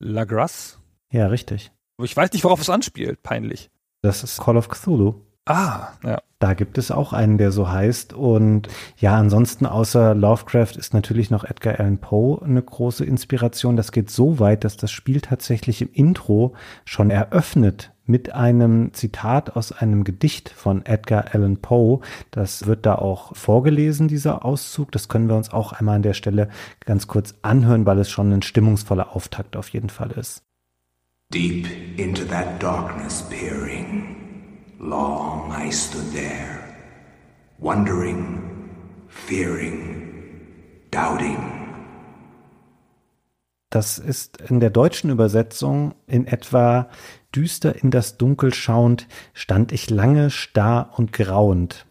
[0.01, 0.79] Lagras?
[1.13, 1.71] Ja, richtig.
[1.99, 3.23] Aber ich weiß nicht, worauf es anspielt.
[3.23, 3.71] Peinlich.
[4.01, 5.17] Das ist Call of Cthulhu.
[5.45, 6.23] Ah, ja.
[6.39, 8.15] Da gibt es auch einen, der so heißt.
[8.15, 13.77] Und ja, ansonsten außer Lovecraft ist natürlich noch Edgar Allan Poe eine große Inspiration.
[13.77, 16.55] Das geht so weit, dass das Spiel tatsächlich im Intro
[16.87, 22.01] schon eröffnet mit einem Zitat aus einem Gedicht von Edgar Allan Poe.
[22.31, 24.93] Das wird da auch vorgelesen, dieser Auszug.
[24.93, 26.49] Das können wir uns auch einmal an der Stelle
[26.85, 30.43] ganz kurz anhören, weil es schon ein stimmungsvoller Auftakt auf jeden Fall ist.
[31.33, 31.67] Deep
[31.97, 34.17] into that darkness peering,
[34.79, 36.61] long I stood there,
[37.59, 38.41] wondering,
[39.09, 40.11] fearing,
[40.91, 41.64] doubting.
[43.75, 46.89] Das ist in der deutschen Übersetzung in etwa
[47.35, 51.85] düster in das Dunkel schauend, stand ich lange starr und grauend.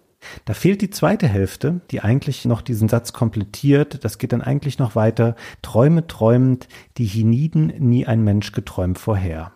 [0.45, 4.05] Da fehlt die zweite Hälfte, die eigentlich noch diesen Satz komplettiert.
[4.05, 5.35] Das geht dann eigentlich noch weiter.
[5.61, 9.51] Träume träumend, die hienieden nie ein Mensch geträumt vorher.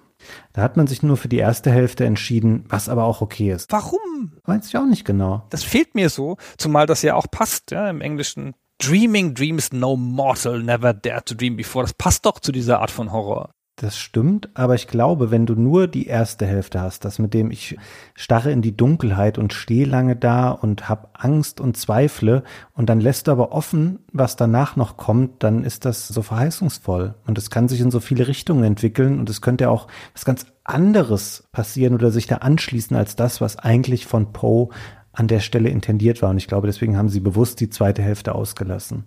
[0.51, 3.71] Da hat man sich nur für die erste Hälfte entschieden, was aber auch okay ist.
[3.71, 4.33] Warum?
[4.43, 5.45] Weiß ich auch nicht genau.
[5.49, 8.53] Das fehlt mir so, zumal das ja auch passt, ja, im Englischen.
[8.79, 11.83] Dreaming dreams no mortal never dared to dream before.
[11.83, 13.49] Das passt doch zu dieser Art von Horror.
[13.79, 17.51] Das stimmt, aber ich glaube, wenn du nur die erste Hälfte hast, das mit dem
[17.51, 17.77] ich
[18.15, 22.41] starre in die Dunkelheit und stehe lange da und hab Angst und zweifle
[22.73, 27.13] und dann lässt du aber offen, was danach noch kommt, dann ist das so verheißungsvoll
[27.27, 30.47] und es kann sich in so viele Richtungen entwickeln und es könnte auch was ganz
[30.63, 34.69] anderes passieren oder sich da anschließen als das, was eigentlich von Poe
[35.17, 38.35] an der Stelle intendiert war und ich glaube, deswegen haben sie bewusst die zweite Hälfte
[38.35, 39.05] ausgelassen.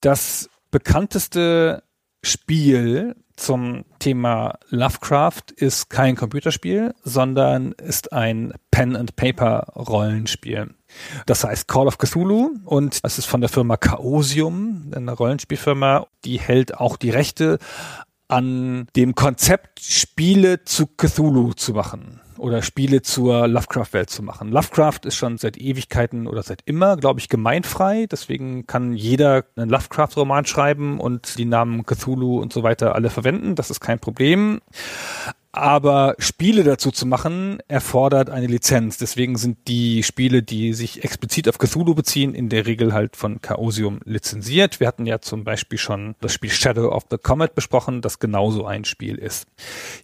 [0.00, 1.84] Das bekannteste
[2.24, 10.74] Spiel zum Thema Lovecraft ist kein Computerspiel, sondern ist ein Pen-and-Paper-Rollenspiel.
[11.26, 16.40] Das heißt Call of Cthulhu und es ist von der Firma Chaosium, eine Rollenspielfirma, die
[16.40, 17.58] hält auch die Rechte
[18.26, 24.50] an dem Konzept, Spiele zu Cthulhu zu machen oder Spiele zur Lovecraft-Welt zu machen.
[24.50, 28.06] Lovecraft ist schon seit Ewigkeiten oder seit immer, glaube ich, gemeinfrei.
[28.10, 33.54] Deswegen kann jeder einen Lovecraft-Roman schreiben und die Namen Cthulhu und so weiter alle verwenden.
[33.54, 34.60] Das ist kein Problem.
[35.54, 38.96] Aber Spiele dazu zu machen, erfordert eine Lizenz.
[38.96, 43.42] Deswegen sind die Spiele, die sich explizit auf Cthulhu beziehen, in der Regel halt von
[43.42, 44.80] Chaosium lizenziert.
[44.80, 48.64] Wir hatten ja zum Beispiel schon das Spiel Shadow of the Comet besprochen, das genauso
[48.64, 49.46] ein Spiel ist.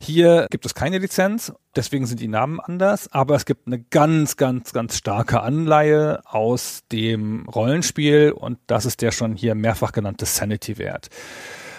[0.03, 4.37] Hier gibt es keine Lizenz, deswegen sind die Namen anders, aber es gibt eine ganz,
[4.37, 10.27] ganz, ganz starke Anleihe aus dem Rollenspiel und das ist der schon hier mehrfach genannte
[10.27, 11.09] Sanity-Wert.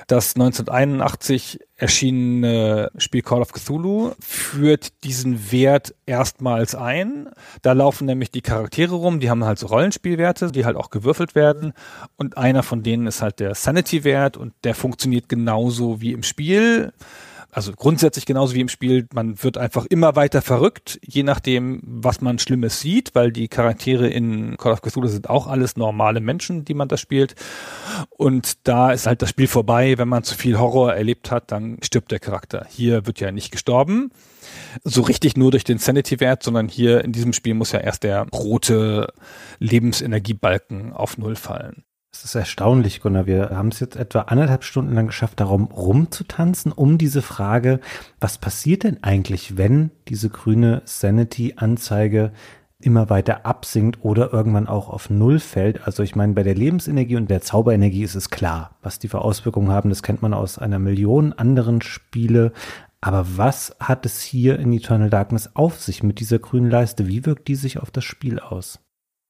[0.07, 7.29] Das 1981 erschienene Spiel Call of Cthulhu führt diesen Wert erstmals ein.
[7.61, 11.35] Da laufen nämlich die Charaktere rum, die haben halt so Rollenspielwerte, die halt auch gewürfelt
[11.35, 11.73] werden.
[12.17, 16.91] Und einer von denen ist halt der Sanity-Wert und der funktioniert genauso wie im Spiel
[17.51, 22.21] also grundsätzlich genauso wie im Spiel, man wird einfach immer weiter verrückt, je nachdem, was
[22.21, 26.65] man Schlimmes sieht, weil die Charaktere in Call of Cthulhu sind auch alles normale Menschen,
[26.65, 27.35] die man da spielt.
[28.09, 31.77] Und da ist halt das Spiel vorbei, wenn man zu viel Horror erlebt hat, dann
[31.81, 32.65] stirbt der Charakter.
[32.69, 34.11] Hier wird ja nicht gestorben
[34.83, 38.27] so richtig nur durch den Sanity-Wert, sondern hier in diesem Spiel muss ja erst der
[38.29, 39.13] rote
[39.59, 41.83] Lebensenergiebalken auf Null fallen.
[42.11, 43.27] Es ist erstaunlich, Gunnar.
[43.27, 47.79] Wir haben es jetzt etwa anderthalb Stunden lang geschafft, darum rumzutanzen, um diese Frage,
[48.19, 52.31] was passiert denn eigentlich, wenn diese grüne Sanity-Anzeige
[52.81, 55.85] immer weiter absinkt oder irgendwann auch auf Null fällt.
[55.85, 59.21] Also ich meine, bei der Lebensenergie und der Zauberenergie ist es klar, was die für
[59.21, 59.89] Auswirkungen haben.
[59.89, 62.53] Das kennt man aus einer Million anderen Spiele.
[63.01, 67.07] Aber was hat es hier in Eternal Darkness auf sich mit dieser grünen Leiste?
[67.07, 68.79] Wie wirkt die sich auf das Spiel aus?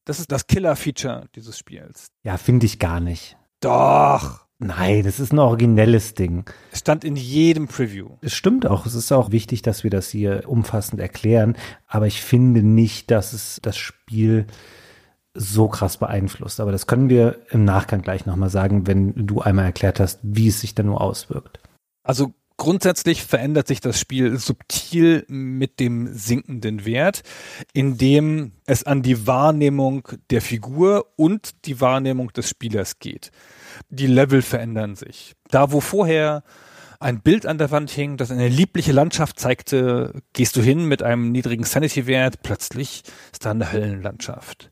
[0.09, 2.07] Das ist das Killer-Feature dieses Spiels.
[2.23, 3.37] Ja, finde ich gar nicht.
[3.59, 4.47] Doch.
[4.57, 6.49] Nein, das ist ein originelles Ding.
[6.71, 8.17] Es stand in jedem Preview.
[8.21, 8.87] Es stimmt auch.
[8.87, 11.55] Es ist auch wichtig, dass wir das hier umfassend erklären.
[11.85, 14.47] Aber ich finde nicht, dass es das Spiel
[15.35, 16.59] so krass beeinflusst.
[16.59, 20.47] Aber das können wir im Nachgang gleich nochmal sagen, wenn du einmal erklärt hast, wie
[20.47, 21.59] es sich dann nur auswirkt.
[22.01, 27.23] Also Grundsätzlich verändert sich das Spiel subtil mit dem sinkenden Wert,
[27.71, 33.31] indem es an die Wahrnehmung der Figur und die Wahrnehmung des Spielers geht.
[33.89, 35.35] Die Level verändern sich.
[35.49, 36.43] Da, wo vorher
[36.99, 41.01] ein Bild an der Wand hing, das eine liebliche Landschaft zeigte, gehst du hin mit
[41.01, 44.69] einem niedrigen Sanity-Wert, plötzlich ist da eine Höllenlandschaft.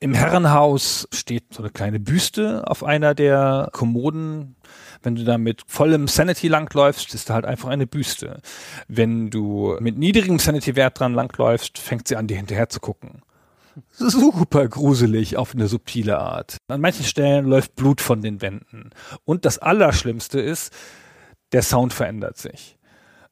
[0.00, 4.56] Im Herrenhaus steht so eine kleine Büste auf einer der Kommoden
[5.02, 8.40] wenn du da mit vollem Sanity langläufst, ist da halt einfach eine Büste.
[8.88, 13.22] Wenn du mit niedrigem Sanity-Wert dran langläufst, fängt sie an, dir hinterher zu gucken.
[13.92, 16.56] Super gruselig auf eine subtile Art.
[16.66, 18.90] An manchen Stellen läuft Blut von den Wänden.
[19.24, 20.72] Und das Allerschlimmste ist,
[21.52, 22.76] der Sound verändert sich.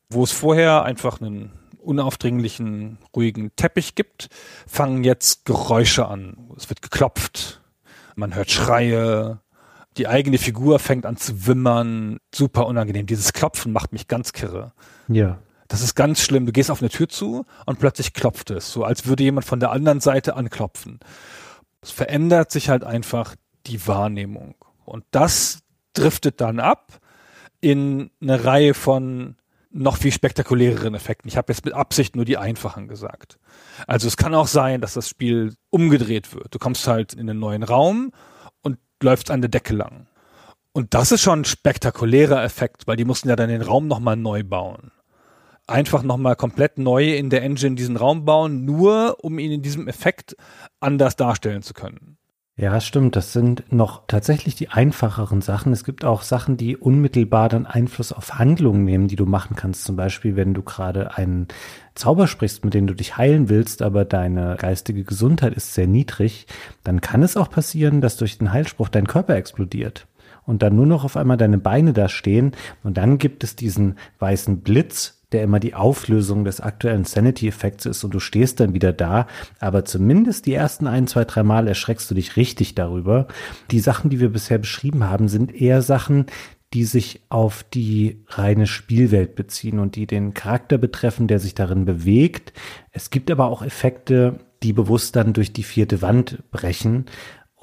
[0.09, 1.51] Wo es vorher einfach einen
[1.87, 4.29] unaufdringlichen, ruhigen Teppich gibt,
[4.67, 6.51] fangen jetzt Geräusche an.
[6.57, 7.63] Es wird geklopft,
[8.17, 9.41] man hört Schreie,
[9.97, 12.19] die eigene Figur fängt an zu wimmern.
[12.35, 13.07] Super unangenehm.
[13.07, 14.73] Dieses Klopfen macht mich ganz kirre.
[15.09, 15.39] Ja.
[15.69, 16.47] Das ist ganz schlimm.
[16.47, 19.59] Du gehst auf eine Tür zu und plötzlich klopft es, so als würde jemand von
[19.59, 21.01] der anderen Seite anklopfen.
[21.81, 23.35] Es verändert sich halt einfach
[23.67, 24.55] die Wahrnehmung.
[24.85, 25.61] Und das
[25.93, 27.01] driftet dann ab
[27.61, 29.37] in eine Reihe von
[29.77, 31.29] noch viel spektakuläreren Effekten.
[31.29, 33.39] Ich habe jetzt mit Absicht nur die einfachen gesagt.
[33.87, 36.55] Also es kann auch sein, dass das Spiel umgedreht wird.
[36.55, 38.13] Du kommst halt in einen neuen Raum
[38.63, 40.07] und läufst an der Decke lang.
[40.73, 44.17] Und das ist schon ein spektakulärer Effekt, weil die mussten ja dann den Raum nochmal
[44.17, 44.93] neu bauen.
[45.67, 49.89] Einfach nochmal komplett neu in der Engine diesen Raum bauen, nur um ihn in diesem
[49.89, 50.37] Effekt
[50.81, 52.19] anders darstellen zu können.
[52.59, 53.17] Ja, stimmt.
[53.17, 55.75] Das sind noch tatsächlich die einfacheren Sachen.
[55.75, 59.85] Es gibt auch Sachen, die unmittelbar dann Einfluss auf Handlungen nehmen, die du machen kannst.
[59.85, 61.49] Zum Beispiel, wenn du gerade einen
[61.95, 66.47] Zauber sprichst, mit dem du dich heilen willst, aber deine geistige Gesundheit ist sehr niedrig,
[66.83, 70.07] dann kann es auch passieren, dass durch den Heilspruch dein Körper explodiert
[70.47, 72.53] und dann nur noch auf einmal deine Beine da stehen
[72.83, 78.03] und dann gibt es diesen weißen Blitz, der immer die Auflösung des aktuellen Sanity-Effekts ist
[78.05, 79.27] und du stehst dann wieder da,
[79.61, 83.27] aber zumindest die ersten ein, zwei, drei Mal erschreckst du dich richtig darüber.
[83.71, 86.25] Die Sachen, die wir bisher beschrieben haben, sind eher Sachen,
[86.73, 91.85] die sich auf die reine Spielwelt beziehen und die den Charakter betreffen, der sich darin
[91.85, 92.55] bewegt.
[92.91, 97.05] Es gibt aber auch Effekte, die bewusst dann durch die vierte Wand brechen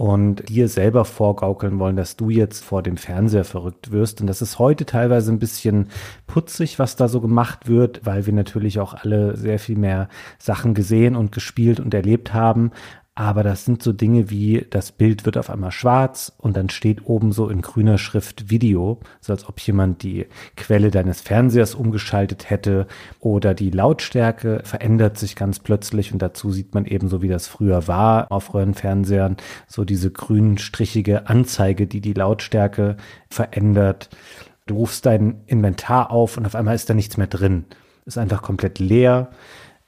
[0.03, 4.19] und dir selber vorgaukeln wollen, dass du jetzt vor dem Fernseher verrückt wirst.
[4.19, 5.88] Und das ist heute teilweise ein bisschen
[6.27, 10.09] putzig, was da so gemacht wird, weil wir natürlich auch alle sehr viel mehr
[10.39, 12.71] Sachen gesehen und gespielt und erlebt haben.
[13.15, 17.06] Aber das sind so Dinge wie, das Bild wird auf einmal schwarz und dann steht
[17.06, 20.26] oben so in grüner Schrift Video, so als ob jemand die
[20.57, 22.88] Quelle deines Fernsehers umgeschaltet hätte
[23.19, 27.45] oder die Lautstärke verändert sich ganz plötzlich und dazu sieht man eben so, wie das
[27.45, 29.38] früher war auf Röhrenfernsehern,
[29.68, 32.98] so diese grünstrichige Anzeige, die die Lautstärke
[33.30, 34.10] verändert.
[34.65, 37.65] Du rufst dein Inventar auf und auf einmal ist da nichts mehr drin.
[38.06, 39.30] Ist einfach komplett leer.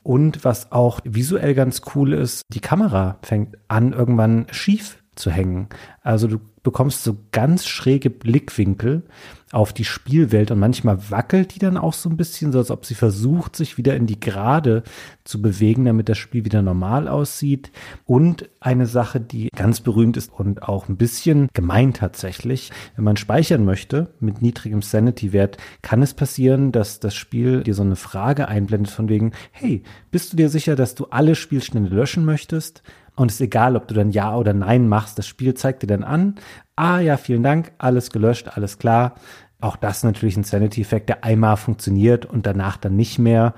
[0.05, 5.67] Und was auch visuell ganz cool ist, die Kamera fängt an, irgendwann schief zu hängen.
[6.03, 9.03] Also du bekommst so ganz schräge Blickwinkel
[9.51, 12.85] auf die Spielwelt und manchmal wackelt die dann auch so ein bisschen, so als ob
[12.85, 14.83] sie versucht, sich wieder in die Gerade
[15.23, 17.71] zu bewegen, damit das Spiel wieder normal aussieht.
[18.05, 23.15] Und eine Sache, die ganz berühmt ist und auch ein bisschen gemein tatsächlich, wenn man
[23.15, 28.49] speichern möchte mit niedrigem Sanity-Wert, kann es passieren, dass das Spiel dir so eine Frage
[28.49, 32.83] einblendet von wegen, hey, bist du dir sicher, dass du alle Spielstände löschen möchtest?
[33.15, 35.17] Und es ist egal, ob du dann Ja oder Nein machst.
[35.17, 36.35] Das Spiel zeigt dir dann an,
[36.75, 39.15] ah ja, vielen Dank, alles gelöscht, alles klar.
[39.61, 43.53] Auch das natürlich ein Sanity-Effekt, der einmal funktioniert und danach dann nicht mehr.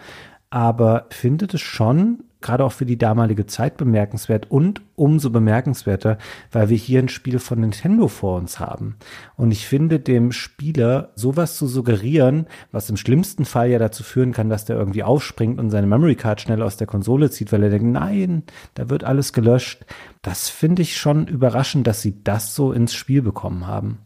[0.50, 6.18] Aber findet es schon gerade auch für die damalige Zeit bemerkenswert und umso bemerkenswerter,
[6.52, 8.98] weil wir hier ein Spiel von Nintendo vor uns haben.
[9.36, 14.34] Und ich finde, dem Spieler sowas zu suggerieren, was im schlimmsten Fall ja dazu führen
[14.34, 17.64] kann, dass der irgendwie aufspringt und seine Memory Card schnell aus der Konsole zieht, weil
[17.64, 18.44] er denkt, nein,
[18.74, 19.86] da wird alles gelöscht.
[20.22, 24.00] Das finde ich schon überraschend, dass sie das so ins Spiel bekommen haben.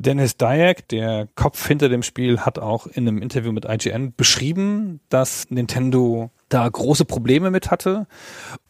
[0.00, 5.00] Dennis Dyack, der Kopf hinter dem Spiel, hat auch in einem Interview mit IGN beschrieben,
[5.08, 8.06] dass Nintendo da große Probleme mit hatte.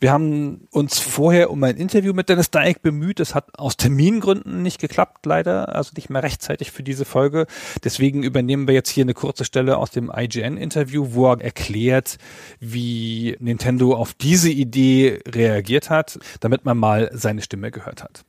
[0.00, 3.20] Wir haben uns vorher um ein Interview mit Dennis Dyack bemüht.
[3.20, 7.46] Es hat aus Termingründen nicht geklappt, leider, also nicht mehr rechtzeitig für diese Folge.
[7.84, 12.18] Deswegen übernehmen wir jetzt hier eine kurze Stelle aus dem IGN-Interview, wo er erklärt,
[12.60, 18.24] wie Nintendo auf diese Idee reagiert hat, damit man mal seine Stimme gehört hat.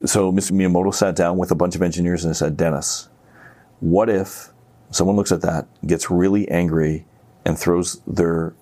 [0.00, 0.52] So Mr.
[0.52, 3.10] Miyamoto sat down with a bunch of engineers and said, Dennis,
[3.80, 4.52] what if
[4.90, 7.06] someone looks at that, gets really angry,
[7.46, 8.54] and throws their,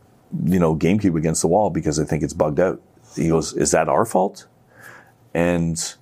[0.44, 2.81] you know, GameCube against the wall because they think it's bugged out?
[3.16, 4.47] He goes, is that our fault?
[5.32, 5.94] And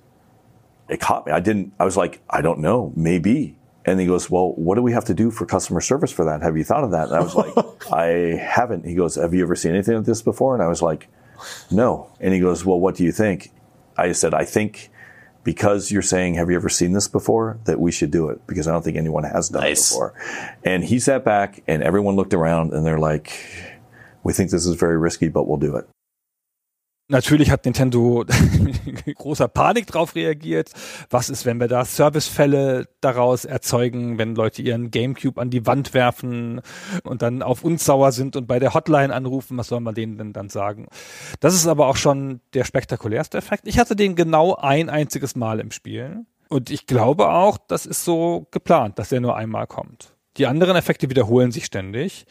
[0.89, 1.31] it caught me.
[1.31, 3.57] I didn't, I was like, I don't know, maybe.
[3.85, 6.41] And he goes, well, what do we have to do for customer service for that?
[6.41, 7.07] Have you thought of that?
[7.07, 7.53] And I was like,
[7.91, 8.85] I haven't.
[8.85, 10.53] He goes, have you ever seen anything like this before?
[10.53, 11.07] And I was like,
[11.71, 12.11] no.
[12.19, 13.51] And he goes, well, what do you think?
[13.97, 14.89] I said, I think
[15.43, 17.59] because you're saying, have you ever seen this before?
[17.65, 19.91] That we should do it because I don't think anyone has done nice.
[19.91, 20.13] it before.
[20.63, 23.39] And he sat back and everyone looked around and they're like,
[24.23, 25.87] we think this is very risky, but we'll do it.
[27.13, 28.25] Natürlich hat Nintendo
[29.15, 30.71] großer Panik drauf reagiert.
[31.11, 35.93] Was ist, wenn wir da Servicefälle daraus erzeugen, wenn Leute ihren Gamecube an die Wand
[35.93, 36.61] werfen
[37.03, 39.59] und dann auf uns sauer sind und bei der Hotline anrufen?
[39.59, 40.87] Was soll man denen denn dann sagen?
[41.39, 43.67] Das ist aber auch schon der spektakulärste Effekt.
[43.67, 46.25] Ich hatte den genau ein einziges Mal im Spiel.
[46.49, 50.15] Und ich glaube auch, das ist so geplant, dass er nur einmal kommt.
[50.37, 52.25] Die anderen Effekte wiederholen sich ständig.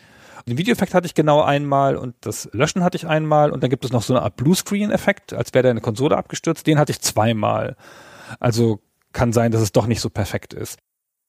[0.49, 3.85] Den Videoeffekt hatte ich genau einmal und das Löschen hatte ich einmal und dann gibt
[3.85, 6.67] es noch so eine Art Bluescreen-Effekt, als wäre da eine Konsole abgestürzt.
[6.67, 7.77] Den hatte ich zweimal.
[8.41, 8.81] Also
[9.13, 10.79] kann sein, dass es doch nicht so perfekt ist.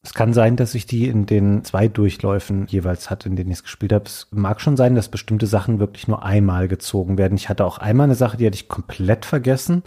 [0.06, 3.58] Es kann sein, dass ich die in den zwei Durchläufen jeweils hatte, in denen ich
[3.60, 4.04] es gespielt habe.
[4.04, 7.38] Es mag schon sein, dass bestimmte Sachen wirklich nur einmal gezogen werden.
[7.38, 9.82] Ich hatte auch einmal eine Sache, die hatte ich komplett vergessen.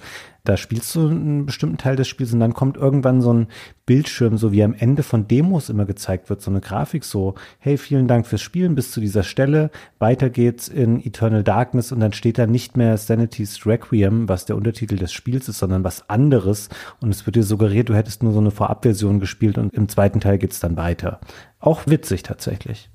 [0.47, 3.49] Da spielst du einen bestimmten Teil des Spiels und dann kommt irgendwann so ein
[3.85, 7.77] Bildschirm, so wie am Ende von Demos immer gezeigt wird, so eine Grafik so, hey,
[7.77, 9.71] vielen Dank fürs Spielen bis zu dieser Stelle.
[9.99, 14.55] Weiter geht's in Eternal Darkness und dann steht da nicht mehr Sanity's Requiem, was der
[14.55, 16.69] Untertitel des Spiels ist, sondern was anderes.
[17.01, 20.21] Und es wird dir suggeriert, du hättest nur so eine Vorabversion gespielt und im zweiten
[20.21, 21.21] Teil geht's dann weiter.
[21.59, 22.89] Auch witzig tatsächlich.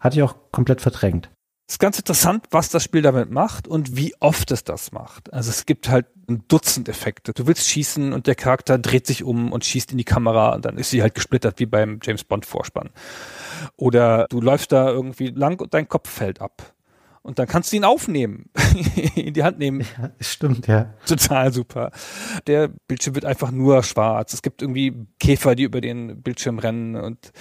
[0.00, 1.30] Hatte ich auch komplett verdrängt.
[1.68, 5.30] Es ist ganz interessant, was das Spiel damit macht und wie oft es das macht.
[5.34, 7.34] Also es gibt halt ein Dutzend Effekte.
[7.34, 10.64] Du willst schießen und der Charakter dreht sich um und schießt in die Kamera und
[10.64, 12.88] dann ist sie halt gesplittert wie beim James Bond Vorspann.
[13.76, 16.72] Oder du läufst da irgendwie lang und dein Kopf fällt ab.
[17.28, 18.48] Und dann kannst du ihn aufnehmen,
[19.14, 19.82] in die Hand nehmen.
[19.82, 20.94] Ja, stimmt, ja.
[21.06, 21.90] Total super.
[22.46, 24.32] Der Bildschirm wird einfach nur schwarz.
[24.32, 27.32] Es gibt irgendwie Käfer, die über den Bildschirm rennen und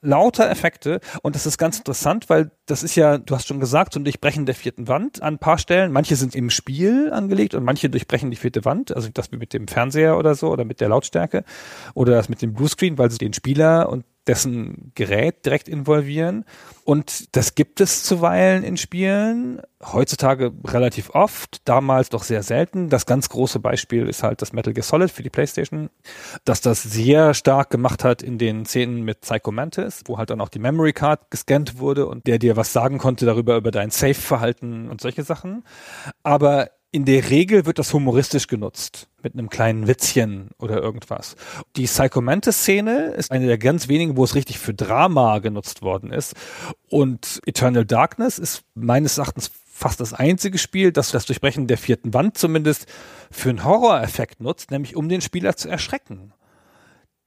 [0.00, 1.00] lauter Effekte.
[1.20, 4.04] Und das ist ganz interessant, weil das ist ja, du hast schon gesagt, so ein
[4.04, 5.92] Durchbrechen der vierten Wand an ein paar Stellen.
[5.92, 8.96] Manche sind im Spiel angelegt und manche durchbrechen die vierte Wand.
[8.96, 11.44] Also das wie mit dem Fernseher oder so oder mit der Lautstärke
[11.92, 16.44] oder das mit dem Bluescreen, weil sie den Spieler und dessen Gerät direkt involvieren.
[16.84, 22.88] Und das gibt es zuweilen in Spielen, heutzutage relativ oft, damals doch sehr selten.
[22.88, 25.90] Das ganz große Beispiel ist halt das Metal Gear Solid für die Playstation,
[26.44, 30.40] dass das sehr stark gemacht hat in den Szenen mit Psycho Mantis, wo halt dann
[30.40, 33.90] auch die Memory Card gescannt wurde und der dir was sagen konnte darüber, über dein
[33.90, 35.64] Safe-Verhalten und solche Sachen.
[36.22, 41.34] Aber in der Regel wird das humoristisch genutzt, mit einem kleinen Witzchen oder irgendwas.
[41.74, 46.34] Die Psychomantis-Szene ist eine der ganz wenigen, wo es richtig für Drama genutzt worden ist.
[46.88, 52.14] Und Eternal Darkness ist meines Erachtens fast das einzige Spiel, das das Durchbrechen der vierten
[52.14, 52.86] Wand zumindest
[53.28, 56.32] für einen Horror-Effekt nutzt, nämlich um den Spieler zu erschrecken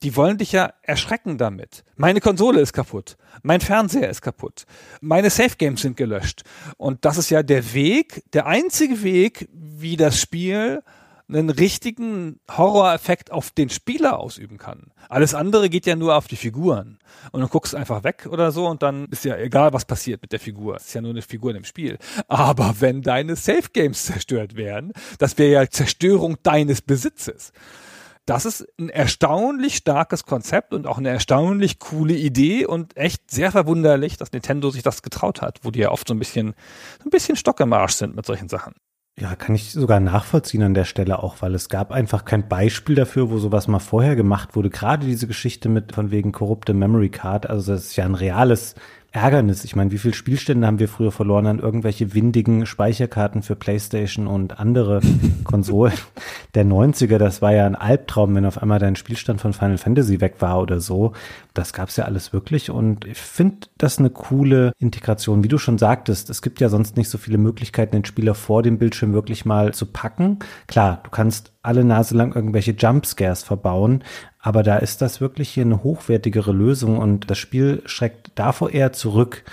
[0.03, 1.83] die wollen dich ja erschrecken damit.
[1.95, 3.17] Meine Konsole ist kaputt.
[3.41, 4.65] Mein Fernseher ist kaputt.
[5.01, 6.43] Meine Safe Games sind gelöscht.
[6.77, 10.83] Und das ist ja der Weg, der einzige Weg, wie das Spiel
[11.29, 14.91] einen richtigen Horror-Effekt auf den Spieler ausüben kann.
[15.09, 16.99] Alles andere geht ja nur auf die Figuren.
[17.31, 20.31] Und du guckst einfach weg oder so und dann ist ja egal, was passiert mit
[20.31, 20.77] der Figur.
[20.77, 21.97] Es ist ja nur eine Figur im Spiel.
[22.29, 27.51] Aber wenn deine Safe Games zerstört werden, das wäre ja Zerstörung deines Besitzes
[28.27, 33.51] das ist ein erstaunlich starkes Konzept und auch eine erstaunlich coole Idee und echt sehr
[33.51, 36.53] verwunderlich, dass Nintendo sich das getraut hat, wo die ja oft so ein bisschen,
[37.03, 38.73] ein bisschen Stock im Arsch sind mit solchen Sachen.
[39.19, 42.95] Ja, kann ich sogar nachvollziehen an der Stelle auch, weil es gab einfach kein Beispiel
[42.95, 44.69] dafür, wo sowas mal vorher gemacht wurde.
[44.69, 48.75] Gerade diese Geschichte mit von wegen korrupte Memory Card, also das ist ja ein reales
[49.17, 49.63] Ärgernis.
[49.63, 54.27] Ich meine, wie viele Spielstände haben wir früher verloren an irgendwelche windigen Speicherkarten für PlayStation
[54.27, 55.01] und andere
[55.43, 55.93] Konsolen
[56.53, 57.17] der 90er?
[57.17, 60.61] Das war ja ein Albtraum, wenn auf einmal dein Spielstand von Final Fantasy weg war
[60.61, 61.13] oder so.
[61.55, 65.43] Das gab's ja alles wirklich und ich finde das eine coole Integration.
[65.43, 68.61] Wie du schon sagtest, es gibt ja sonst nicht so viele Möglichkeiten, den Spieler vor
[68.61, 70.37] dem Bildschirm wirklich mal zu packen.
[70.67, 74.03] Klar, du kannst alle Nase lang irgendwelche Jumpscares verbauen,
[74.47, 78.93] aber da ist das wirklich hier eine hochwertigere Lösung und das Spiel schreckt davor eher
[78.93, 79.43] zurück,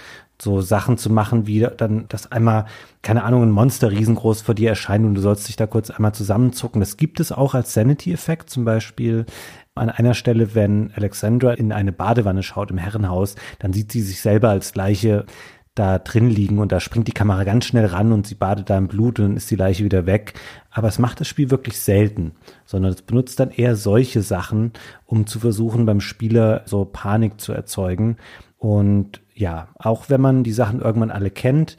[0.41, 2.67] so Sachen zu machen, wie dann, dass einmal,
[3.03, 6.15] keine Ahnung, ein Monster riesengroß vor dir erscheint und du sollst dich da kurz einmal
[6.15, 6.79] zusammenzucken.
[6.79, 9.27] Das gibt es auch als Sanity-Effekt, zum Beispiel
[9.75, 14.21] an einer Stelle, wenn Alexandra in eine Badewanne schaut im Herrenhaus, dann sieht sie sich
[14.21, 15.27] selber als Leiche
[15.75, 18.79] da drin liegen und da springt die Kamera ganz schnell ran und sie badet da
[18.79, 20.35] im Blut und dann ist die Leiche wieder weg.
[20.71, 22.33] Aber es macht das Spiel wirklich selten,
[22.65, 24.73] sondern es benutzt dann eher solche Sachen,
[25.05, 28.19] um zu versuchen, beim Spieler so Panik zu erzeugen.
[28.59, 31.77] Und ja, auch wenn man die Sachen irgendwann alle kennt,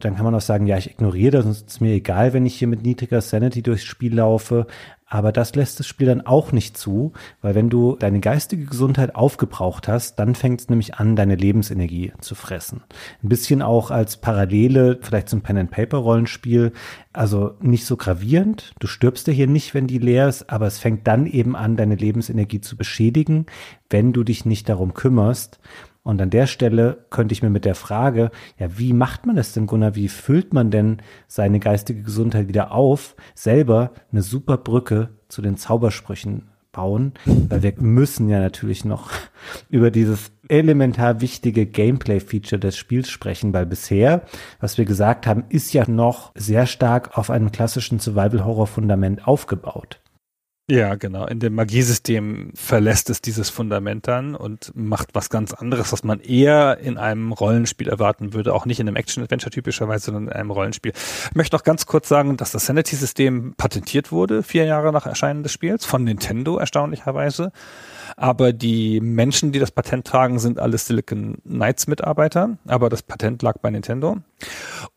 [0.00, 2.56] dann kann man auch sagen, ja, ich ignoriere das, es ist mir egal, wenn ich
[2.56, 4.66] hier mit niedriger Sanity durchs Spiel laufe.
[5.08, 9.14] Aber das lässt das Spiel dann auch nicht zu, weil wenn du deine geistige Gesundheit
[9.14, 12.82] aufgebraucht hast, dann fängt es nämlich an, deine Lebensenergie zu fressen.
[13.22, 16.72] Ein bisschen auch als Parallele vielleicht zum Pen-and-Paper-Rollenspiel.
[17.12, 18.74] Also nicht so gravierend.
[18.80, 21.76] Du stirbst ja hier nicht, wenn die leer ist, aber es fängt dann eben an,
[21.76, 23.46] deine Lebensenergie zu beschädigen,
[23.88, 25.60] wenn du dich nicht darum kümmerst.
[26.06, 28.30] Und an der Stelle könnte ich mir mit der Frage,
[28.60, 29.96] ja, wie macht man das denn, Gunnar?
[29.96, 33.16] Wie füllt man denn seine geistige Gesundheit wieder auf?
[33.34, 39.10] Selber eine super Brücke zu den Zaubersprüchen bauen, weil wir müssen ja natürlich noch
[39.68, 44.22] über dieses elementar wichtige Gameplay-Feature des Spiels sprechen, weil bisher,
[44.60, 49.98] was wir gesagt haben, ist ja noch sehr stark auf einem klassischen Survival-Horror-Fundament aufgebaut.
[50.68, 51.26] Ja, genau.
[51.26, 56.18] In dem Magiesystem verlässt es dieses Fundament dann und macht was ganz anderes, was man
[56.18, 58.52] eher in einem Rollenspiel erwarten würde.
[58.52, 60.92] Auch nicht in einem Action-Adventure typischerweise, sondern in einem Rollenspiel.
[61.28, 65.44] Ich möchte noch ganz kurz sagen, dass das Sanity-System patentiert wurde, vier Jahre nach Erscheinen
[65.44, 67.52] des Spiels, von Nintendo erstaunlicherweise.
[68.16, 72.58] Aber die Menschen, die das Patent tragen, sind alle Silicon Knights Mitarbeiter.
[72.66, 74.16] Aber das Patent lag bei Nintendo.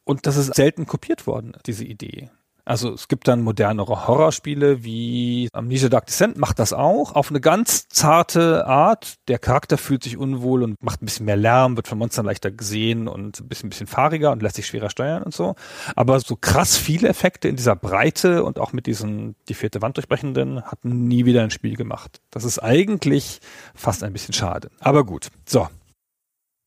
[0.04, 2.32] Und das ist selten kopiert worden, diese Idee.
[2.70, 7.42] Also es gibt dann modernere Horrorspiele wie Amnesia Dark Descent macht das auch auf eine
[7.42, 9.16] ganz zarte Art.
[9.28, 12.52] Der Charakter fühlt sich unwohl und macht ein bisschen mehr Lärm, wird von Monstern leichter
[12.52, 15.56] gesehen und ein bisschen, ein bisschen fahriger und lässt sich schwerer steuern und so.
[15.96, 19.98] Aber so krass viele Effekte in dieser Breite und auch mit diesen die vierte Wand
[19.98, 22.22] durchbrechenden hat nie wieder ein Spiel gemacht.
[22.30, 23.40] Das ist eigentlich
[23.74, 24.70] fast ein bisschen schade.
[24.80, 25.30] Aber gut.
[25.44, 25.68] So,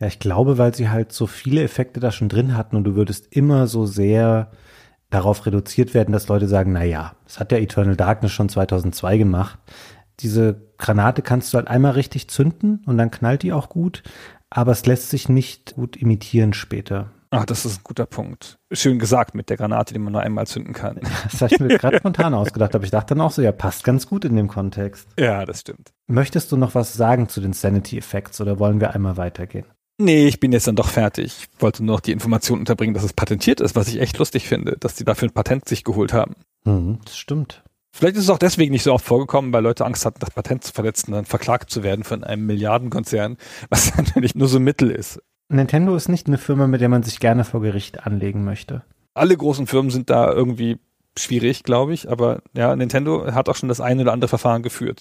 [0.00, 2.96] ja, ich glaube, weil sie halt so viele Effekte da schon drin hatten und du
[2.96, 4.50] würdest immer so sehr
[5.12, 9.18] darauf reduziert werden, dass Leute sagen, na ja, das hat ja Eternal Darkness schon 2002
[9.18, 9.58] gemacht.
[10.20, 14.02] Diese Granate kannst du halt einmal richtig zünden und dann knallt die auch gut,
[14.48, 17.10] aber es lässt sich nicht gut imitieren später.
[17.30, 18.58] Ah, das ist ein guter Punkt.
[18.72, 21.00] Schön gesagt mit der Granate, die man nur einmal zünden kann.
[21.30, 23.84] Das habe ich mir gerade spontan ausgedacht, aber ich dachte dann auch so, ja, passt
[23.84, 25.08] ganz gut in dem Kontext.
[25.18, 25.92] Ja, das stimmt.
[26.06, 29.66] Möchtest du noch was sagen zu den Sanity Effects oder wollen wir einmal weitergehen?
[30.02, 31.48] Nee, ich bin jetzt dann doch fertig.
[31.54, 34.48] Ich wollte nur noch die Information unterbringen, dass es patentiert ist, was ich echt lustig
[34.48, 36.34] finde, dass die dafür ein Patent sich geholt haben.
[36.64, 37.62] Mhm, das stimmt.
[37.94, 40.64] Vielleicht ist es auch deswegen nicht so oft vorgekommen, weil Leute Angst hatten, das Patent
[40.64, 43.36] zu verletzen und dann verklagt zu werden von einem Milliardenkonzern,
[43.68, 45.20] was natürlich nur so ein Mittel ist.
[45.48, 48.82] Nintendo ist nicht eine Firma, mit der man sich gerne vor Gericht anlegen möchte.
[49.14, 50.78] Alle großen Firmen sind da irgendwie
[51.16, 55.00] schwierig, glaube ich, aber ja, Nintendo hat auch schon das eine oder andere Verfahren geführt.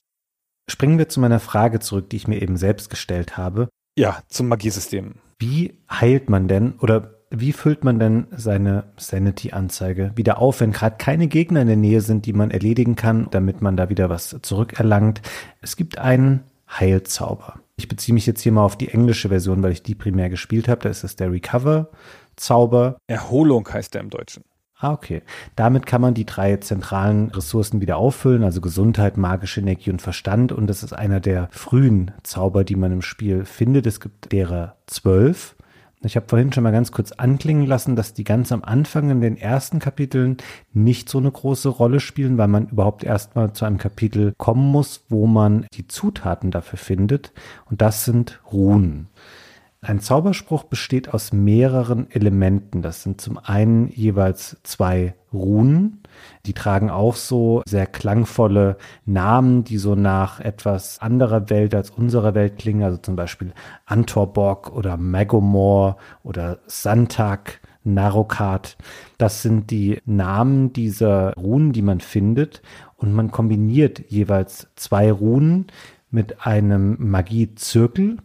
[0.69, 3.69] Springen wir zu meiner Frage zurück, die ich mir eben selbst gestellt habe.
[4.01, 5.13] Ja, zum Magiesystem.
[5.37, 10.95] Wie heilt man denn oder wie füllt man denn seine Sanity-Anzeige wieder auf, wenn gerade
[10.97, 14.35] keine Gegner in der Nähe sind, die man erledigen kann, damit man da wieder was
[14.41, 15.21] zurückerlangt?
[15.61, 17.59] Es gibt einen Heilzauber.
[17.75, 20.67] Ich beziehe mich jetzt hier mal auf die englische Version, weil ich die primär gespielt
[20.67, 20.81] habe.
[20.81, 22.97] Da ist es der Recover-Zauber.
[23.05, 24.43] Erholung heißt der im Deutschen.
[24.81, 25.21] Ah, okay.
[25.55, 30.51] Damit kann man die drei zentralen Ressourcen wieder auffüllen, also Gesundheit, magische Energie und Verstand.
[30.51, 33.85] Und das ist einer der frühen Zauber, die man im Spiel findet.
[33.85, 35.55] Es gibt derer zwölf.
[36.03, 39.21] Ich habe vorhin schon mal ganz kurz anklingen lassen, dass die ganz am Anfang in
[39.21, 40.37] den ersten Kapiteln
[40.73, 45.05] nicht so eine große Rolle spielen, weil man überhaupt erstmal zu einem Kapitel kommen muss,
[45.09, 47.33] wo man die Zutaten dafür findet.
[47.69, 49.09] Und das sind Runen.
[49.83, 52.83] Ein Zauberspruch besteht aus mehreren Elementen.
[52.83, 56.03] Das sind zum einen jeweils zwei Runen.
[56.45, 58.77] Die tragen auch so sehr klangvolle
[59.07, 62.83] Namen, die so nach etwas anderer Welt als unserer Welt klingen.
[62.83, 63.53] Also zum Beispiel
[63.87, 67.59] Antorbok oder Magomor oder Santak.
[67.83, 68.77] Narokat.
[69.17, 72.61] Das sind die Namen dieser Runen, die man findet.
[72.95, 75.65] Und man kombiniert jeweils zwei Runen
[76.11, 78.17] mit einem Magiezirkel.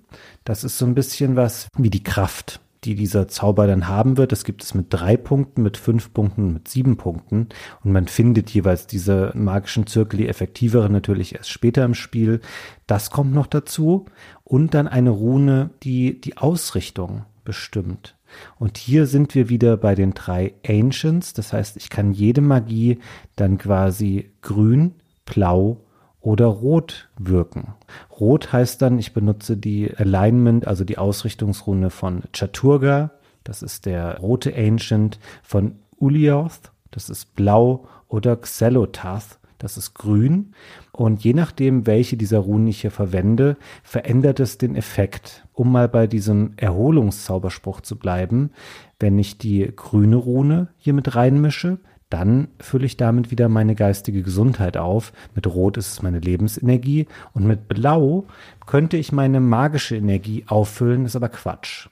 [0.44, 4.32] Das ist so ein bisschen was wie die Kraft, die dieser Zauber dann haben wird.
[4.32, 7.48] Das gibt es mit drei Punkten, mit fünf Punkten, mit sieben Punkten.
[7.82, 12.40] Und man findet jeweils diese magischen Zirkel, die effektiveren natürlich erst später im Spiel.
[12.86, 14.06] Das kommt noch dazu.
[14.44, 18.16] Und dann eine Rune, die die Ausrichtung bestimmt.
[18.58, 21.32] Und hier sind wir wieder bei den drei Ancients.
[21.32, 22.98] Das heißt, ich kann jede Magie
[23.36, 24.94] dann quasi grün,
[25.24, 25.80] blau
[26.26, 27.74] oder rot wirken.
[28.18, 33.12] Rot heißt dann, ich benutze die Alignment, also die Ausrichtungsrune von Chaturga.
[33.44, 36.72] Das ist der rote Ancient von Ulioth.
[36.90, 39.38] Das ist blau oder Xelotath.
[39.58, 40.52] Das ist grün.
[40.90, 45.46] Und je nachdem, welche dieser Runen ich hier verwende, verändert es den Effekt.
[45.52, 48.50] Um mal bei diesem Erholungszauberspruch zu bleiben,
[48.98, 51.78] wenn ich die grüne Rune hier mit reinmische,
[52.08, 55.12] dann fülle ich damit wieder meine geistige Gesundheit auf.
[55.34, 58.26] Mit Rot ist es meine Lebensenergie und mit Blau
[58.64, 61.88] könnte ich meine magische Energie auffüllen, ist aber Quatsch.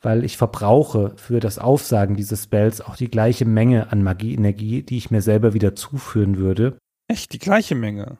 [0.00, 4.96] Weil ich verbrauche für das Aufsagen dieses Spells auch die gleiche Menge an Magieenergie, die
[4.96, 6.76] ich mir selber wieder zuführen würde.
[7.08, 8.16] Echt, die gleiche Menge?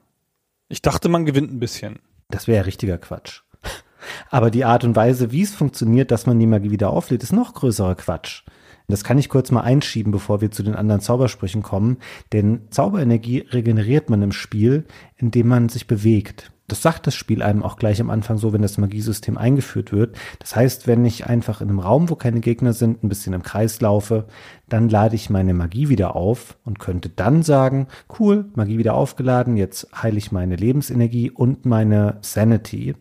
[0.69, 1.99] Ich dachte, man gewinnt ein bisschen.
[2.29, 3.41] Das wäre richtiger Quatsch.
[4.29, 7.33] Aber die Art und Weise, wie es funktioniert, dass man die Magie wieder auflädt, ist
[7.33, 8.43] noch größerer Quatsch.
[8.87, 11.97] Das kann ich kurz mal einschieben, bevor wir zu den anderen Zaubersprüchen kommen.
[12.31, 14.85] Denn Zauberenergie regeneriert man im Spiel,
[15.17, 16.51] indem man sich bewegt.
[16.67, 20.15] Das sagt das Spiel einem auch gleich am Anfang so, wenn das Magiesystem eingeführt wird.
[20.39, 23.43] Das heißt, wenn ich einfach in einem Raum, wo keine Gegner sind, ein bisschen im
[23.43, 24.25] Kreis laufe,
[24.69, 27.87] dann lade ich meine Magie wieder auf und könnte dann sagen,
[28.17, 32.95] cool, Magie wieder aufgeladen, jetzt heile ich meine Lebensenergie und meine Sanity.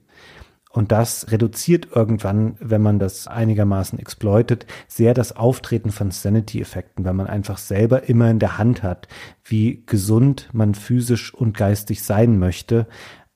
[0.72, 7.12] Und das reduziert irgendwann, wenn man das einigermaßen exploitet, sehr das Auftreten von Sanity-Effekten, weil
[7.12, 9.06] man einfach selber immer in der Hand hat,
[9.44, 12.86] wie gesund man physisch und geistig sein möchte.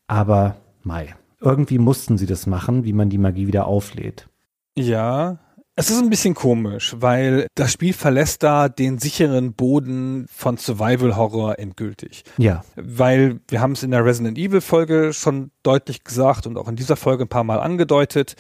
[0.07, 4.29] Aber Mai, irgendwie mussten sie das machen, wie man die Magie wieder auflädt.
[4.75, 5.39] Ja,
[5.78, 11.16] es ist ein bisschen komisch, weil das Spiel verlässt da den sicheren Boden von Survival
[11.16, 12.24] Horror endgültig.
[12.39, 12.65] Ja.
[12.77, 16.77] Weil wir haben es in der Resident Evil Folge schon deutlich gesagt und auch in
[16.77, 18.36] dieser Folge ein paar Mal angedeutet.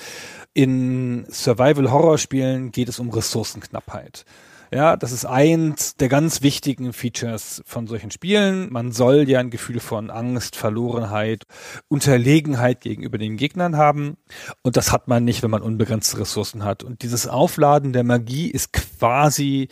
[0.54, 4.24] In Survival Horror Spielen geht es um Ressourcenknappheit.
[4.72, 8.72] Ja, das ist eins der ganz wichtigen Features von solchen Spielen.
[8.72, 11.44] Man soll ja ein Gefühl von Angst, Verlorenheit,
[11.88, 14.16] Unterlegenheit gegenüber den Gegnern haben.
[14.62, 16.82] Und das hat man nicht, wenn man unbegrenzte Ressourcen hat.
[16.82, 19.68] Und dieses Aufladen der Magie ist quasi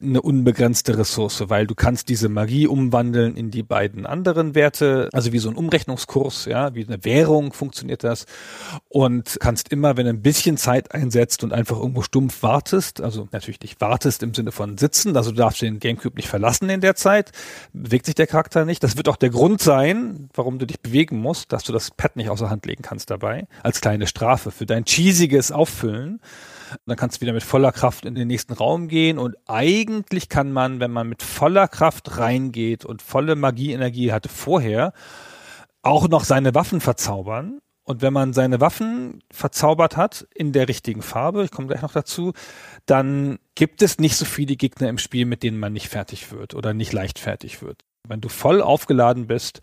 [0.00, 5.32] eine unbegrenzte Ressource, weil du kannst diese Magie umwandeln in die beiden anderen Werte, also
[5.32, 8.26] wie so ein Umrechnungskurs, ja, wie eine Währung funktioniert das
[8.88, 13.28] und kannst immer, wenn du ein bisschen Zeit einsetzt und einfach irgendwo stumpf wartest, also
[13.32, 16.80] natürlich nicht wartest im Sinne von sitzen, also du darfst den Gamecube nicht verlassen in
[16.80, 17.32] der Zeit,
[17.72, 18.84] bewegt sich der Charakter nicht.
[18.84, 22.14] Das wird auch der Grund sein, warum du dich bewegen musst, dass du das Pad
[22.14, 26.20] nicht außer Hand legen kannst dabei, als kleine Strafe für dein cheesiges Auffüllen.
[26.86, 30.52] Dann kannst du wieder mit voller Kraft in den nächsten Raum gehen und eigentlich kann
[30.52, 34.92] man, wenn man mit voller Kraft reingeht und volle Magieenergie hatte vorher,
[35.82, 37.60] auch noch seine Waffen verzaubern.
[37.84, 41.92] Und wenn man seine Waffen verzaubert hat in der richtigen Farbe, ich komme gleich noch
[41.92, 42.34] dazu,
[42.84, 46.54] dann gibt es nicht so viele Gegner im Spiel, mit denen man nicht fertig wird
[46.54, 47.87] oder nicht leicht fertig wird.
[48.08, 49.60] Wenn du voll aufgeladen bist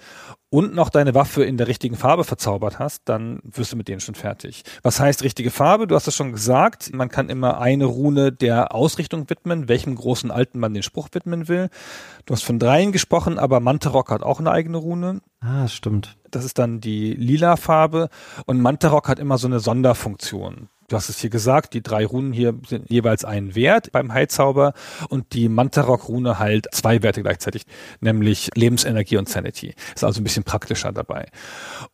[0.50, 4.00] und noch deine Waffe in der richtigen Farbe verzaubert hast, dann wirst du mit denen
[4.00, 4.64] schon fertig.
[4.84, 5.88] Was heißt richtige Farbe?
[5.88, 6.94] Du hast es schon gesagt.
[6.94, 11.48] Man kann immer eine Rune der Ausrichtung widmen, welchem großen Alten man den Spruch widmen
[11.48, 11.70] will.
[12.26, 15.22] Du hast von dreien gesprochen, aber Mantarok hat auch eine eigene Rune.
[15.42, 16.18] Ah, stimmt.
[16.32, 18.10] Das ist dann die lila Farbe
[18.46, 20.70] und Mantarok hat immer so eine Sonderfunktion.
[20.88, 24.74] Du hast es hier gesagt, die drei Runen hier sind jeweils ein Wert beim Heilzauber
[25.10, 27.64] und die Mantarok-Rune halt zwei Werte gleichzeitig,
[28.02, 29.74] nämlich Lebensenergie und Sanity.
[29.95, 31.26] Ist also ein bisschen praktischer dabei.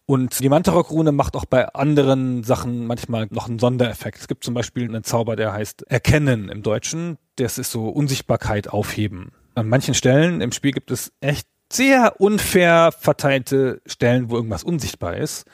[0.06, 4.20] Und die Mantarok-Rune macht auch bei anderen Sachen manchmal noch einen Sondereffekt.
[4.20, 7.18] Es gibt zum Beispiel einen Zauber, der heißt Erkennen im Deutschen.
[7.38, 9.32] Das ist so Unsichtbarkeit aufheben.
[9.56, 15.16] An manchen Stellen im Spiel gibt es echt sehr unfair verteilte Stellen, wo irgendwas unsichtbar
[15.16, 15.46] ist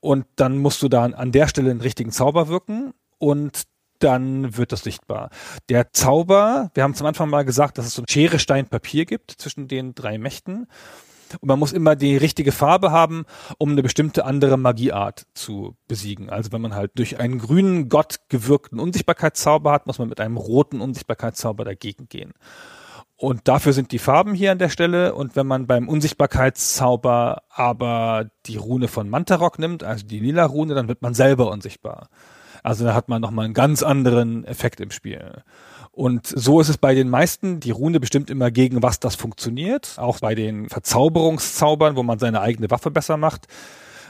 [0.00, 3.64] und dann musst du da an der Stelle einen richtigen Zauber wirken und
[3.98, 5.30] dann wird das sichtbar.
[5.68, 9.06] Der Zauber, wir haben zum Anfang mal gesagt, dass es so ein Schere, Stein, Papier
[9.06, 10.68] gibt zwischen den drei Mächten.
[11.40, 13.26] Und man muss immer die richtige Farbe haben,
[13.58, 16.30] um eine bestimmte andere Magieart zu besiegen.
[16.30, 20.38] Also wenn man halt durch einen grünen Gott gewirkten Unsichtbarkeitszauber hat, muss man mit einem
[20.38, 22.32] roten Unsichtbarkeitszauber dagegen gehen.
[23.20, 25.12] Und dafür sind die Farben hier an der Stelle.
[25.12, 30.74] Und wenn man beim Unsichtbarkeitszauber aber die Rune von Mantarok nimmt, also die lila Rune,
[30.74, 32.08] dann wird man selber unsichtbar.
[32.62, 35.42] Also da hat man nochmal einen ganz anderen Effekt im Spiel.
[35.90, 37.58] Und so ist es bei den meisten.
[37.58, 39.96] Die Rune bestimmt immer gegen was das funktioniert.
[39.96, 43.48] Auch bei den Verzauberungszaubern, wo man seine eigene Waffe besser macht.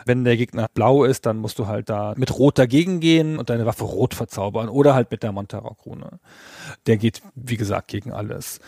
[0.09, 3.51] Wenn der Gegner blau ist, dann musst du halt da mit rot dagegen gehen und
[3.51, 6.19] deine Waffe rot verzaubern oder halt mit der Montarok-Rune.
[6.87, 8.59] Der geht, wie gesagt, gegen alles.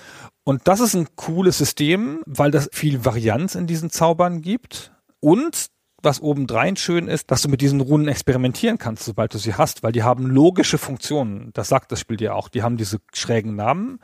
[0.44, 5.70] Und das ist ein cooles System, weil das viel Varianz in diesen Zaubern gibt und
[6.02, 9.82] was obendrein schön ist, dass du mit diesen Runen experimentieren kannst, sobald du sie hast,
[9.82, 11.50] weil die haben logische Funktionen.
[11.52, 12.48] Das sagt das Spiel dir auch.
[12.48, 14.00] Die haben diese schrägen Namen,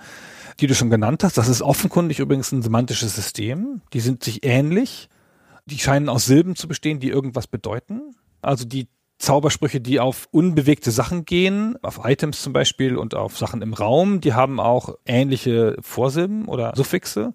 [0.61, 1.39] die du schon genannt hast.
[1.39, 3.81] Das ist offenkundig übrigens ein semantisches System.
[3.93, 5.09] Die sind sich ähnlich.
[5.67, 8.15] Die scheinen aus Silben zu bestehen, die irgendwas bedeuten.
[8.41, 8.89] Also die
[9.19, 14.21] Zaubersprüche, die auf unbewegte Sachen gehen, auf Items zum Beispiel und auf Sachen im Raum,
[14.21, 17.33] die haben auch ähnliche Vorsilben oder Suffixe.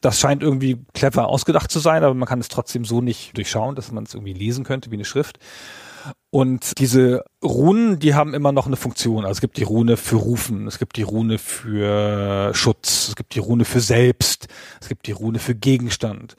[0.00, 3.74] Das scheint irgendwie clever ausgedacht zu sein, aber man kann es trotzdem so nicht durchschauen,
[3.74, 5.38] dass man es irgendwie lesen könnte wie eine Schrift.
[6.30, 9.24] Und diese Runen, die haben immer noch eine Funktion.
[9.24, 13.34] Also es gibt die Rune für Rufen, es gibt die Rune für Schutz, es gibt
[13.34, 14.48] die Rune für Selbst,
[14.80, 16.36] es gibt die Rune für Gegenstand.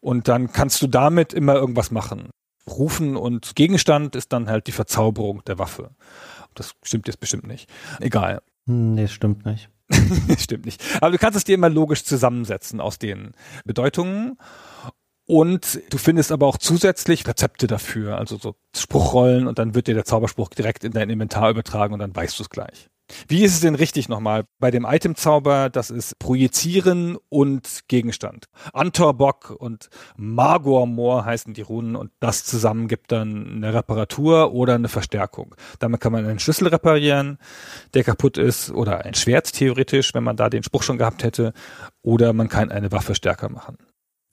[0.00, 2.30] Und dann kannst du damit immer irgendwas machen.
[2.68, 5.90] Rufen und Gegenstand ist dann halt die Verzauberung der Waffe.
[6.54, 7.70] Das stimmt jetzt bestimmt nicht.
[8.00, 8.42] Egal.
[8.66, 9.70] Hm, nee, stimmt nicht.
[10.38, 10.82] stimmt nicht.
[11.00, 13.32] Aber du kannst es dir immer logisch zusammensetzen aus den
[13.64, 14.36] Bedeutungen.
[15.26, 19.94] Und du findest aber auch zusätzlich Rezepte dafür, also so Spruchrollen und dann wird dir
[19.94, 22.88] der Zauberspruch direkt in dein Inventar übertragen und dann weißt du es gleich.
[23.28, 24.46] Wie ist es denn richtig nochmal?
[24.58, 28.46] Bei dem Itemzauber, das ist Projizieren und Gegenstand.
[28.72, 34.88] Antorbock und Magormor heißen die Runen und das zusammen gibt dann eine Reparatur oder eine
[34.88, 35.54] Verstärkung.
[35.78, 37.38] Damit kann man einen Schlüssel reparieren,
[37.94, 41.52] der kaputt ist, oder ein Schwert theoretisch, wenn man da den Spruch schon gehabt hätte,
[42.02, 43.78] oder man kann eine Waffe stärker machen.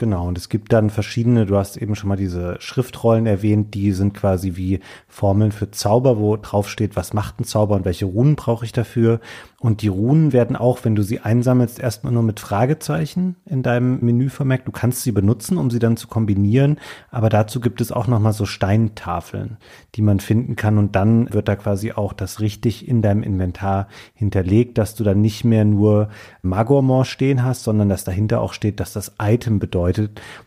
[0.04, 3.94] Genau, und es gibt dann verschiedene, du hast eben schon mal diese Schriftrollen erwähnt, die
[3.94, 8.04] sind quasi wie Formeln für Zauber, wo drauf steht, was macht ein Zauber und welche
[8.04, 9.22] Runen brauche ich dafür.
[9.62, 14.00] Und die Runen werden auch, wenn du sie einsammelst, erstmal nur mit Fragezeichen in deinem
[14.02, 14.68] Menü vermerkt.
[14.68, 18.34] Du kannst sie benutzen, um sie dann zu kombinieren, aber dazu gibt es auch nochmal
[18.34, 19.56] so Steintafeln,
[19.96, 23.88] die man finden kann und dann wird da quasi auch das richtig in deinem Inventar
[24.16, 26.10] hinterlegt, dass du dann nicht mehr nur
[26.42, 29.93] Magormor stehen hast, sondern dass dahinter auch steht, dass das Item bedeutet,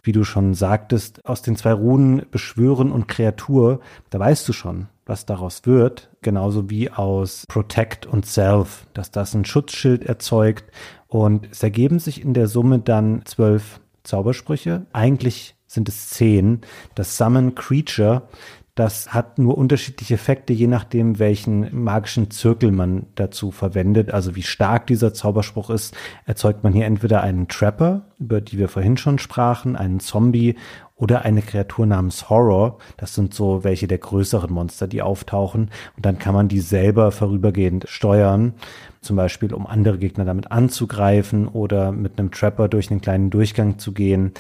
[0.03, 4.89] wie du schon sagtest, aus den zwei Runen Beschwören und Kreatur, da weißt du schon,
[5.05, 10.65] was daraus wird, genauso wie aus Protect und Self, dass das ein Schutzschild erzeugt.
[11.07, 14.87] Und es ergeben sich in der Summe dann zwölf Zaubersprüche.
[14.93, 16.61] Eigentlich sind es zehn.
[16.95, 18.29] Das Summon Creature,
[18.77, 24.13] das hat nur unterschiedliche Effekte, je nachdem, welchen magischen Zirkel man dazu verwendet.
[24.13, 25.97] Also wie stark dieser Zauberspruch ist,
[26.27, 30.57] erzeugt man hier entweder einen Trapper, über die wir vorhin schon sprachen, einen Zombie
[30.95, 32.77] oder eine Kreatur namens Horror.
[32.99, 35.71] Das sind so welche der größeren Monster, die auftauchen.
[35.97, 38.53] Und dann kann man die selber vorübergehend steuern.
[39.01, 43.79] Zum Beispiel, um andere Gegner damit anzugreifen oder mit einem Trapper durch einen kleinen Durchgang
[43.79, 44.33] zu gehen.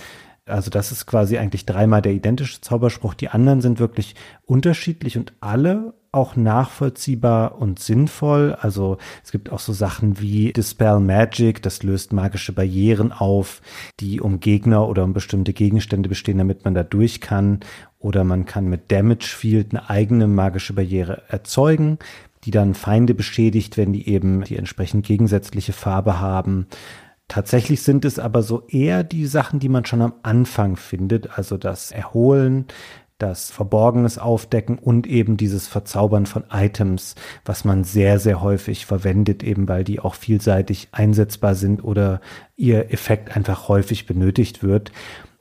[0.48, 3.14] Also das ist quasi eigentlich dreimal der identische Zauberspruch.
[3.14, 4.14] Die anderen sind wirklich
[4.44, 8.56] unterschiedlich und alle auch nachvollziehbar und sinnvoll.
[8.60, 13.60] Also es gibt auch so Sachen wie Dispel Magic, das löst magische Barrieren auf,
[13.98, 17.60] die um Gegner oder um bestimmte Gegenstände bestehen, damit man da durch kann.
[17.98, 21.98] Oder man kann mit Damage Field eine eigene magische Barriere erzeugen,
[22.44, 26.66] die dann Feinde beschädigt, wenn die eben die entsprechend gegensätzliche Farbe haben.
[27.28, 31.56] Tatsächlich sind es aber so eher die Sachen, die man schon am Anfang findet, also
[31.56, 32.66] das Erholen,
[33.18, 39.42] das Verborgenes aufdecken und eben dieses Verzaubern von Items, was man sehr, sehr häufig verwendet,
[39.42, 42.20] eben weil die auch vielseitig einsetzbar sind oder
[42.56, 44.92] ihr Effekt einfach häufig benötigt wird.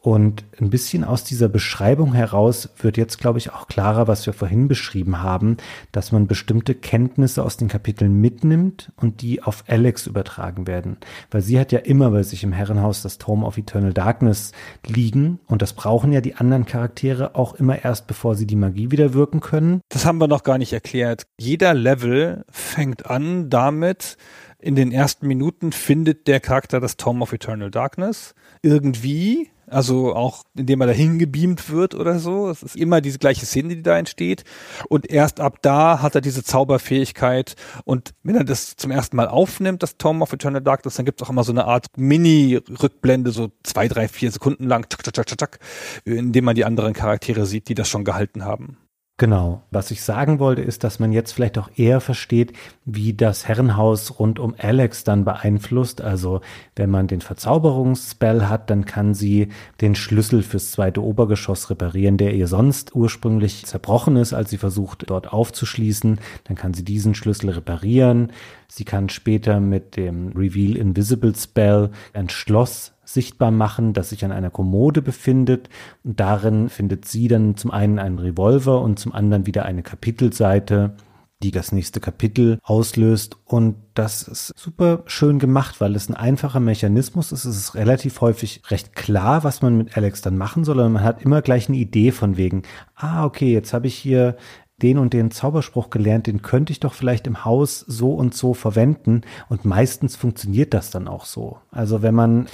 [0.06, 4.34] Und ein bisschen aus dieser Beschreibung heraus wird jetzt, glaube ich, auch klarer, was wir
[4.34, 5.58] vorhin beschrieben haben,
[5.92, 10.98] dass man bestimmte Kenntnisse aus den Kapiteln mitnimmt und die auf Alex übertragen werden.
[11.32, 14.52] Weil sie hat ja immer bei sich im Herrenhaus das Tome of Eternal Darkness
[14.86, 18.92] liegen und das brauchen ja die anderen Charaktere auch immer erst, bevor sie die Magie
[18.92, 19.82] wieder wirken können.
[19.90, 21.26] Das haben wir noch gar nicht erklärt.
[21.40, 24.18] Jeder Level fängt an damit,
[24.60, 30.44] in den ersten Minuten findet der Charakter das Tome of Eternal Darkness irgendwie also auch
[30.56, 32.50] indem er dahin gebeamt wird oder so.
[32.50, 34.44] Es ist immer diese gleiche Szene, die da entsteht.
[34.90, 37.56] Und erst ab da hat er diese Zauberfähigkeit.
[37.84, 41.22] Und wenn er das zum ersten Mal aufnimmt, das Tome of Eternal Darkness, dann gibt
[41.22, 45.14] es auch immer so eine Art Mini-Rückblende, so zwei, drei, vier Sekunden lang, tschak, tschak,
[45.14, 45.60] tschak, tschak,
[46.06, 48.78] indem man die anderen Charaktere sieht, die das schon gehalten haben.
[49.18, 49.64] Genau.
[49.72, 52.52] Was ich sagen wollte, ist, dass man jetzt vielleicht auch eher versteht,
[52.84, 56.02] wie das Herrenhaus rund um Alex dann beeinflusst.
[56.02, 56.42] Also,
[56.76, 59.48] wenn man den Verzauberungsspell hat, dann kann sie
[59.80, 65.10] den Schlüssel fürs zweite Obergeschoss reparieren, der ihr sonst ursprünglich zerbrochen ist, als sie versucht,
[65.10, 66.20] dort aufzuschließen.
[66.44, 68.34] Dann kann sie diesen Schlüssel reparieren.
[68.68, 74.32] Sie kann später mit dem Reveal Invisible Spell ein Schloss sichtbar machen, das sich an
[74.32, 75.70] einer Kommode befindet.
[76.04, 80.96] Und darin findet sie dann zum einen einen Revolver und zum anderen wieder eine Kapitelseite,
[81.44, 83.38] die das nächste Kapitel auslöst.
[83.46, 87.46] Und das ist super schön gemacht, weil es ein einfacher Mechanismus ist.
[87.46, 90.80] Es ist relativ häufig recht klar, was man mit Alex dann machen soll.
[90.80, 92.64] Und man hat immer gleich eine Idee von wegen,
[92.96, 94.38] ah, okay, jetzt habe ich hier
[94.82, 98.54] den und den Zauberspruch gelernt, den könnte ich doch vielleicht im Haus so und so
[98.54, 99.22] verwenden.
[99.48, 101.60] Und meistens funktioniert das dann auch so.
[101.72, 102.48] Also wenn man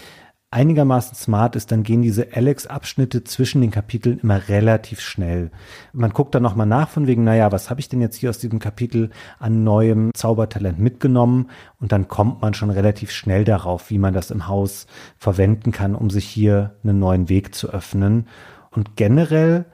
[0.52, 5.50] einigermaßen smart ist, dann gehen diese Alex-Abschnitte zwischen den Kapiteln immer relativ schnell.
[5.94, 8.38] Man guckt dann nochmal nach von wegen, naja, was habe ich denn jetzt hier aus
[8.38, 11.50] diesem Kapitel an neuem Zaubertalent mitgenommen?
[11.80, 14.88] Und dann kommt man schon relativ schnell darauf, wie man das im Haus
[15.18, 18.28] verwenden kann, um sich hier einen neuen Weg zu öffnen.
[18.72, 19.66] Und generell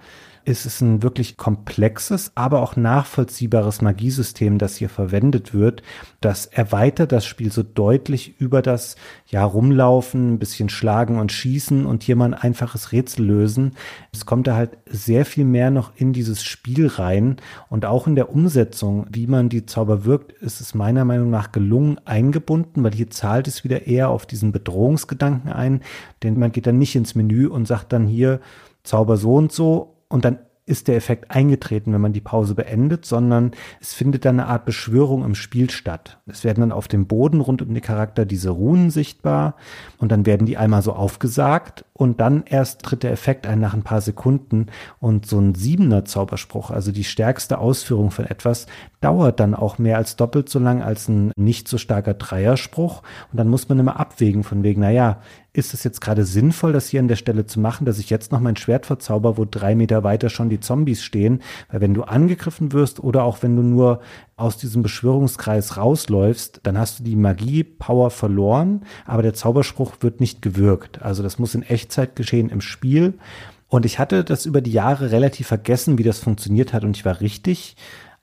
[0.48, 5.84] ist es ein wirklich komplexes, aber auch nachvollziehbares Magiesystem, das hier verwendet wird.
[6.22, 8.96] Das erweitert das Spiel so deutlich über das
[9.28, 13.74] ja rumlaufen, ein bisschen schlagen und schießen und hier mal ein einfaches Rätsel lösen.
[14.14, 17.36] Es kommt da halt sehr viel mehr noch in dieses Spiel rein
[17.68, 21.52] und auch in der Umsetzung, wie man die Zauber wirkt, ist es meiner Meinung nach
[21.52, 25.82] gelungen eingebunden, weil hier zahlt es wieder eher auf diesen Bedrohungsgedanken ein,
[26.24, 28.40] denn man geht dann nicht ins Menü und sagt dann hier
[28.84, 33.06] Zauber so und so und dann ist der Effekt eingetreten, wenn man die Pause beendet,
[33.06, 36.20] sondern es findet dann eine Art Beschwörung im Spiel statt.
[36.28, 39.56] Es werden dann auf dem Boden rund um den Charakter diese Runen sichtbar
[39.98, 43.74] und dann werden die einmal so aufgesagt und dann erst tritt der Effekt ein nach
[43.74, 44.68] ein paar Sekunden
[45.00, 48.68] und so ein siebener Zauberspruch, also die stärkste Ausführung von etwas,
[49.00, 53.38] dauert dann auch mehr als doppelt so lang als ein nicht so starker Dreierspruch und
[53.40, 55.22] dann muss man immer abwägen von wegen, naja,
[55.58, 58.32] ist es jetzt gerade sinnvoll, das hier an der Stelle zu machen, dass ich jetzt
[58.32, 61.42] noch mein Schwert verzauber, wo drei Meter weiter schon die Zombies stehen?
[61.72, 64.02] Weil wenn du angegriffen wirst oder auch wenn du nur
[64.36, 70.44] aus diesem Beschwörungskreis rausläufst, dann hast du die Magie-Power verloren, aber der Zauberspruch wird nicht
[70.44, 71.02] gewirkt.
[71.02, 73.16] Also das muss in Echtzeit geschehen im Spiel.
[73.68, 77.04] Und ich hatte das über die Jahre relativ vergessen, wie das funktioniert hat und ich
[77.04, 77.76] war richtig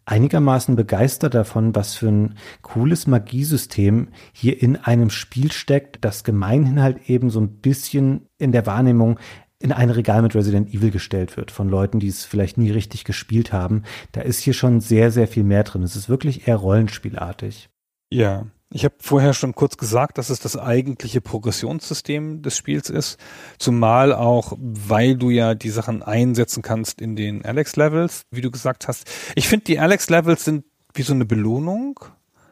[0.06, 6.82] einigermaßen begeistert davon, was für ein cooles Magiesystem hier in einem Spiel steckt, das gemeinhin
[6.82, 9.18] halt eben so ein bisschen in der Wahrnehmung
[9.60, 13.04] in ein Regal mit Resident Evil gestellt wird von Leuten, die es vielleicht nie richtig
[13.04, 13.84] gespielt haben.
[14.12, 15.82] Da ist hier schon sehr, sehr viel mehr drin.
[15.82, 17.70] Es ist wirklich eher rollenspielartig.
[18.12, 23.18] Ja, ich habe vorher schon kurz gesagt, dass es das eigentliche Progressionssystem des Spiels ist,
[23.58, 28.88] zumal auch, weil du ja die Sachen einsetzen kannst in den Alex-Levels, wie du gesagt
[28.88, 29.10] hast.
[29.36, 32.00] Ich finde, die Alex-Levels sind wie so eine Belohnung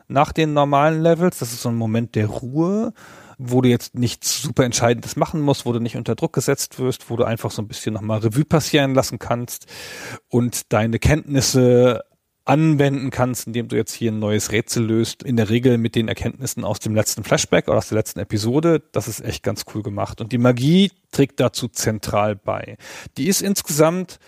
[0.08, 1.38] nach den normalen Levels.
[1.38, 2.92] Das ist so ein Moment der Ruhe,
[3.38, 7.10] wo du jetzt nichts super Entscheidendes machen musst, wo du nicht unter Druck gesetzt wirst,
[7.10, 9.66] wo du einfach so ein bisschen nochmal Revue passieren lassen kannst
[10.28, 12.04] und deine Kenntnisse
[12.52, 16.08] anwenden kannst, indem du jetzt hier ein neues Rätsel löst, in der Regel mit den
[16.08, 18.82] Erkenntnissen aus dem letzten Flashback oder aus der letzten Episode.
[18.92, 20.20] Das ist echt ganz cool gemacht.
[20.20, 22.76] Und die Magie trägt dazu zentral bei.
[23.16, 24.18] Die ist insgesamt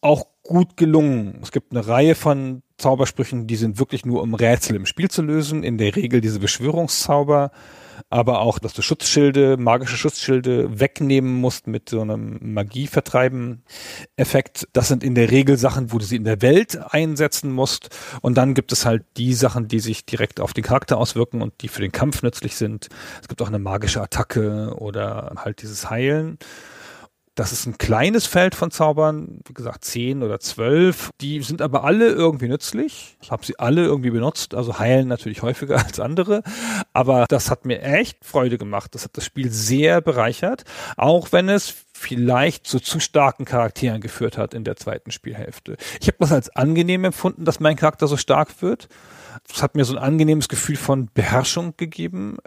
[0.00, 1.38] auch gut gelungen.
[1.42, 5.20] Es gibt eine Reihe von Zaubersprüchen, die sind wirklich nur um Rätsel im Spiel zu
[5.20, 5.62] lösen.
[5.62, 7.50] In der Regel diese Beschwörungszauber
[8.08, 14.68] aber auch, dass du Schutzschilde, magische Schutzschilde wegnehmen musst mit so einem Magievertreiben-Effekt.
[14.72, 17.90] Das sind in der Regel Sachen, wo du sie in der Welt einsetzen musst.
[18.22, 21.52] Und dann gibt es halt die Sachen, die sich direkt auf den Charakter auswirken und
[21.60, 22.88] die für den Kampf nützlich sind.
[23.20, 26.38] Es gibt auch eine magische Attacke oder halt dieses Heilen.
[27.40, 31.08] Das ist ein kleines Feld von Zaubern, wie gesagt, zehn oder zwölf.
[31.22, 33.16] Die sind aber alle irgendwie nützlich.
[33.22, 36.42] Ich habe sie alle irgendwie benutzt, also heilen natürlich häufiger als andere.
[36.92, 38.94] Aber das hat mir echt Freude gemacht.
[38.94, 40.64] Das hat das Spiel sehr bereichert,
[40.98, 45.76] auch wenn es vielleicht zu zu starken Charakteren geführt hat in der zweiten Spielhälfte.
[46.00, 48.88] Ich habe das als angenehm empfunden, dass mein Charakter so stark wird.
[49.46, 52.38] Das hat mir so ein angenehmes Gefühl von Beherrschung gegeben,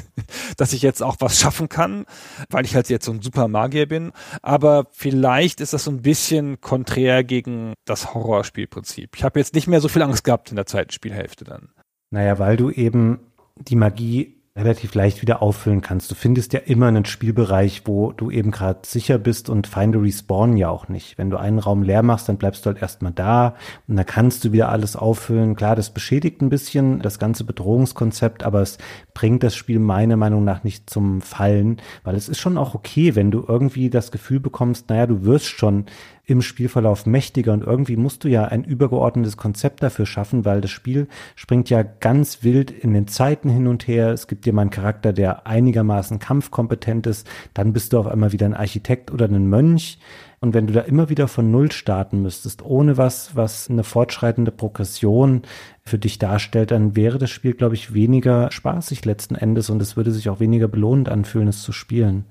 [0.56, 2.06] dass ich jetzt auch was schaffen kann,
[2.48, 4.10] weil ich halt jetzt so ein super Magier bin.
[4.40, 9.16] Aber vielleicht ist das so ein bisschen konträr gegen das Horrorspielprinzip.
[9.16, 11.68] Ich habe jetzt nicht mehr so viel Angst gehabt in der zweiten Spielhälfte dann.
[12.10, 13.20] Naja, weil du eben
[13.56, 16.12] die Magie relativ leicht wieder auffüllen kannst.
[16.12, 20.56] Du findest ja immer einen Spielbereich, wo du eben gerade sicher bist und Feinde respawnen
[20.56, 21.18] ja auch nicht.
[21.18, 23.56] Wenn du einen Raum leer machst, dann bleibst du halt erstmal da
[23.88, 25.56] und dann kannst du wieder alles auffüllen.
[25.56, 28.78] Klar, das beschädigt ein bisschen das ganze Bedrohungskonzept, aber es
[29.12, 33.16] bringt das Spiel meiner Meinung nach nicht zum Fallen, weil es ist schon auch okay,
[33.16, 35.86] wenn du irgendwie das Gefühl bekommst, naja, du wirst schon
[36.26, 40.70] im Spielverlauf mächtiger und irgendwie musst du ja ein übergeordnetes Konzept dafür schaffen, weil das
[40.70, 41.06] Spiel
[41.36, 44.08] springt ja ganz wild in den Zeiten hin und her.
[44.08, 48.32] Es gibt dir mal einen Charakter, der einigermaßen kampfkompetent ist, dann bist du auf einmal
[48.32, 49.98] wieder ein Architekt oder ein Mönch.
[50.40, 54.50] Und wenn du da immer wieder von Null starten müsstest, ohne was, was eine fortschreitende
[54.50, 55.42] Progression
[55.82, 59.96] für dich darstellt, dann wäre das Spiel, glaube ich, weniger spaßig letzten Endes und es
[59.96, 62.26] würde sich auch weniger belohnend anfühlen, es zu spielen.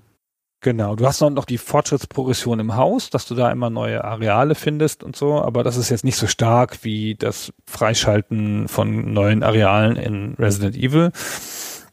[0.64, 5.04] Genau, du hast noch die Fortschrittsprogression im Haus, dass du da immer neue Areale findest
[5.04, 9.98] und so, aber das ist jetzt nicht so stark wie das Freischalten von neuen Arealen
[9.98, 11.12] in Resident Evil.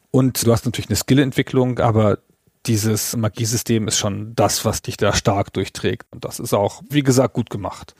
[0.09, 2.19] Und du hast natürlich eine Skillentwicklung, aber
[2.65, 6.07] dieses Magiesystem ist schon das, was dich da stark durchträgt.
[6.11, 7.93] Und das ist auch, wie gesagt, gut gemacht.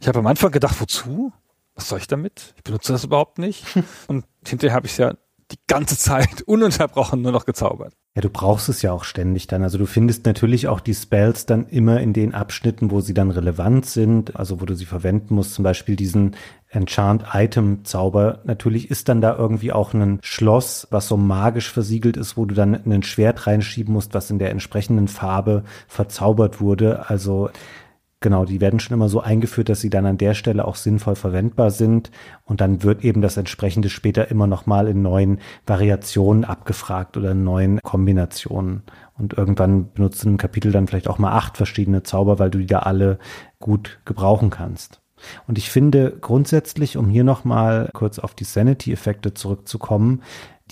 [0.00, 1.34] Ich habe am Anfang gedacht, wozu?
[1.74, 2.54] Was soll ich damit?
[2.56, 3.66] Ich benutze das überhaupt nicht.
[4.06, 5.12] Und hinterher habe ich es ja
[5.50, 7.94] die ganze Zeit ununterbrochen nur noch gezaubert.
[8.14, 9.62] Ja, du brauchst es ja auch ständig dann.
[9.62, 13.30] Also du findest natürlich auch die Spells dann immer in den Abschnitten, wo sie dann
[13.30, 16.34] relevant sind, also wo du sie verwenden musst, zum Beispiel diesen
[16.70, 18.40] Enchant-Item-Zauber.
[18.44, 22.54] Natürlich ist dann da irgendwie auch ein Schloss, was so magisch versiegelt ist, wo du
[22.54, 27.08] dann ein Schwert reinschieben musst, was in der entsprechenden Farbe verzaubert wurde.
[27.08, 27.50] Also
[28.20, 31.14] Genau, die werden schon immer so eingeführt, dass sie dann an der Stelle auch sinnvoll
[31.14, 32.10] verwendbar sind.
[32.44, 37.44] Und dann wird eben das entsprechende später immer nochmal in neuen Variationen abgefragt oder in
[37.44, 38.82] neuen Kombinationen.
[39.16, 42.58] Und irgendwann benutzt du im Kapitel dann vielleicht auch mal acht verschiedene Zauber, weil du
[42.58, 43.20] die da alle
[43.60, 45.00] gut gebrauchen kannst.
[45.46, 50.22] Und ich finde grundsätzlich, um hier nochmal kurz auf die Sanity-Effekte zurückzukommen,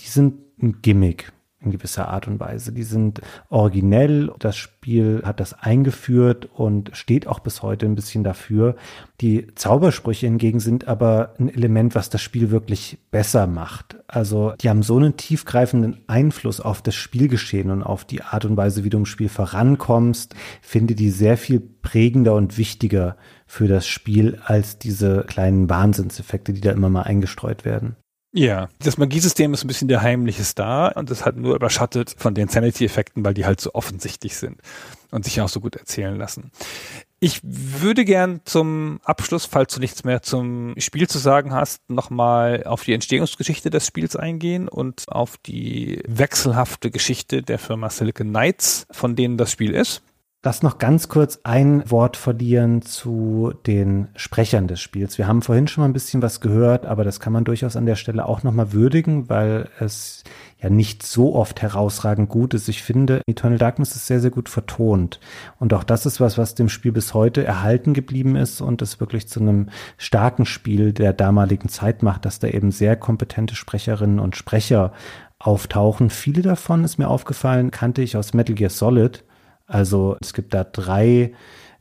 [0.01, 1.31] die sind ein Gimmick
[1.67, 2.71] in gewisser Art und Weise.
[2.71, 4.31] Die sind originell.
[4.39, 8.75] Das Spiel hat das eingeführt und steht auch bis heute ein bisschen dafür.
[9.21, 13.97] Die Zaubersprüche hingegen sind aber ein Element, was das Spiel wirklich besser macht.
[14.07, 18.57] Also die haben so einen tiefgreifenden Einfluss auf das Spielgeschehen und auf die Art und
[18.57, 20.35] Weise, wie du im Spiel vorankommst.
[20.61, 26.61] Finde die sehr viel prägender und wichtiger für das Spiel als diese kleinen Wahnsinnseffekte, die
[26.61, 27.95] da immer mal eingestreut werden.
[28.33, 32.35] Ja, das Magiesystem ist ein bisschen der heimliche Star und das hat nur überschattet von
[32.35, 34.59] den Sanity-Effekten, weil die halt so offensichtlich sind
[35.11, 36.51] und sich auch so gut erzählen lassen.
[37.19, 42.63] Ich würde gern zum Abschluss, falls du nichts mehr zum Spiel zu sagen hast, nochmal
[42.65, 48.85] auf die Entstehungsgeschichte des Spiels eingehen und auf die wechselhafte Geschichte der Firma Silicon Knights,
[48.91, 50.03] von denen das Spiel ist.
[50.47, 55.17] Lass noch ganz kurz ein Wort verlieren zu den Sprechern des Spiels.
[55.17, 57.85] Wir haben vorhin schon mal ein bisschen was gehört, aber das kann man durchaus an
[57.85, 60.23] der Stelle auch nochmal würdigen, weil es
[60.61, 62.69] ja nicht so oft herausragend gut ist.
[62.69, 65.19] Ich finde, Eternal Darkness ist sehr, sehr gut vertont.
[65.59, 69.01] Und auch das ist was, was dem Spiel bis heute erhalten geblieben ist und es
[69.01, 69.67] wirklich zu einem
[69.97, 74.93] starken Spiel der damaligen Zeit macht, dass da eben sehr kompetente Sprecherinnen und Sprecher
[75.39, 76.09] auftauchen.
[76.09, 79.25] Viele davon ist mir aufgefallen, kannte ich aus Metal Gear Solid
[79.67, 81.33] also es gibt da drei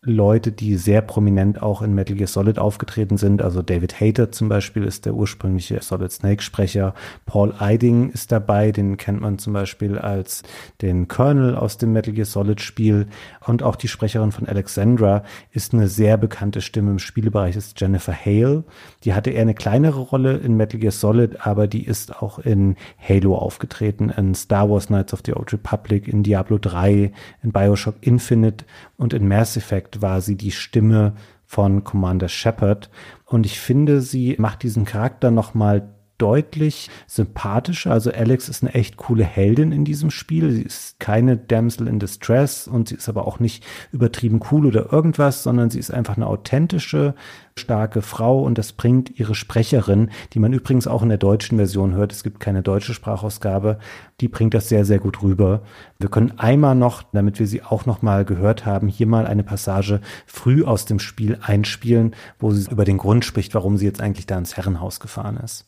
[0.02, 3.42] Leute, die sehr prominent auch in Metal Gear Solid aufgetreten sind.
[3.42, 6.94] Also David Hayter zum Beispiel ist der ursprüngliche Solid Snake Sprecher.
[7.24, 10.42] Paul Eiding ist dabei, den kennt man zum Beispiel als
[10.80, 13.08] den Colonel aus dem Metal Gear Solid Spiel.
[13.46, 18.14] Und auch die Sprecherin von Alexandra ist eine sehr bekannte Stimme im Spielebereich, ist Jennifer
[18.14, 18.64] Hale.
[19.04, 22.76] Die hatte eher eine kleinere Rolle in Metal Gear Solid, aber die ist auch in
[22.98, 27.12] Halo aufgetreten, in Star Wars Knights of the Old Republic, in Diablo 3,
[27.42, 28.64] in Bioshock Infinite
[28.96, 31.14] und in Mass Effect war sie die Stimme
[31.44, 32.90] von Commander Shepard.
[33.24, 37.92] Und ich finde, sie macht diesen Charakter nochmal deutlich sympathischer.
[37.92, 40.50] Also Alex ist eine echt coole Heldin in diesem Spiel.
[40.50, 44.92] Sie ist keine Damsel in Distress und sie ist aber auch nicht übertrieben cool oder
[44.92, 47.14] irgendwas, sondern sie ist einfach eine authentische,
[47.58, 51.94] starke Frau und das bringt ihre Sprecherin, die man übrigens auch in der deutschen Version
[51.94, 52.12] hört.
[52.12, 53.78] Es gibt keine deutsche Sprachausgabe.
[54.20, 55.62] Die bringt das sehr, sehr gut rüber.
[55.98, 59.42] Wir können einmal noch, damit wir sie auch noch mal gehört haben, hier mal eine
[59.42, 64.00] Passage früh aus dem Spiel einspielen, wo sie über den Grund spricht, warum sie jetzt
[64.00, 65.66] eigentlich da ins Herrenhaus gefahren ist.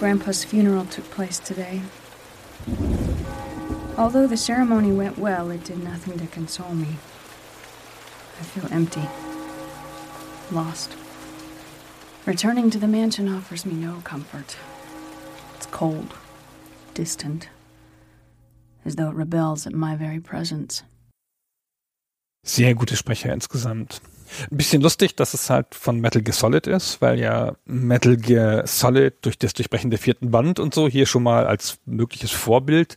[0.00, 1.82] Grandpa's funeral took place today.
[3.98, 6.96] Although the ceremony went well, it did nothing to console me.
[8.38, 9.06] I feel empty,
[10.50, 10.96] lost.
[12.24, 14.56] Returning to the mansion offers me no comfort.
[15.56, 16.14] It's cold,
[16.94, 17.50] distant,
[18.86, 20.82] as though it rebels at my very presence.
[22.42, 24.00] Sehr gute Sprecher insgesamt.
[24.50, 28.66] Ein bisschen lustig, dass es halt von Metal Gear Solid ist, weil ja Metal Gear
[28.66, 32.96] Solid durch das Durchbrechen der vierten Band und so hier schon mal als mögliches Vorbild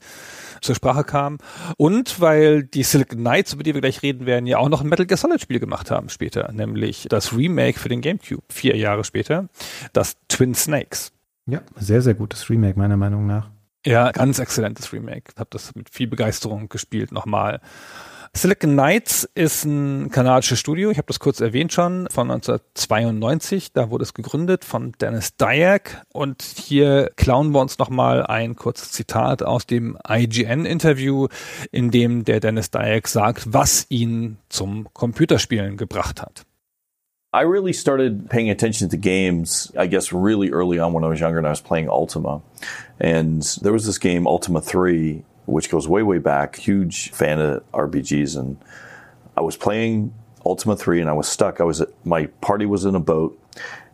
[0.61, 1.37] zur Sprache kam.
[1.77, 4.89] Und weil die Silicon Knights, über die wir gleich reden werden, ja auch noch ein
[4.89, 9.03] Metal Gear Solid Spiel gemacht haben später, nämlich das Remake für den GameCube, vier Jahre
[9.03, 9.49] später,
[9.91, 11.11] das Twin Snakes.
[11.45, 13.49] Ja, sehr, sehr gutes Remake meiner Meinung nach.
[13.85, 15.33] Ja, ganz exzellentes Remake.
[15.37, 17.59] Hab das mit viel Begeisterung gespielt nochmal.
[18.35, 23.73] Silicon Knights ist ein kanadisches Studio, ich habe das kurz erwähnt schon, von 1992.
[23.73, 26.03] Da wurde es gegründet von Dennis Dyack.
[26.11, 31.27] Und hier klauen wir uns nochmal ein kurzes Zitat aus dem IGN-Interview,
[31.71, 36.43] in dem der Dennis Dyack sagt, was ihn zum Computerspielen gebracht hat.
[37.35, 41.19] I really started paying attention to games, I guess, really early on when I was
[41.19, 42.41] younger and I was playing Ultima.
[42.99, 46.55] And there was this game, Ultima 3, which goes way, way back.
[46.55, 48.37] Huge fan of RPGs.
[48.37, 48.57] And
[49.35, 50.13] I was playing
[50.45, 51.59] Ultima 3 and I was stuck.
[51.61, 53.39] I was at, my party was in a boat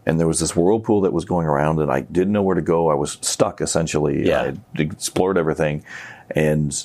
[0.05, 2.61] and there was this whirlpool that was going around and I didn't know where to
[2.61, 2.89] go.
[2.89, 4.27] I was stuck essentially.
[4.27, 4.53] Yeah.
[4.77, 5.84] I explored everything
[6.31, 6.76] and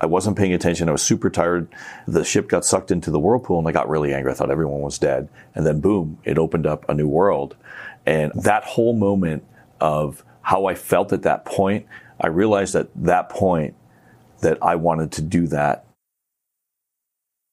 [0.00, 0.88] I wasn't paying attention.
[0.88, 1.68] I was super tired.
[2.06, 4.32] The ship got sucked into the whirlpool and I got really angry.
[4.32, 5.28] I thought everyone was dead.
[5.54, 7.56] And then boom, it opened up a new world.
[8.06, 9.44] And that whole moment
[9.80, 11.86] of how I felt at that point,
[12.18, 13.74] I realized at that point
[14.40, 15.84] that I wanted to do that.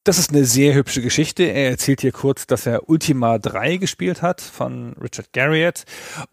[0.08, 1.42] Das ist eine sehr hübsche Geschichte.
[1.42, 5.84] Er erzählt hier kurz, dass er Ultima 3 gespielt hat von Richard Garriott.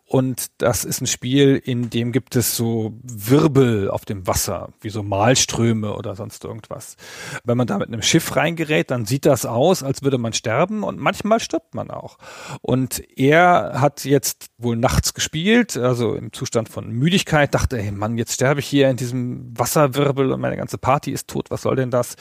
[0.06, 4.90] Und das ist ein Spiel, in dem gibt es so Wirbel auf dem Wasser, wie
[4.90, 6.96] so Malströme oder sonst irgendwas.
[7.44, 10.84] Wenn man da mit einem Schiff reingerät, dann sieht das aus, als würde man sterben
[10.84, 12.18] und manchmal stirbt man auch.
[12.62, 18.18] Und er hat jetzt wohl nachts gespielt, also im Zustand von Müdigkeit, dachte, hey Mann,
[18.18, 21.76] jetzt sterbe ich hier in diesem Wasserwirbel und meine ganze Party ist tot, was soll
[21.76, 22.16] denn das?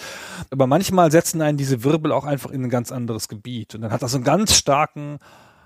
[0.51, 3.75] Aber manchmal setzen einen diese Wirbel auch einfach in ein ganz anderes Gebiet.
[3.75, 5.19] Und dann hat das so einen ganz starken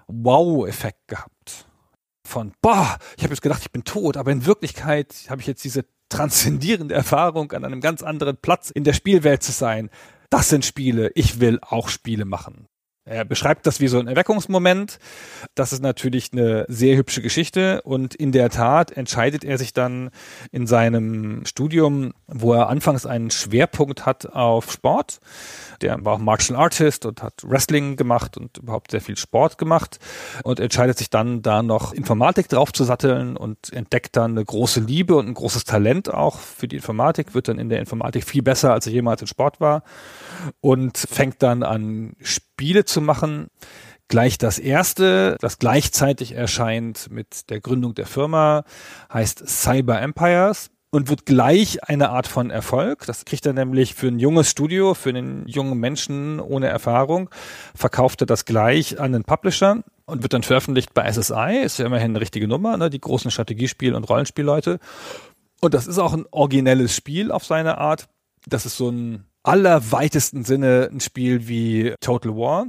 [0.09, 1.67] Wow-Effekt gehabt.
[2.25, 5.65] von, boah, ich habe jetzt gedacht, ich bin tot, aber in Wirklichkeit habe ich jetzt
[5.65, 9.91] diese transzendierende Erfahrung, an einem ganz anderen Platz in der Spielwelt zu sein.
[10.31, 11.11] Das sind Spiele.
[11.15, 12.69] Ich will auch Spiele machen.
[13.09, 14.99] Er beschreibt das wie so ein Erweckungsmoment.
[15.55, 20.11] Das ist natürlich eine sehr hübsche Geschichte und in der Tat entscheidet er sich dann
[20.53, 25.21] in seinem Studium, wo er anfangs einen Schwerpunkt hat auf Sport.
[25.81, 29.99] Der war auch Martial Artist und hat Wrestling gemacht und überhaupt sehr viel Sport gemacht
[30.43, 34.81] und entscheidet sich dann da noch Informatik drauf zu satteln und entdeckt dann eine große
[34.81, 38.43] Liebe und ein großes Talent auch für die Informatik, wird dann in der Informatik viel
[38.43, 39.83] besser, als er jemals in Sport war
[40.61, 42.15] und fängt dann an
[42.59, 43.47] Spiele zu machen.
[44.09, 48.65] Gleich das erste, das gleichzeitig erscheint mit der Gründung der Firma,
[49.13, 53.07] heißt Cyber Empires und wird gleich eine Art von Erfolg.
[53.07, 57.31] Das kriegt er nämlich für ein junges Studio, für einen jungen Menschen ohne Erfahrung,
[57.77, 61.61] verkauft er das gleich an den Publisher und wird dann veröffentlicht bei SSI.
[61.63, 62.91] Ist ja immerhin eine richtige Nummer, ne?
[62.91, 64.81] die großen Strategiespiel- und Rollenspielleute.
[65.61, 68.09] Und das ist auch ein originelles Spiel auf seine Art.
[68.47, 72.67] Das ist so ein allerweitesten Sinne ein Spiel wie Total War.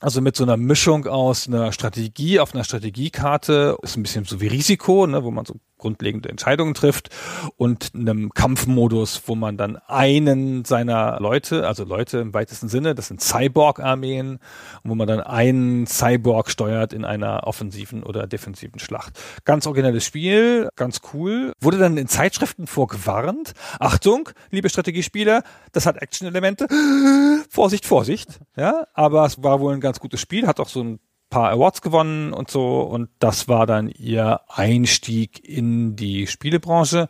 [0.00, 4.40] Also mit so einer Mischung aus einer Strategie auf einer Strategiekarte, ist ein bisschen so
[4.40, 7.10] wie Risiko, ne, wo man so grundlegende Entscheidungen trifft
[7.56, 13.08] und einem Kampfmodus, wo man dann einen seiner Leute, also Leute im weitesten Sinne, das
[13.08, 14.38] sind Cyborg-Armeen,
[14.84, 19.18] wo man dann einen Cyborg steuert in einer offensiven oder defensiven Schlacht.
[19.44, 21.52] Ganz originelles Spiel, ganz cool.
[21.60, 23.52] Wurde dann in Zeitschriften vorgewarnt.
[23.78, 25.42] Achtung, liebe Strategiespieler,
[25.72, 26.66] das hat Action-Elemente.
[27.48, 28.40] Vorsicht, Vorsicht.
[28.56, 31.00] Ja, aber es war wohl ein ganz gutes Spiel, hat auch so ein
[31.30, 37.08] paar Awards gewonnen und so und das war dann ihr Einstieg in die Spielebranche.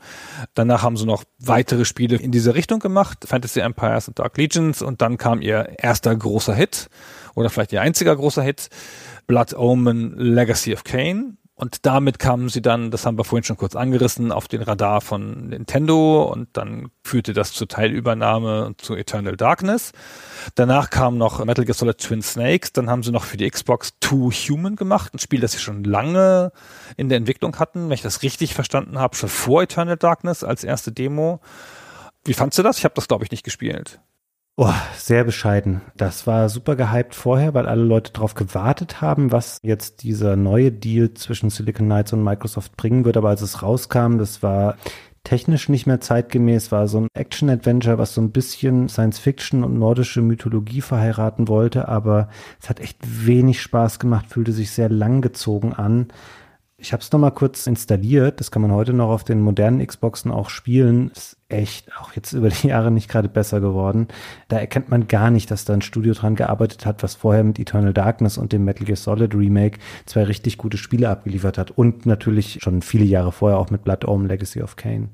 [0.55, 4.82] Danach haben sie noch weitere Spiele in diese Richtung gemacht, Fantasy Empires und Dark Legions
[4.82, 6.89] und dann kam ihr erster großer Hit
[7.35, 8.70] oder vielleicht ihr einziger großer Hit,
[9.27, 11.36] Blood Omen Legacy of Kane.
[11.59, 15.01] Und damit kamen sie dann, das haben wir vorhin schon kurz angerissen, auf den Radar
[15.01, 19.91] von Nintendo und dann führte das zur Teilübernahme und zu Eternal Darkness.
[20.55, 23.95] Danach kam noch Metal Gear Solid Twin Snakes, dann haben sie noch für die Xbox
[23.99, 26.53] Two Human gemacht, ein Spiel, das sie schon lange
[26.97, 30.63] in der Entwicklung hatten, wenn ich das richtig verstanden habe, schon vor Eternal Darkness als
[30.63, 31.41] erste Demo.
[32.25, 32.79] Wie fandst du das?
[32.79, 33.99] Ich habe das, glaube ich, nicht gespielt.
[34.61, 35.83] Oh, sehr bescheiden.
[35.97, 40.73] Das war super gehypt vorher, weil alle Leute darauf gewartet haben, was jetzt dieser neue
[40.73, 43.17] Deal zwischen Silicon Knights und Microsoft bringen wird.
[43.17, 44.77] Aber als es rauskam, das war
[45.23, 50.23] technisch nicht mehr zeitgemäß, war so ein Action-Adventure, was so ein bisschen Science-Fiction und nordische
[50.23, 51.87] Mythologie verheiraten wollte.
[51.87, 52.29] Aber
[52.61, 56.09] es hat echt wenig Spaß gemacht, fühlte sich sehr langgezogen an.
[56.81, 58.39] Ich habe es nochmal kurz installiert.
[58.39, 61.11] Das kann man heute noch auf den modernen Xboxen auch spielen.
[61.11, 64.07] Ist echt auch jetzt über die Jahre nicht gerade besser geworden.
[64.47, 67.59] Da erkennt man gar nicht, dass da ein Studio dran gearbeitet hat, was vorher mit
[67.59, 71.73] Eternal Darkness und dem Metal Gear Solid Remake zwei richtig gute Spiele abgeliefert hat.
[71.73, 75.09] Und natürlich schon viele Jahre vorher auch mit Blood Omen Legacy of Kane.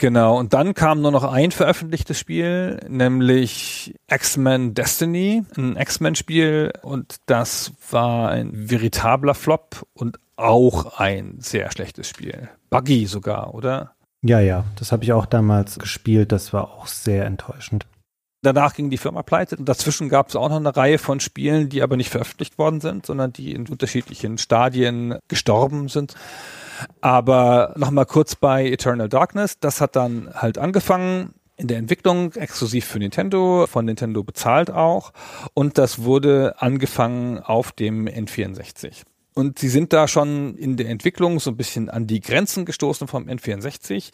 [0.00, 7.16] Genau, und dann kam nur noch ein veröffentlichtes Spiel, nämlich X-Men Destiny, ein X-Men-Spiel und
[7.26, 12.48] das war ein veritabler Flop und auch ein sehr schlechtes Spiel.
[12.70, 13.92] Buggy sogar, oder?
[14.22, 17.86] Ja, ja, das habe ich auch damals gespielt, das war auch sehr enttäuschend.
[18.42, 21.68] Danach ging die Firma pleite und dazwischen gab es auch noch eine Reihe von Spielen,
[21.68, 26.14] die aber nicht veröffentlicht worden sind, sondern die in unterschiedlichen Stadien gestorben sind.
[27.00, 32.84] Aber nochmal kurz bei Eternal Darkness, das hat dann halt angefangen in der Entwicklung exklusiv
[32.84, 35.12] für Nintendo, von Nintendo bezahlt auch
[35.54, 39.02] und das wurde angefangen auf dem N64.
[39.38, 43.06] Und sie sind da schon in der Entwicklung so ein bisschen an die Grenzen gestoßen
[43.06, 44.10] vom N64,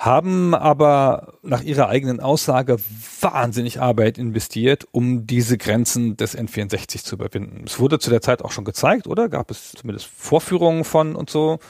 [0.00, 2.78] haben aber nach ihrer eigenen Aussage
[3.20, 7.62] wahnsinnig Arbeit investiert, um diese Grenzen des N64 zu überwinden.
[7.64, 9.28] Es wurde zu der Zeit auch schon gezeigt, oder?
[9.28, 11.60] Gab es zumindest Vorführungen von und so.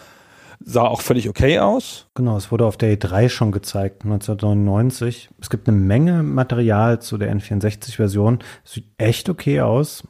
[0.64, 2.06] Sah auch völlig okay aus.
[2.14, 5.28] Genau, es wurde auf der E3 schon gezeigt, 1999.
[5.39, 8.39] Es gibt eine Menge Material zu der N64-Version.
[8.64, 10.02] Sieht echt okay aus.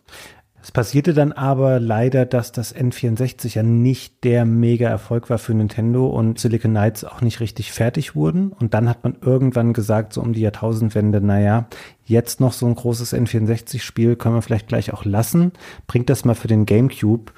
[0.66, 6.08] Es passierte dann aber leider, dass das N64 ja nicht der Mega-Erfolg war für Nintendo
[6.08, 8.50] und Silicon Knights auch nicht richtig fertig wurden.
[8.50, 11.68] Und dann hat man irgendwann gesagt, so um die Jahrtausendwende, naja,
[12.04, 15.52] jetzt noch so ein großes N64-Spiel können wir vielleicht gleich auch lassen.
[15.86, 17.30] Bringt das mal für den GameCube.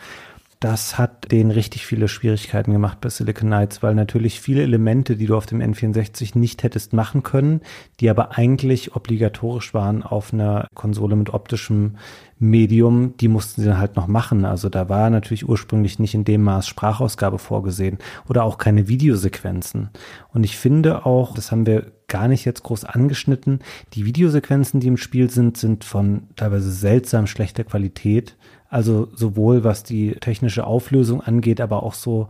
[0.60, 5.26] Das hat denen richtig viele Schwierigkeiten gemacht bei Silicon Knights, weil natürlich viele Elemente, die
[5.26, 7.60] du auf dem N64 nicht hättest machen können,
[8.00, 11.96] die aber eigentlich obligatorisch waren auf einer Konsole mit optischem
[12.38, 14.44] Medium, die mussten sie dann halt noch machen.
[14.44, 17.98] Also da war natürlich ursprünglich nicht in dem Maß Sprachausgabe vorgesehen
[18.28, 19.90] oder auch keine Videosequenzen.
[20.32, 23.60] Und ich finde auch, das haben wir gar nicht jetzt groß angeschnitten,
[23.94, 28.36] die Videosequenzen, die im Spiel sind, sind von teilweise seltsam schlechter Qualität.
[28.70, 32.28] Also sowohl was die technische Auflösung angeht, aber auch so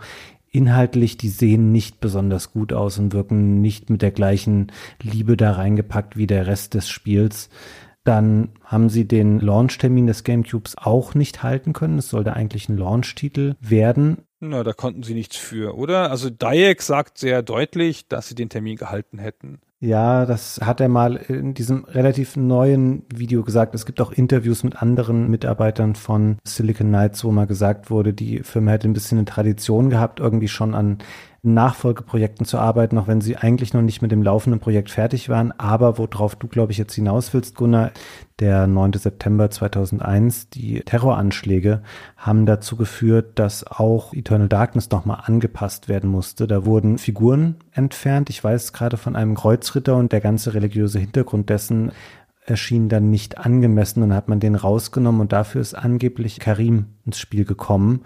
[0.50, 4.72] inhaltlich, die sehen nicht besonders gut aus und wirken nicht mit der gleichen
[5.02, 7.50] Liebe da reingepackt wie der Rest des Spiels.
[8.04, 11.98] Dann haben sie den Launch-Termin des GameCubes auch nicht halten können.
[11.98, 14.18] Es sollte eigentlich ein Launch-Titel werden.
[14.40, 16.10] Na, da konnten sie nichts für, oder?
[16.10, 19.58] Also Dayek sagt sehr deutlich, dass sie den Termin gehalten hätten.
[19.80, 23.76] Ja, das hat er mal in diesem relativ neuen Video gesagt.
[23.76, 28.40] Es gibt auch Interviews mit anderen Mitarbeitern von Silicon Knights, wo mal gesagt wurde, die
[28.42, 30.98] Firma hätte ein bisschen eine Tradition gehabt, irgendwie schon an
[31.42, 35.52] Nachfolgeprojekten zu arbeiten, auch wenn sie eigentlich noch nicht mit dem laufenden Projekt fertig waren.
[35.52, 37.92] Aber worauf du, glaube ich, jetzt hinaus willst, Gunnar,
[38.40, 38.94] der 9.
[38.94, 41.82] September 2001, die Terroranschläge
[42.16, 46.48] haben dazu geführt, dass auch Eternal Darkness nochmal angepasst werden musste.
[46.48, 48.30] Da wurden Figuren entfernt.
[48.30, 51.92] Ich weiß gerade von einem Kreuzritter und der ganze religiöse Hintergrund dessen
[52.48, 57.18] erschien dann nicht angemessen und hat man den rausgenommen und dafür ist angeblich Karim ins
[57.18, 58.00] Spiel gekommen.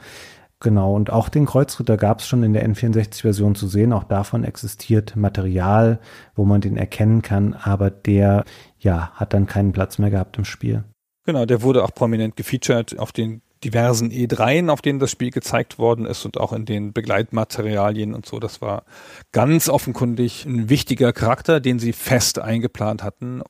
[0.62, 3.92] Genau, und auch den Kreuzritter gab es schon in der N64-Version zu sehen.
[3.92, 5.98] Auch davon existiert Material,
[6.36, 8.44] wo man den erkennen kann, aber der
[8.78, 10.84] ja hat dann keinen Platz mehr gehabt im Spiel.
[11.26, 15.80] Genau, der wurde auch prominent gefeatured auf den diversen E3, auf denen das Spiel gezeigt
[15.80, 18.38] worden ist und auch in den Begleitmaterialien und so.
[18.38, 18.84] Das war
[19.32, 23.42] ganz offenkundig ein wichtiger Charakter, den sie fest eingeplant hatten.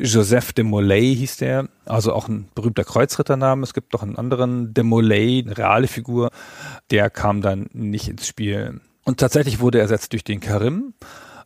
[0.00, 3.62] Joseph de Molay hieß der, also auch ein berühmter Kreuzrittername.
[3.62, 6.30] Es gibt noch einen anderen de Molay, eine reale Figur,
[6.90, 8.80] der kam dann nicht ins Spiel.
[9.04, 10.94] Und tatsächlich wurde er ersetzt durch den Karim.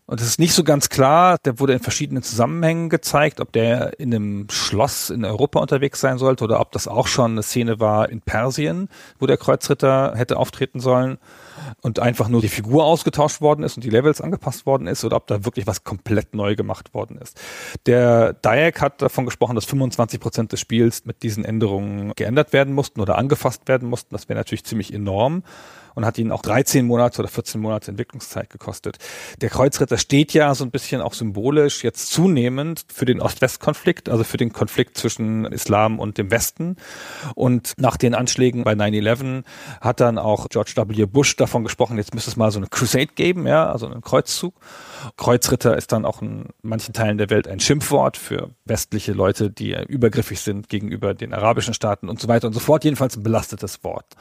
[0.07, 4.01] Und es ist nicht so ganz klar, der wurde in verschiedenen Zusammenhängen gezeigt, ob der
[4.01, 7.79] in einem Schloss in Europa unterwegs sein sollte oder ob das auch schon eine Szene
[7.79, 8.89] war in Persien,
[9.21, 11.19] wo der Kreuzritter hätte auftreten sollen
[11.83, 15.17] und einfach nur die Figur ausgetauscht worden ist und die Levels angepasst worden ist oder
[15.17, 17.41] ob da wirklich was komplett neu gemacht worden ist.
[17.87, 22.75] Der Dayek hat davon gesprochen, dass 25 Prozent des Spiels mit diesen Änderungen geändert werden
[22.75, 24.15] mussten oder angefasst werden mussten.
[24.15, 25.45] Das wäre natürlich ziemlich enorm
[25.95, 28.99] und hat ihn auch 13 Monate oder 14 Monate Entwicklungszeit gekostet.
[29.41, 34.25] Der Kreuzritter steht ja so ein bisschen auch symbolisch jetzt zunehmend für den Ost-West-Konflikt, also
[34.25, 36.77] für den Konflikt zwischen Islam und dem Westen.
[37.35, 39.45] Und nach den Anschlägen bei 9-11
[39.81, 41.07] hat dann auch George W.
[41.07, 44.55] Bush davon gesprochen, jetzt müsste es mal so eine Crusade geben, ja, also einen Kreuzzug.
[45.17, 49.77] Kreuzritter ist dann auch in manchen Teilen der Welt ein Schimpfwort für westliche Leute, die
[49.89, 52.85] übergriffig sind gegenüber den arabischen Staaten und so weiter und so fort.
[52.85, 54.17] Jedenfalls ein belastetes Wort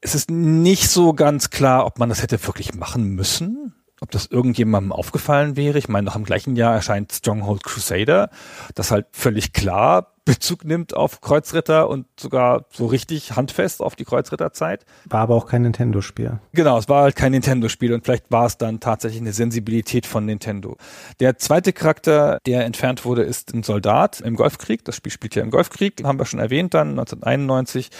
[0.00, 3.74] es ist nicht so ganz klar, ob man das hätte wirklich machen müssen.
[4.02, 5.76] Ob das irgendjemandem aufgefallen wäre.
[5.76, 8.30] Ich meine, noch im gleichen Jahr erscheint Stronghold Crusader,
[8.74, 14.04] das halt völlig klar Bezug nimmt auf Kreuzritter und sogar so richtig handfest auf die
[14.04, 14.84] Kreuzritterzeit.
[15.06, 16.38] War aber auch kein Nintendo-Spiel.
[16.52, 20.24] Genau, es war halt kein Nintendo-Spiel und vielleicht war es dann tatsächlich eine Sensibilität von
[20.26, 20.76] Nintendo.
[21.18, 24.84] Der zweite Charakter, der entfernt wurde, ist ein Soldat im Golfkrieg.
[24.84, 27.90] Das Spiel spielt ja im Golfkrieg, haben wir schon erwähnt dann, 1991.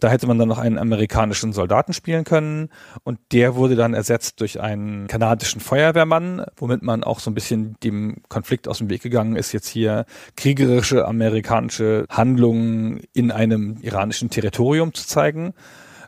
[0.00, 2.70] Da hätte man dann noch einen amerikanischen Soldaten spielen können
[3.04, 7.76] und der wurde dann ersetzt durch einen kanadischen Feuerwehrmann, womit man auch so ein bisschen
[7.84, 10.06] dem Konflikt aus dem Weg gegangen ist, jetzt hier
[10.36, 15.54] kriegerische amerikanische Handlungen in einem iranischen Territorium zu zeigen.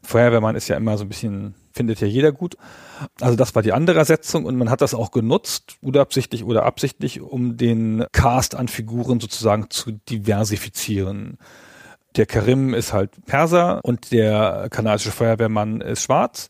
[0.02, 2.56] Feuerwehrmann ist ja immer so ein bisschen, findet ja jeder gut.
[3.20, 7.20] Also das war die andere Ersetzung und man hat das auch genutzt, unabsichtlich oder absichtlich,
[7.20, 11.38] um den Cast an Figuren sozusagen zu diversifizieren.
[12.16, 16.48] Der Karim ist halt Perser und der kanadische Feuerwehrmann ist schwarz.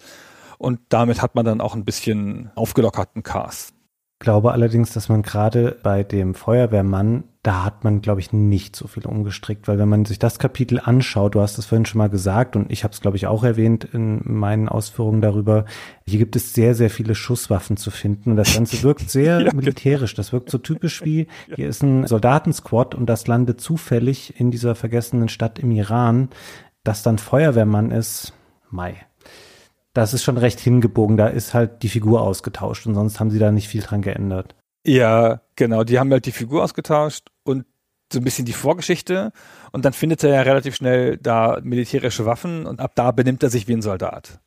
[0.58, 3.74] Und damit hat man dann auch ein bisschen aufgelockerten Cast
[4.22, 8.86] glaube allerdings, dass man gerade bei dem Feuerwehrmann, da hat man, glaube ich, nicht so
[8.86, 12.08] viel umgestrickt, weil wenn man sich das Kapitel anschaut, du hast es vorhin schon mal
[12.08, 15.64] gesagt und ich habe es, glaube ich, auch erwähnt in meinen Ausführungen darüber,
[16.06, 19.52] hier gibt es sehr, sehr viele Schusswaffen zu finden und das Ganze wirkt sehr ja,
[19.52, 20.14] militärisch.
[20.14, 24.76] Das wirkt so typisch wie, hier ist ein Soldatensquad und das landet zufällig in dieser
[24.76, 26.28] vergessenen Stadt im Iran,
[26.84, 28.34] das dann Feuerwehrmann ist.
[28.70, 29.04] Mai
[29.94, 31.16] das ist schon recht hingebogen.
[31.18, 34.54] Da ist halt die Figur ausgetauscht und sonst haben sie da nicht viel dran geändert.
[34.84, 35.84] Ja, genau.
[35.84, 37.66] Die haben halt die Figur ausgetauscht und
[38.12, 39.32] so ein bisschen die Vorgeschichte.
[39.72, 43.50] Und dann findet er ja relativ schnell da militärische Waffen und ab da benimmt er
[43.50, 44.40] sich wie ein Soldat.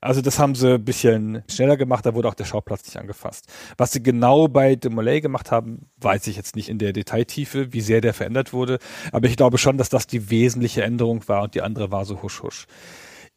[0.00, 3.46] Also das haben sie ein bisschen schneller gemacht, da wurde auch der Schauplatz nicht angefasst.
[3.76, 7.80] Was sie genau bei Demolay gemacht haben, weiß ich jetzt nicht in der Detailtiefe, wie
[7.80, 8.78] sehr der verändert wurde.
[9.12, 12.22] Aber ich glaube schon, dass das die wesentliche Änderung war und die andere war so
[12.22, 12.66] husch husch.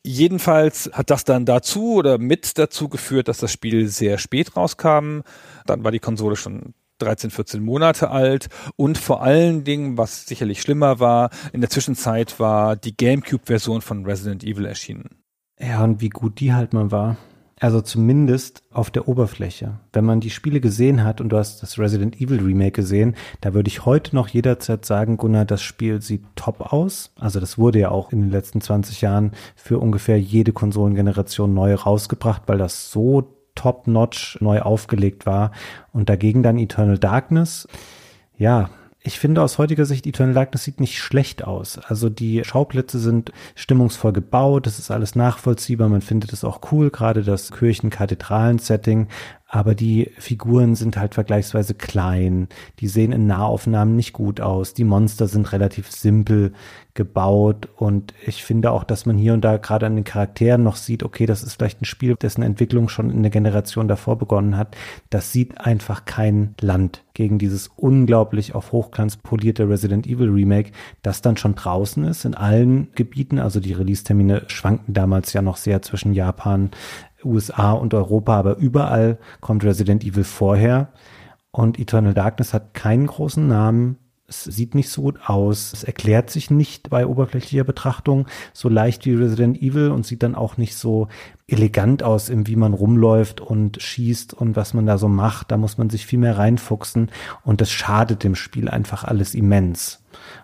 [0.03, 5.21] Jedenfalls hat das dann dazu oder mit dazu geführt, dass das Spiel sehr spät rauskam.
[5.65, 10.61] Dann war die Konsole schon 13, 14 Monate alt und vor allen Dingen, was sicherlich
[10.61, 15.09] schlimmer war, in der Zwischenzeit war die GameCube-Version von Resident Evil erschienen.
[15.59, 17.17] Ja, und wie gut die halt mal war.
[17.61, 19.79] Also zumindest auf der Oberfläche.
[19.93, 23.53] Wenn man die Spiele gesehen hat und du hast das Resident Evil Remake gesehen, da
[23.53, 27.13] würde ich heute noch jederzeit sagen, Gunnar, das Spiel sieht top aus.
[27.19, 31.75] Also das wurde ja auch in den letzten 20 Jahren für ungefähr jede Konsolengeneration neu
[31.75, 35.51] rausgebracht, weil das so top-notch neu aufgelegt war.
[35.93, 37.67] Und dagegen dann Eternal Darkness.
[38.37, 38.69] Ja,
[39.03, 41.79] ich finde aus heutiger Sicht Eternal Darkness sieht nicht schlecht aus.
[41.79, 46.91] Also die Schauplätze sind stimmungsvoll gebaut, das ist alles nachvollziehbar, man findet es auch cool,
[46.91, 49.07] gerade das Kirchen-Kathedralen-Setting
[49.53, 52.47] aber die Figuren sind halt vergleichsweise klein,
[52.79, 56.53] die sehen in Nahaufnahmen nicht gut aus, die Monster sind relativ simpel
[56.93, 60.77] gebaut und ich finde auch, dass man hier und da gerade an den Charakteren noch
[60.77, 64.55] sieht, okay, das ist vielleicht ein Spiel, dessen Entwicklung schon in der Generation davor begonnen
[64.55, 64.75] hat.
[65.09, 70.71] Das sieht einfach kein Land gegen dieses unglaublich auf Hochglanz polierte Resident Evil Remake,
[71.01, 73.39] das dann schon draußen ist in allen Gebieten.
[73.39, 76.71] Also die Release-Termine schwanken damals ja noch sehr zwischen Japan,
[77.23, 80.89] USA und Europa, aber überall kommt Resident Evil vorher.
[81.51, 83.97] Und Eternal Darkness hat keinen großen Namen.
[84.27, 85.73] Es sieht nicht so gut aus.
[85.73, 90.35] Es erklärt sich nicht bei oberflächlicher Betrachtung so leicht wie Resident Evil und sieht dann
[90.35, 91.09] auch nicht so
[91.47, 95.51] elegant aus, im wie man rumläuft und schießt und was man da so macht.
[95.51, 97.11] Da muss man sich viel mehr reinfuchsen
[97.43, 100.00] und das schadet dem Spiel einfach alles immens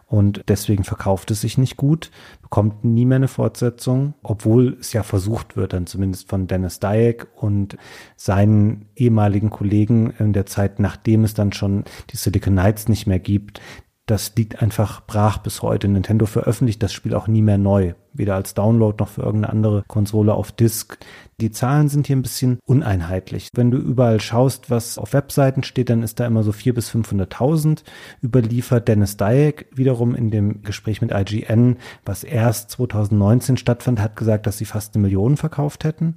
[0.07, 2.11] und deswegen verkauft es sich nicht gut,
[2.41, 7.27] bekommt nie mehr eine Fortsetzung, obwohl es ja versucht wird, dann zumindest von Dennis Dyack
[7.35, 7.77] und
[8.15, 13.19] seinen ehemaligen Kollegen in der Zeit, nachdem es dann schon die Silicon Knights nicht mehr
[13.19, 13.59] gibt,
[14.07, 15.89] das liegt einfach brach bis heute.
[15.89, 17.93] Nintendo veröffentlicht das Spiel auch nie mehr neu.
[18.13, 20.97] Weder als Download noch für irgendeine andere Konsole auf Disk.
[21.41, 23.49] Die Zahlen sind hier ein bisschen uneinheitlich.
[23.53, 26.89] Wenn du überall schaust, was auf Webseiten steht, dann ist da immer so 400.000 bis
[26.89, 27.83] 500.000
[28.23, 28.87] überliefert.
[28.87, 31.75] Dennis Dyack wiederum in dem Gespräch mit IGN,
[32.05, 36.15] was erst 2019 stattfand, hat gesagt, dass sie fast eine Million verkauft hätten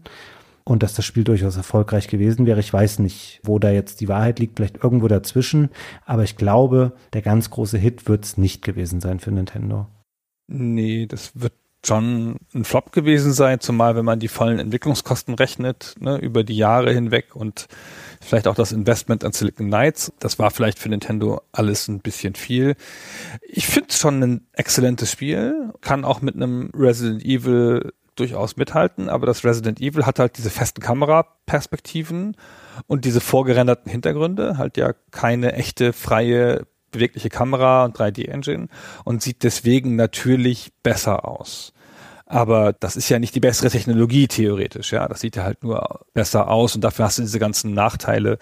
[0.64, 2.60] und dass das Spiel durchaus erfolgreich gewesen wäre.
[2.60, 5.70] Ich weiß nicht, wo da jetzt die Wahrheit liegt, vielleicht irgendwo dazwischen,
[6.04, 9.86] aber ich glaube, der ganz große Hit wird es nicht gewesen sein für Nintendo.
[10.48, 11.52] Nee, das wird
[11.84, 16.56] schon ein Flop gewesen sein, zumal wenn man die vollen Entwicklungskosten rechnet, ne, über die
[16.56, 17.68] Jahre hinweg und
[18.20, 20.12] vielleicht auch das Investment an Silicon Knights.
[20.18, 22.76] Das war vielleicht für Nintendo alles ein bisschen viel.
[23.42, 29.08] Ich finde es schon ein exzellentes Spiel, kann auch mit einem Resident Evil durchaus mithalten,
[29.08, 32.36] aber das Resident Evil hat halt diese festen Kameraperspektiven
[32.86, 38.68] und diese vorgerenderten Hintergründe, halt ja keine echte freie bewegliche Kamera und 3D-Engine
[39.04, 41.72] und sieht deswegen natürlich besser aus.
[42.26, 45.08] Aber das ist ja nicht die bessere Technologie theoretisch, ja.
[45.08, 48.38] Das sieht ja halt nur besser aus und dafür hast du diese ganzen Nachteile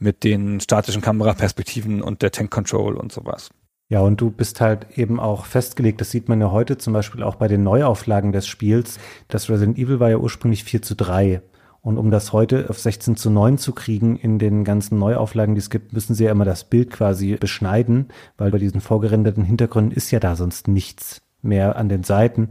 [0.00, 3.50] mit den statischen Kameraperspektiven und der Tank Control und sowas.
[3.90, 7.24] Ja, und du bist halt eben auch festgelegt, das sieht man ja heute zum Beispiel
[7.24, 9.00] auch bei den Neuauflagen des Spiels.
[9.26, 11.42] Das Resident Evil war ja ursprünglich 4 zu 3.
[11.82, 15.60] Und um das heute auf 16 zu 9 zu kriegen in den ganzen Neuauflagen, die
[15.60, 18.08] es gibt, müssen sie ja immer das Bild quasi beschneiden,
[18.38, 22.50] weil bei diesen vorgerenderten Hintergründen ist ja da sonst nichts mehr an den Seiten.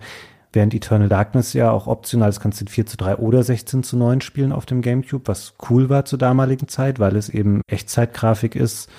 [0.52, 3.84] Während Eternal Darkness ja auch optional, das kannst du in 4 zu 3 oder 16
[3.84, 7.62] zu 9 spielen auf dem Gamecube, was cool war zur damaligen Zeit, weil es eben
[7.70, 8.90] Echtzeitgrafik ist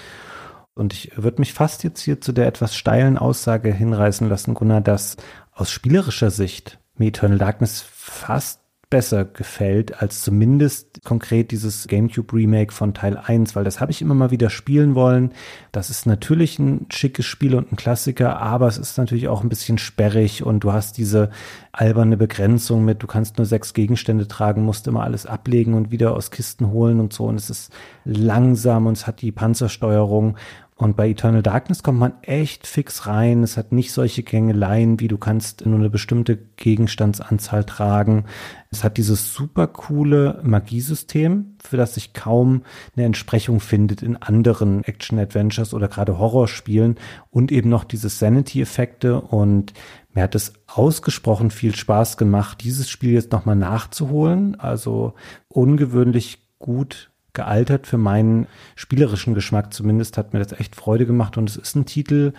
[0.74, 4.80] und ich würde mich fast jetzt hier zu der etwas steilen Aussage hinreißen lassen, Gunnar,
[4.80, 5.16] dass
[5.52, 8.59] aus spielerischer Sicht mir Eternal Darkness fast
[8.90, 14.02] besser gefällt als zumindest konkret dieses GameCube Remake von Teil 1, weil das habe ich
[14.02, 15.32] immer mal wieder spielen wollen.
[15.70, 19.48] Das ist natürlich ein schickes Spiel und ein Klassiker, aber es ist natürlich auch ein
[19.48, 21.30] bisschen sperrig und du hast diese
[21.70, 26.12] alberne Begrenzung mit, du kannst nur sechs Gegenstände tragen, musst immer alles ablegen und wieder
[26.14, 27.72] aus Kisten holen und so und es ist
[28.04, 30.36] langsam und es hat die Panzersteuerung
[30.80, 33.42] und bei Eternal Darkness kommt man echt fix rein.
[33.42, 38.24] Es hat nicht solche Gängeleien, wie du kannst nur eine bestimmte Gegenstandsanzahl tragen.
[38.70, 42.62] Es hat dieses super coole Magiesystem, für das sich kaum
[42.96, 46.96] eine Entsprechung findet in anderen Action-Adventures oder gerade Horrorspielen
[47.30, 49.74] und eben noch diese Sanity-Effekte und
[50.14, 54.58] mir hat es ausgesprochen viel Spaß gemacht, dieses Spiel jetzt nochmal nachzuholen.
[54.58, 55.12] Also
[55.48, 58.46] ungewöhnlich gut gealtert für meinen
[58.76, 62.32] spielerischen Geschmack zumindest hat mir das echt Freude gemacht und es ist ein Titel,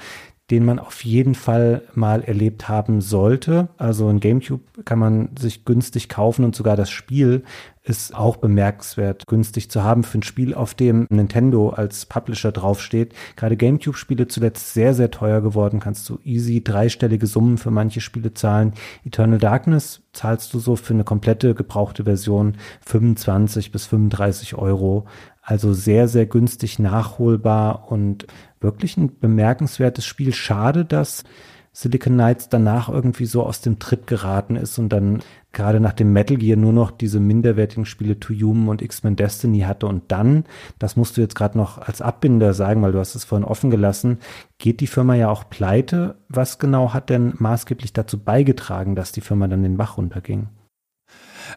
[0.51, 3.69] den man auf jeden Fall mal erlebt haben sollte.
[3.77, 7.43] Also ein GameCube kann man sich günstig kaufen und sogar das Spiel
[7.83, 13.13] ist auch bemerkenswert günstig zu haben für ein Spiel, auf dem Nintendo als Publisher draufsteht.
[13.35, 15.79] Gerade GameCube-Spiele zuletzt sehr, sehr teuer geworden.
[15.79, 18.73] Kannst du easy dreistellige Summen für manche Spiele zahlen.
[19.03, 25.07] Eternal Darkness zahlst du so für eine komplette gebrauchte Version 25 bis 35 Euro.
[25.41, 28.27] Also sehr, sehr günstig nachholbar und
[28.59, 30.33] wirklich ein bemerkenswertes Spiel.
[30.33, 31.23] Schade, dass
[31.73, 35.23] Silicon Knights danach irgendwie so aus dem Tritt geraten ist und dann
[35.53, 39.61] gerade nach dem Metal Gear nur noch diese minderwertigen Spiele To Human und X-Men Destiny
[39.61, 40.43] hatte und dann,
[40.79, 43.69] das musst du jetzt gerade noch als Abbinder sagen, weil du hast es vorhin offen
[43.69, 44.19] gelassen,
[44.57, 46.17] geht die Firma ja auch pleite.
[46.27, 50.49] Was genau hat denn maßgeblich dazu beigetragen, dass die Firma dann den Bach runterging?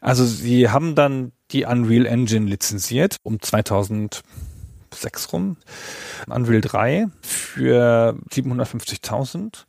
[0.00, 4.22] Also sie haben dann die Unreal Engine lizenziert um 2006
[5.32, 5.56] rum,
[6.28, 9.64] Unreal 3 für 750.000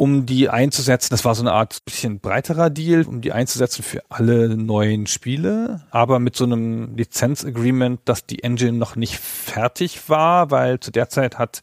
[0.00, 1.08] um die einzusetzen.
[1.10, 5.82] Das war so eine Art bisschen breiterer Deal, um die einzusetzen für alle neuen Spiele,
[5.90, 11.10] aber mit so einem Lizenzagreement, dass die Engine noch nicht fertig war, weil zu der
[11.10, 11.60] Zeit hat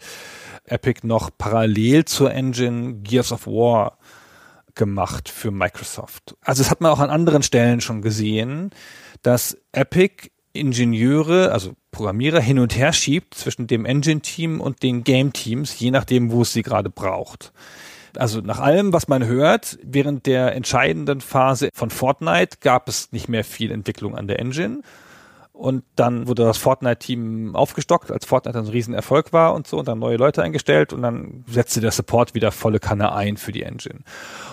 [0.65, 3.97] Epic noch parallel zur Engine Gears of War
[4.76, 6.38] gemacht für Microsoft.
[6.41, 8.69] Also es hat man auch an anderen Stellen schon gesehen,
[9.23, 15.80] dass Epic Ingenieure, also Programmierer hin und her schiebt zwischen dem Engine-Team und den Game-Teams,
[15.80, 17.51] je nachdem, wo es sie gerade braucht
[18.18, 23.30] also nach allem, was man hört, während der entscheidenden Phase von Fortnite gab es nicht
[23.30, 24.81] mehr viel Entwicklung an der Engine.
[25.57, 29.98] Und dann wurde das Fortnite-Team aufgestockt, als Fortnite ein Riesenerfolg war und so, und dann
[29.98, 34.02] neue Leute eingestellt und dann setzte der Support wieder volle Kanne ein für die Engine.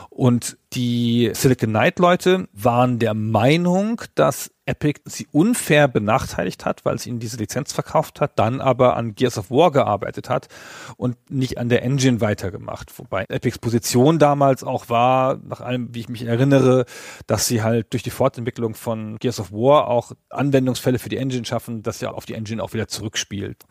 [0.08, 6.96] Und die Silicon Knight Leute waren der Meinung, dass Epic sie unfair benachteiligt hat, weil
[6.96, 10.48] es ihnen diese Lizenz verkauft hat, dann aber an Gears of War gearbeitet hat
[10.96, 12.98] und nicht an der Engine weitergemacht.
[12.98, 16.86] Wobei Epics Position damals auch war, nach allem, wie ich mich erinnere,
[17.26, 21.44] dass sie halt durch die Fortentwicklung von Gears of War auch Anwendungsfälle für die Engine
[21.44, 23.64] schaffen, dass ja auf die Engine auch wieder zurückspielt.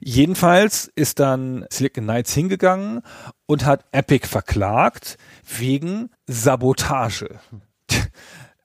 [0.00, 3.02] Jedenfalls ist dann Silicon Knights hingegangen
[3.46, 5.18] und hat Epic verklagt
[5.58, 7.38] wegen Sabotage.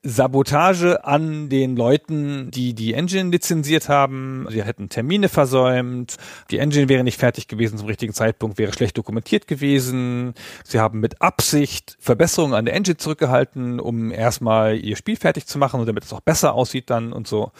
[0.04, 4.46] Sabotage an den Leuten, die die Engine lizenziert haben.
[4.50, 6.16] Sie hätten Termine versäumt.
[6.50, 10.34] Die Engine wäre nicht fertig gewesen zum richtigen Zeitpunkt, wäre schlecht dokumentiert gewesen.
[10.64, 15.58] Sie haben mit Absicht Verbesserungen an der Engine zurückgehalten, um erstmal ihr Spiel fertig zu
[15.58, 17.52] machen und damit es auch besser aussieht dann und so.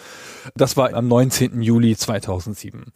[0.57, 1.63] Das war am 19.
[1.63, 2.87] Juli 2007.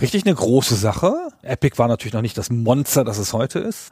[0.00, 1.28] Richtig eine große Sache.
[1.42, 3.90] Epic war natürlich noch nicht das Monster, das es heute ist.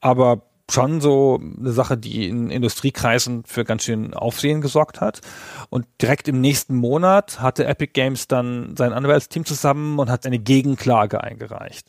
[0.00, 5.20] Aber schon so eine Sache, die in Industriekreisen für ganz schön Aufsehen gesorgt hat.
[5.68, 10.38] Und direkt im nächsten Monat hatte Epic Games dann sein Anwaltsteam zusammen und hat eine
[10.38, 11.86] Gegenklage eingereicht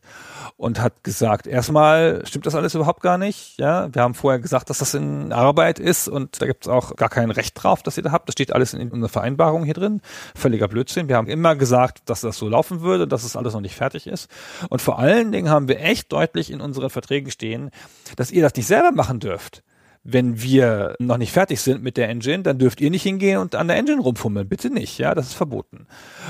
[0.57, 3.57] und hat gesagt, erstmal stimmt das alles überhaupt gar nicht.
[3.57, 6.95] Ja, wir haben vorher gesagt, dass das in Arbeit ist und da gibt es auch
[6.95, 8.27] gar kein Recht drauf, dass ihr da habt.
[8.27, 10.01] Das steht alles in unserer Vereinbarung hier drin.
[10.35, 11.07] Völliger Blödsinn.
[11.07, 13.75] Wir haben immer gesagt, dass das so laufen würde, dass es das alles noch nicht
[13.75, 14.29] fertig ist.
[14.69, 17.71] Und vor allen Dingen haben wir echt deutlich in unseren Verträgen stehen,
[18.15, 19.63] dass ihr das nicht selber machen dürft
[20.05, 23.55] wenn wir noch nicht fertig sind mit der Engine, dann dürft ihr nicht hingehen und
[23.55, 24.47] an der Engine rumfummeln.
[24.47, 25.87] Bitte nicht, ja, das ist verboten.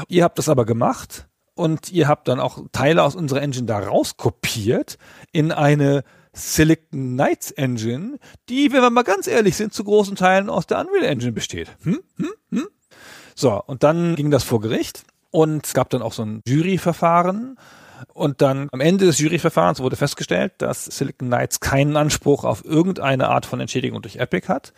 [0.07, 3.80] Ihr habt das aber gemacht und ihr habt dann auch Teile aus unserer Engine da
[3.80, 4.98] rauskopiert
[5.34, 8.18] in eine Silicon Knights Engine,
[8.48, 11.76] die, wenn wir mal ganz ehrlich sind, zu großen Teilen aus der Unreal Engine besteht.
[11.84, 11.99] Hm?
[12.18, 12.34] Hm?
[12.52, 12.68] Hm?
[13.36, 17.57] So, und dann ging das vor Gericht und es gab dann auch so ein Juryverfahren.
[18.14, 23.30] Und dann am Ende des Juryverfahrens wurde festgestellt, dass Silicon Knights keinen Anspruch auf irgendeine
[23.30, 24.74] Art von Entschädigung durch Epic hat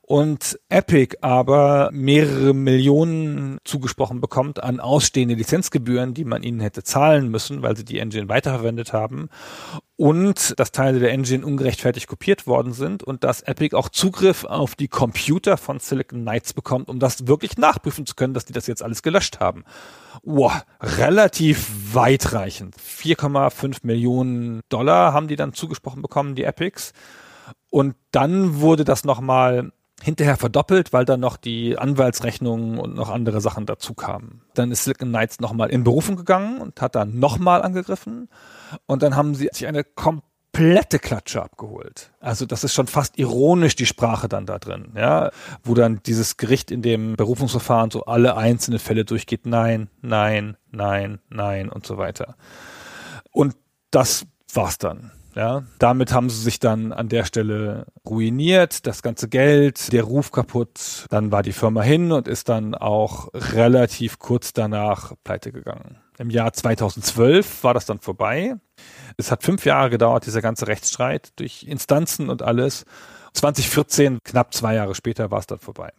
[0.00, 7.28] und Epic aber mehrere Millionen zugesprochen bekommt an ausstehende Lizenzgebühren, die man ihnen hätte zahlen
[7.28, 9.28] müssen, weil sie die Engine weiterverwendet haben
[9.96, 14.74] und dass Teile der Engine ungerechtfertigt kopiert worden sind und dass Epic auch Zugriff auf
[14.74, 18.66] die Computer von Silicon Knights bekommt, um das wirklich nachprüfen zu können, dass die das
[18.66, 19.64] jetzt alles gelöscht haben.
[20.24, 22.74] Wow, relativ weitreichend.
[22.76, 26.92] 4,5 Millionen Dollar haben die dann zugesprochen bekommen, die Epics.
[27.72, 29.72] Und dann wurde das nochmal
[30.02, 34.42] hinterher verdoppelt, weil dann noch die Anwaltsrechnungen und noch andere Sachen dazu kamen.
[34.52, 38.28] Dann ist Silicon Knights nochmal in Berufung gegangen und hat dann nochmal angegriffen.
[38.84, 42.12] Und dann haben sie sich eine komplette Klatsche abgeholt.
[42.20, 45.30] Also das ist schon fast ironisch die Sprache dann da drin, ja,
[45.64, 51.20] wo dann dieses Gericht in dem Berufungsverfahren so alle einzelnen Fälle durchgeht, nein, nein, nein,
[51.30, 52.36] nein und so weiter.
[53.30, 53.56] Und
[53.90, 55.10] das war's dann.
[55.34, 60.30] Ja, damit haben sie sich dann an der Stelle ruiniert, das ganze Geld, der Ruf
[60.30, 61.06] kaputt.
[61.08, 65.98] Dann war die Firma hin und ist dann auch relativ kurz danach pleite gegangen.
[66.18, 68.56] Im Jahr 2012 war das dann vorbei.
[69.16, 72.84] Es hat fünf Jahre gedauert, dieser ganze Rechtsstreit durch Instanzen und alles.
[73.32, 75.92] 2014, knapp zwei Jahre später, war es dann vorbei.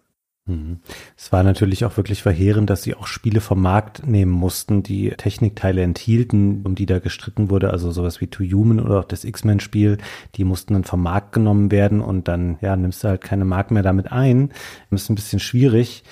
[0.46, 0.80] Mhm.
[1.16, 5.12] Es war natürlich auch wirklich verheerend, dass sie auch Spiele vom Markt nehmen mussten, die
[5.12, 9.24] Technikteile enthielten, um die da gestritten wurde, also sowas wie To Human oder auch das
[9.24, 10.00] X-Men-Spiel,
[10.36, 13.72] die mussten dann vom Markt genommen werden und dann, ja, nimmst du halt keine Mark
[13.72, 14.50] mehr damit ein.
[14.92, 16.04] Das ist ein bisschen schwierig.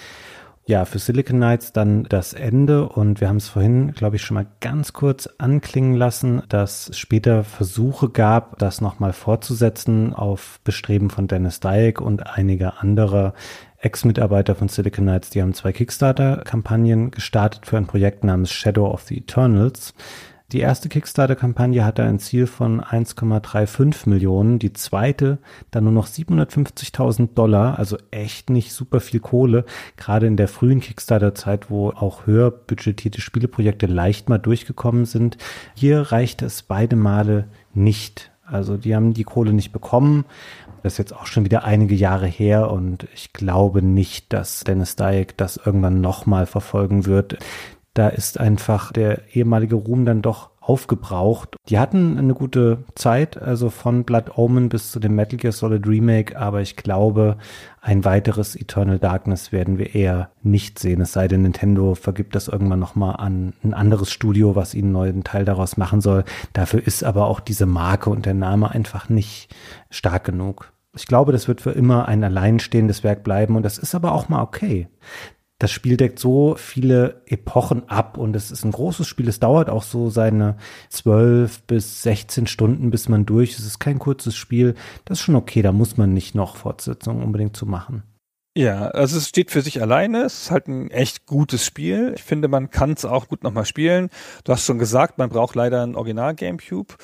[0.67, 4.35] Ja, für Silicon Knights dann das Ende und wir haben es vorhin, glaube ich, schon
[4.35, 11.09] mal ganz kurz anklingen lassen, dass es später Versuche gab, das nochmal fortzusetzen auf Bestreben
[11.09, 13.33] von Dennis Dyack und einiger anderer
[13.81, 15.31] Ex-Mitarbeiter von Silicon Knights.
[15.31, 19.93] Die haben zwei Kickstarter-Kampagnen gestartet für ein Projekt namens Shadow of the Eternals.
[20.51, 25.37] Die erste Kickstarter-Kampagne hatte ein Ziel von 1,35 Millionen, die zweite
[25.71, 29.63] dann nur noch 750.000 Dollar, also echt nicht super viel Kohle,
[29.95, 35.37] gerade in der frühen Kickstarter-Zeit, wo auch höher budgetierte Spieleprojekte leicht mal durchgekommen sind.
[35.73, 38.31] Hier reichte es beide Male nicht.
[38.43, 40.25] Also die haben die Kohle nicht bekommen.
[40.83, 44.95] Das ist jetzt auch schon wieder einige Jahre her und ich glaube nicht, dass Dennis
[44.95, 47.37] Dyack das irgendwann nochmal verfolgen wird
[47.93, 51.55] da ist einfach der ehemalige Ruhm dann doch aufgebraucht.
[51.67, 55.87] Die hatten eine gute Zeit, also von Blood Omen bis zu dem Metal Gear Solid
[55.87, 57.37] Remake, aber ich glaube,
[57.81, 62.47] ein weiteres Eternal Darkness werden wir eher nicht sehen, es sei denn, Nintendo vergibt das
[62.47, 66.23] irgendwann nochmal an ein anderes Studio, was ihnen einen neuen Teil daraus machen soll.
[66.53, 69.53] Dafür ist aber auch diese Marke und der Name einfach nicht
[69.89, 70.70] stark genug.
[70.95, 74.29] Ich glaube, das wird für immer ein alleinstehendes Werk bleiben und das ist aber auch
[74.29, 74.89] mal okay
[75.61, 79.27] das Spiel deckt so viele Epochen ab und es ist ein großes Spiel.
[79.27, 80.57] Es dauert auch so seine
[80.89, 83.59] zwölf bis 16 Stunden, bis man durch ist.
[83.59, 84.73] Es ist kein kurzes Spiel.
[85.05, 85.61] Das ist schon okay.
[85.61, 88.01] Da muss man nicht noch Fortsetzungen unbedingt zu machen.
[88.53, 90.23] Ja, also es steht für sich alleine.
[90.23, 92.13] Es ist halt ein echt gutes Spiel.
[92.15, 94.09] Ich finde, man kann es auch gut nochmal spielen.
[94.43, 96.95] Du hast schon gesagt, man braucht leider ein Original GameCube.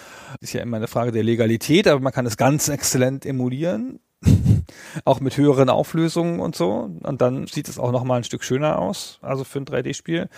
[0.42, 4.02] Ist ja immer eine Frage der Legalität, aber man kann es ganz exzellent emulieren.
[5.06, 6.90] auch mit höheren Auflösungen und so.
[7.04, 10.30] Und dann sieht es auch noch mal ein Stück schöner aus, also für ein 3D-Spiel.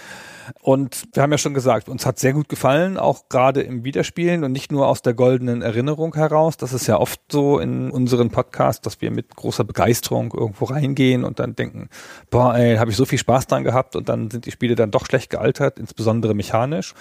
[0.62, 4.44] Und wir haben ja schon gesagt, uns hat sehr gut gefallen, auch gerade im Wiederspielen
[4.44, 6.58] und nicht nur aus der goldenen Erinnerung heraus.
[6.58, 11.24] Das ist ja oft so in unseren Podcasts, dass wir mit großer Begeisterung irgendwo reingehen
[11.24, 11.90] und dann denken,
[12.30, 14.92] boah, ey, habe ich so viel Spaß dran gehabt und dann sind die Spiele dann
[14.92, 16.94] doch schlecht gealtert, insbesondere mechanisch.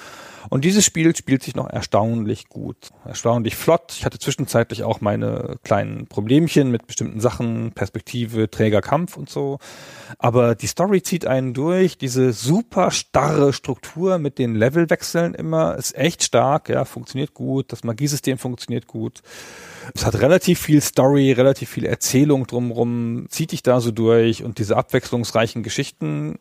[0.51, 3.95] Und dieses Spiel spielt sich noch erstaunlich gut, erstaunlich flott.
[3.97, 9.59] Ich hatte zwischenzeitlich auch meine kleinen Problemchen mit bestimmten Sachen, Perspektive, Träger, Kampf und so.
[10.19, 11.99] Aber die Story zieht einen durch.
[11.99, 17.73] Diese super starre Struktur mit den Levelwechseln immer ist echt stark, ja, funktioniert gut.
[17.73, 19.23] Das Magiesystem funktioniert gut.
[19.95, 24.59] Es hat relativ viel Story, relativ viel Erzählung drumrum, zieht dich da so durch und
[24.59, 26.39] diese abwechslungsreichen Geschichten,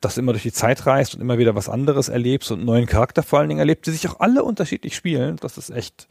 [0.00, 2.66] dass du immer durch die Zeit reist und immer wieder was anderes erlebst und einen
[2.66, 5.36] neuen Charakter vor allen Dingen erlebt, die sich auch alle unterschiedlich spielen.
[5.36, 6.08] Das ist echt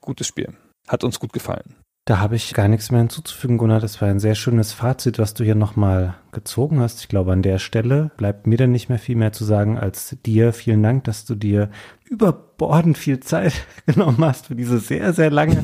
[0.00, 0.52] gutes Spiel.
[0.86, 1.76] Hat uns gut gefallen.
[2.04, 3.80] Da habe ich gar nichts mehr hinzuzufügen, Gunnar.
[3.80, 7.00] Das war ein sehr schönes Fazit, was du hier nochmal gezogen hast.
[7.00, 10.16] Ich glaube, an der Stelle bleibt mir dann nicht mehr viel mehr zu sagen als
[10.24, 10.52] dir.
[10.52, 11.70] Vielen Dank, dass du dir
[12.08, 15.62] überbordend viel Zeit genommen hast für diese sehr, sehr lange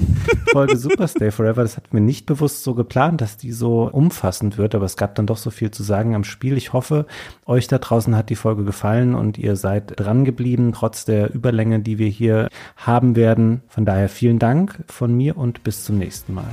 [0.52, 1.62] Folge Superstay Forever.
[1.62, 5.15] Das hat mir nicht bewusst so geplant, dass die so umfassend wird, aber es gab
[5.15, 6.57] dann doch so viel zu sagen am Spiel.
[6.57, 7.07] Ich hoffe,
[7.47, 11.81] euch da draußen hat die Folge gefallen und ihr seid dran geblieben, trotz der Überlänge,
[11.81, 13.62] die wir hier haben werden.
[13.68, 16.51] Von daher vielen Dank von mir und bis zum nächsten Mal.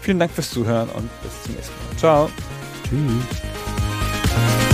[0.00, 1.96] Vielen Dank fürs Zuhören und bis zum nächsten Mal.
[1.96, 2.28] Ciao.
[2.92, 4.71] Tschüss.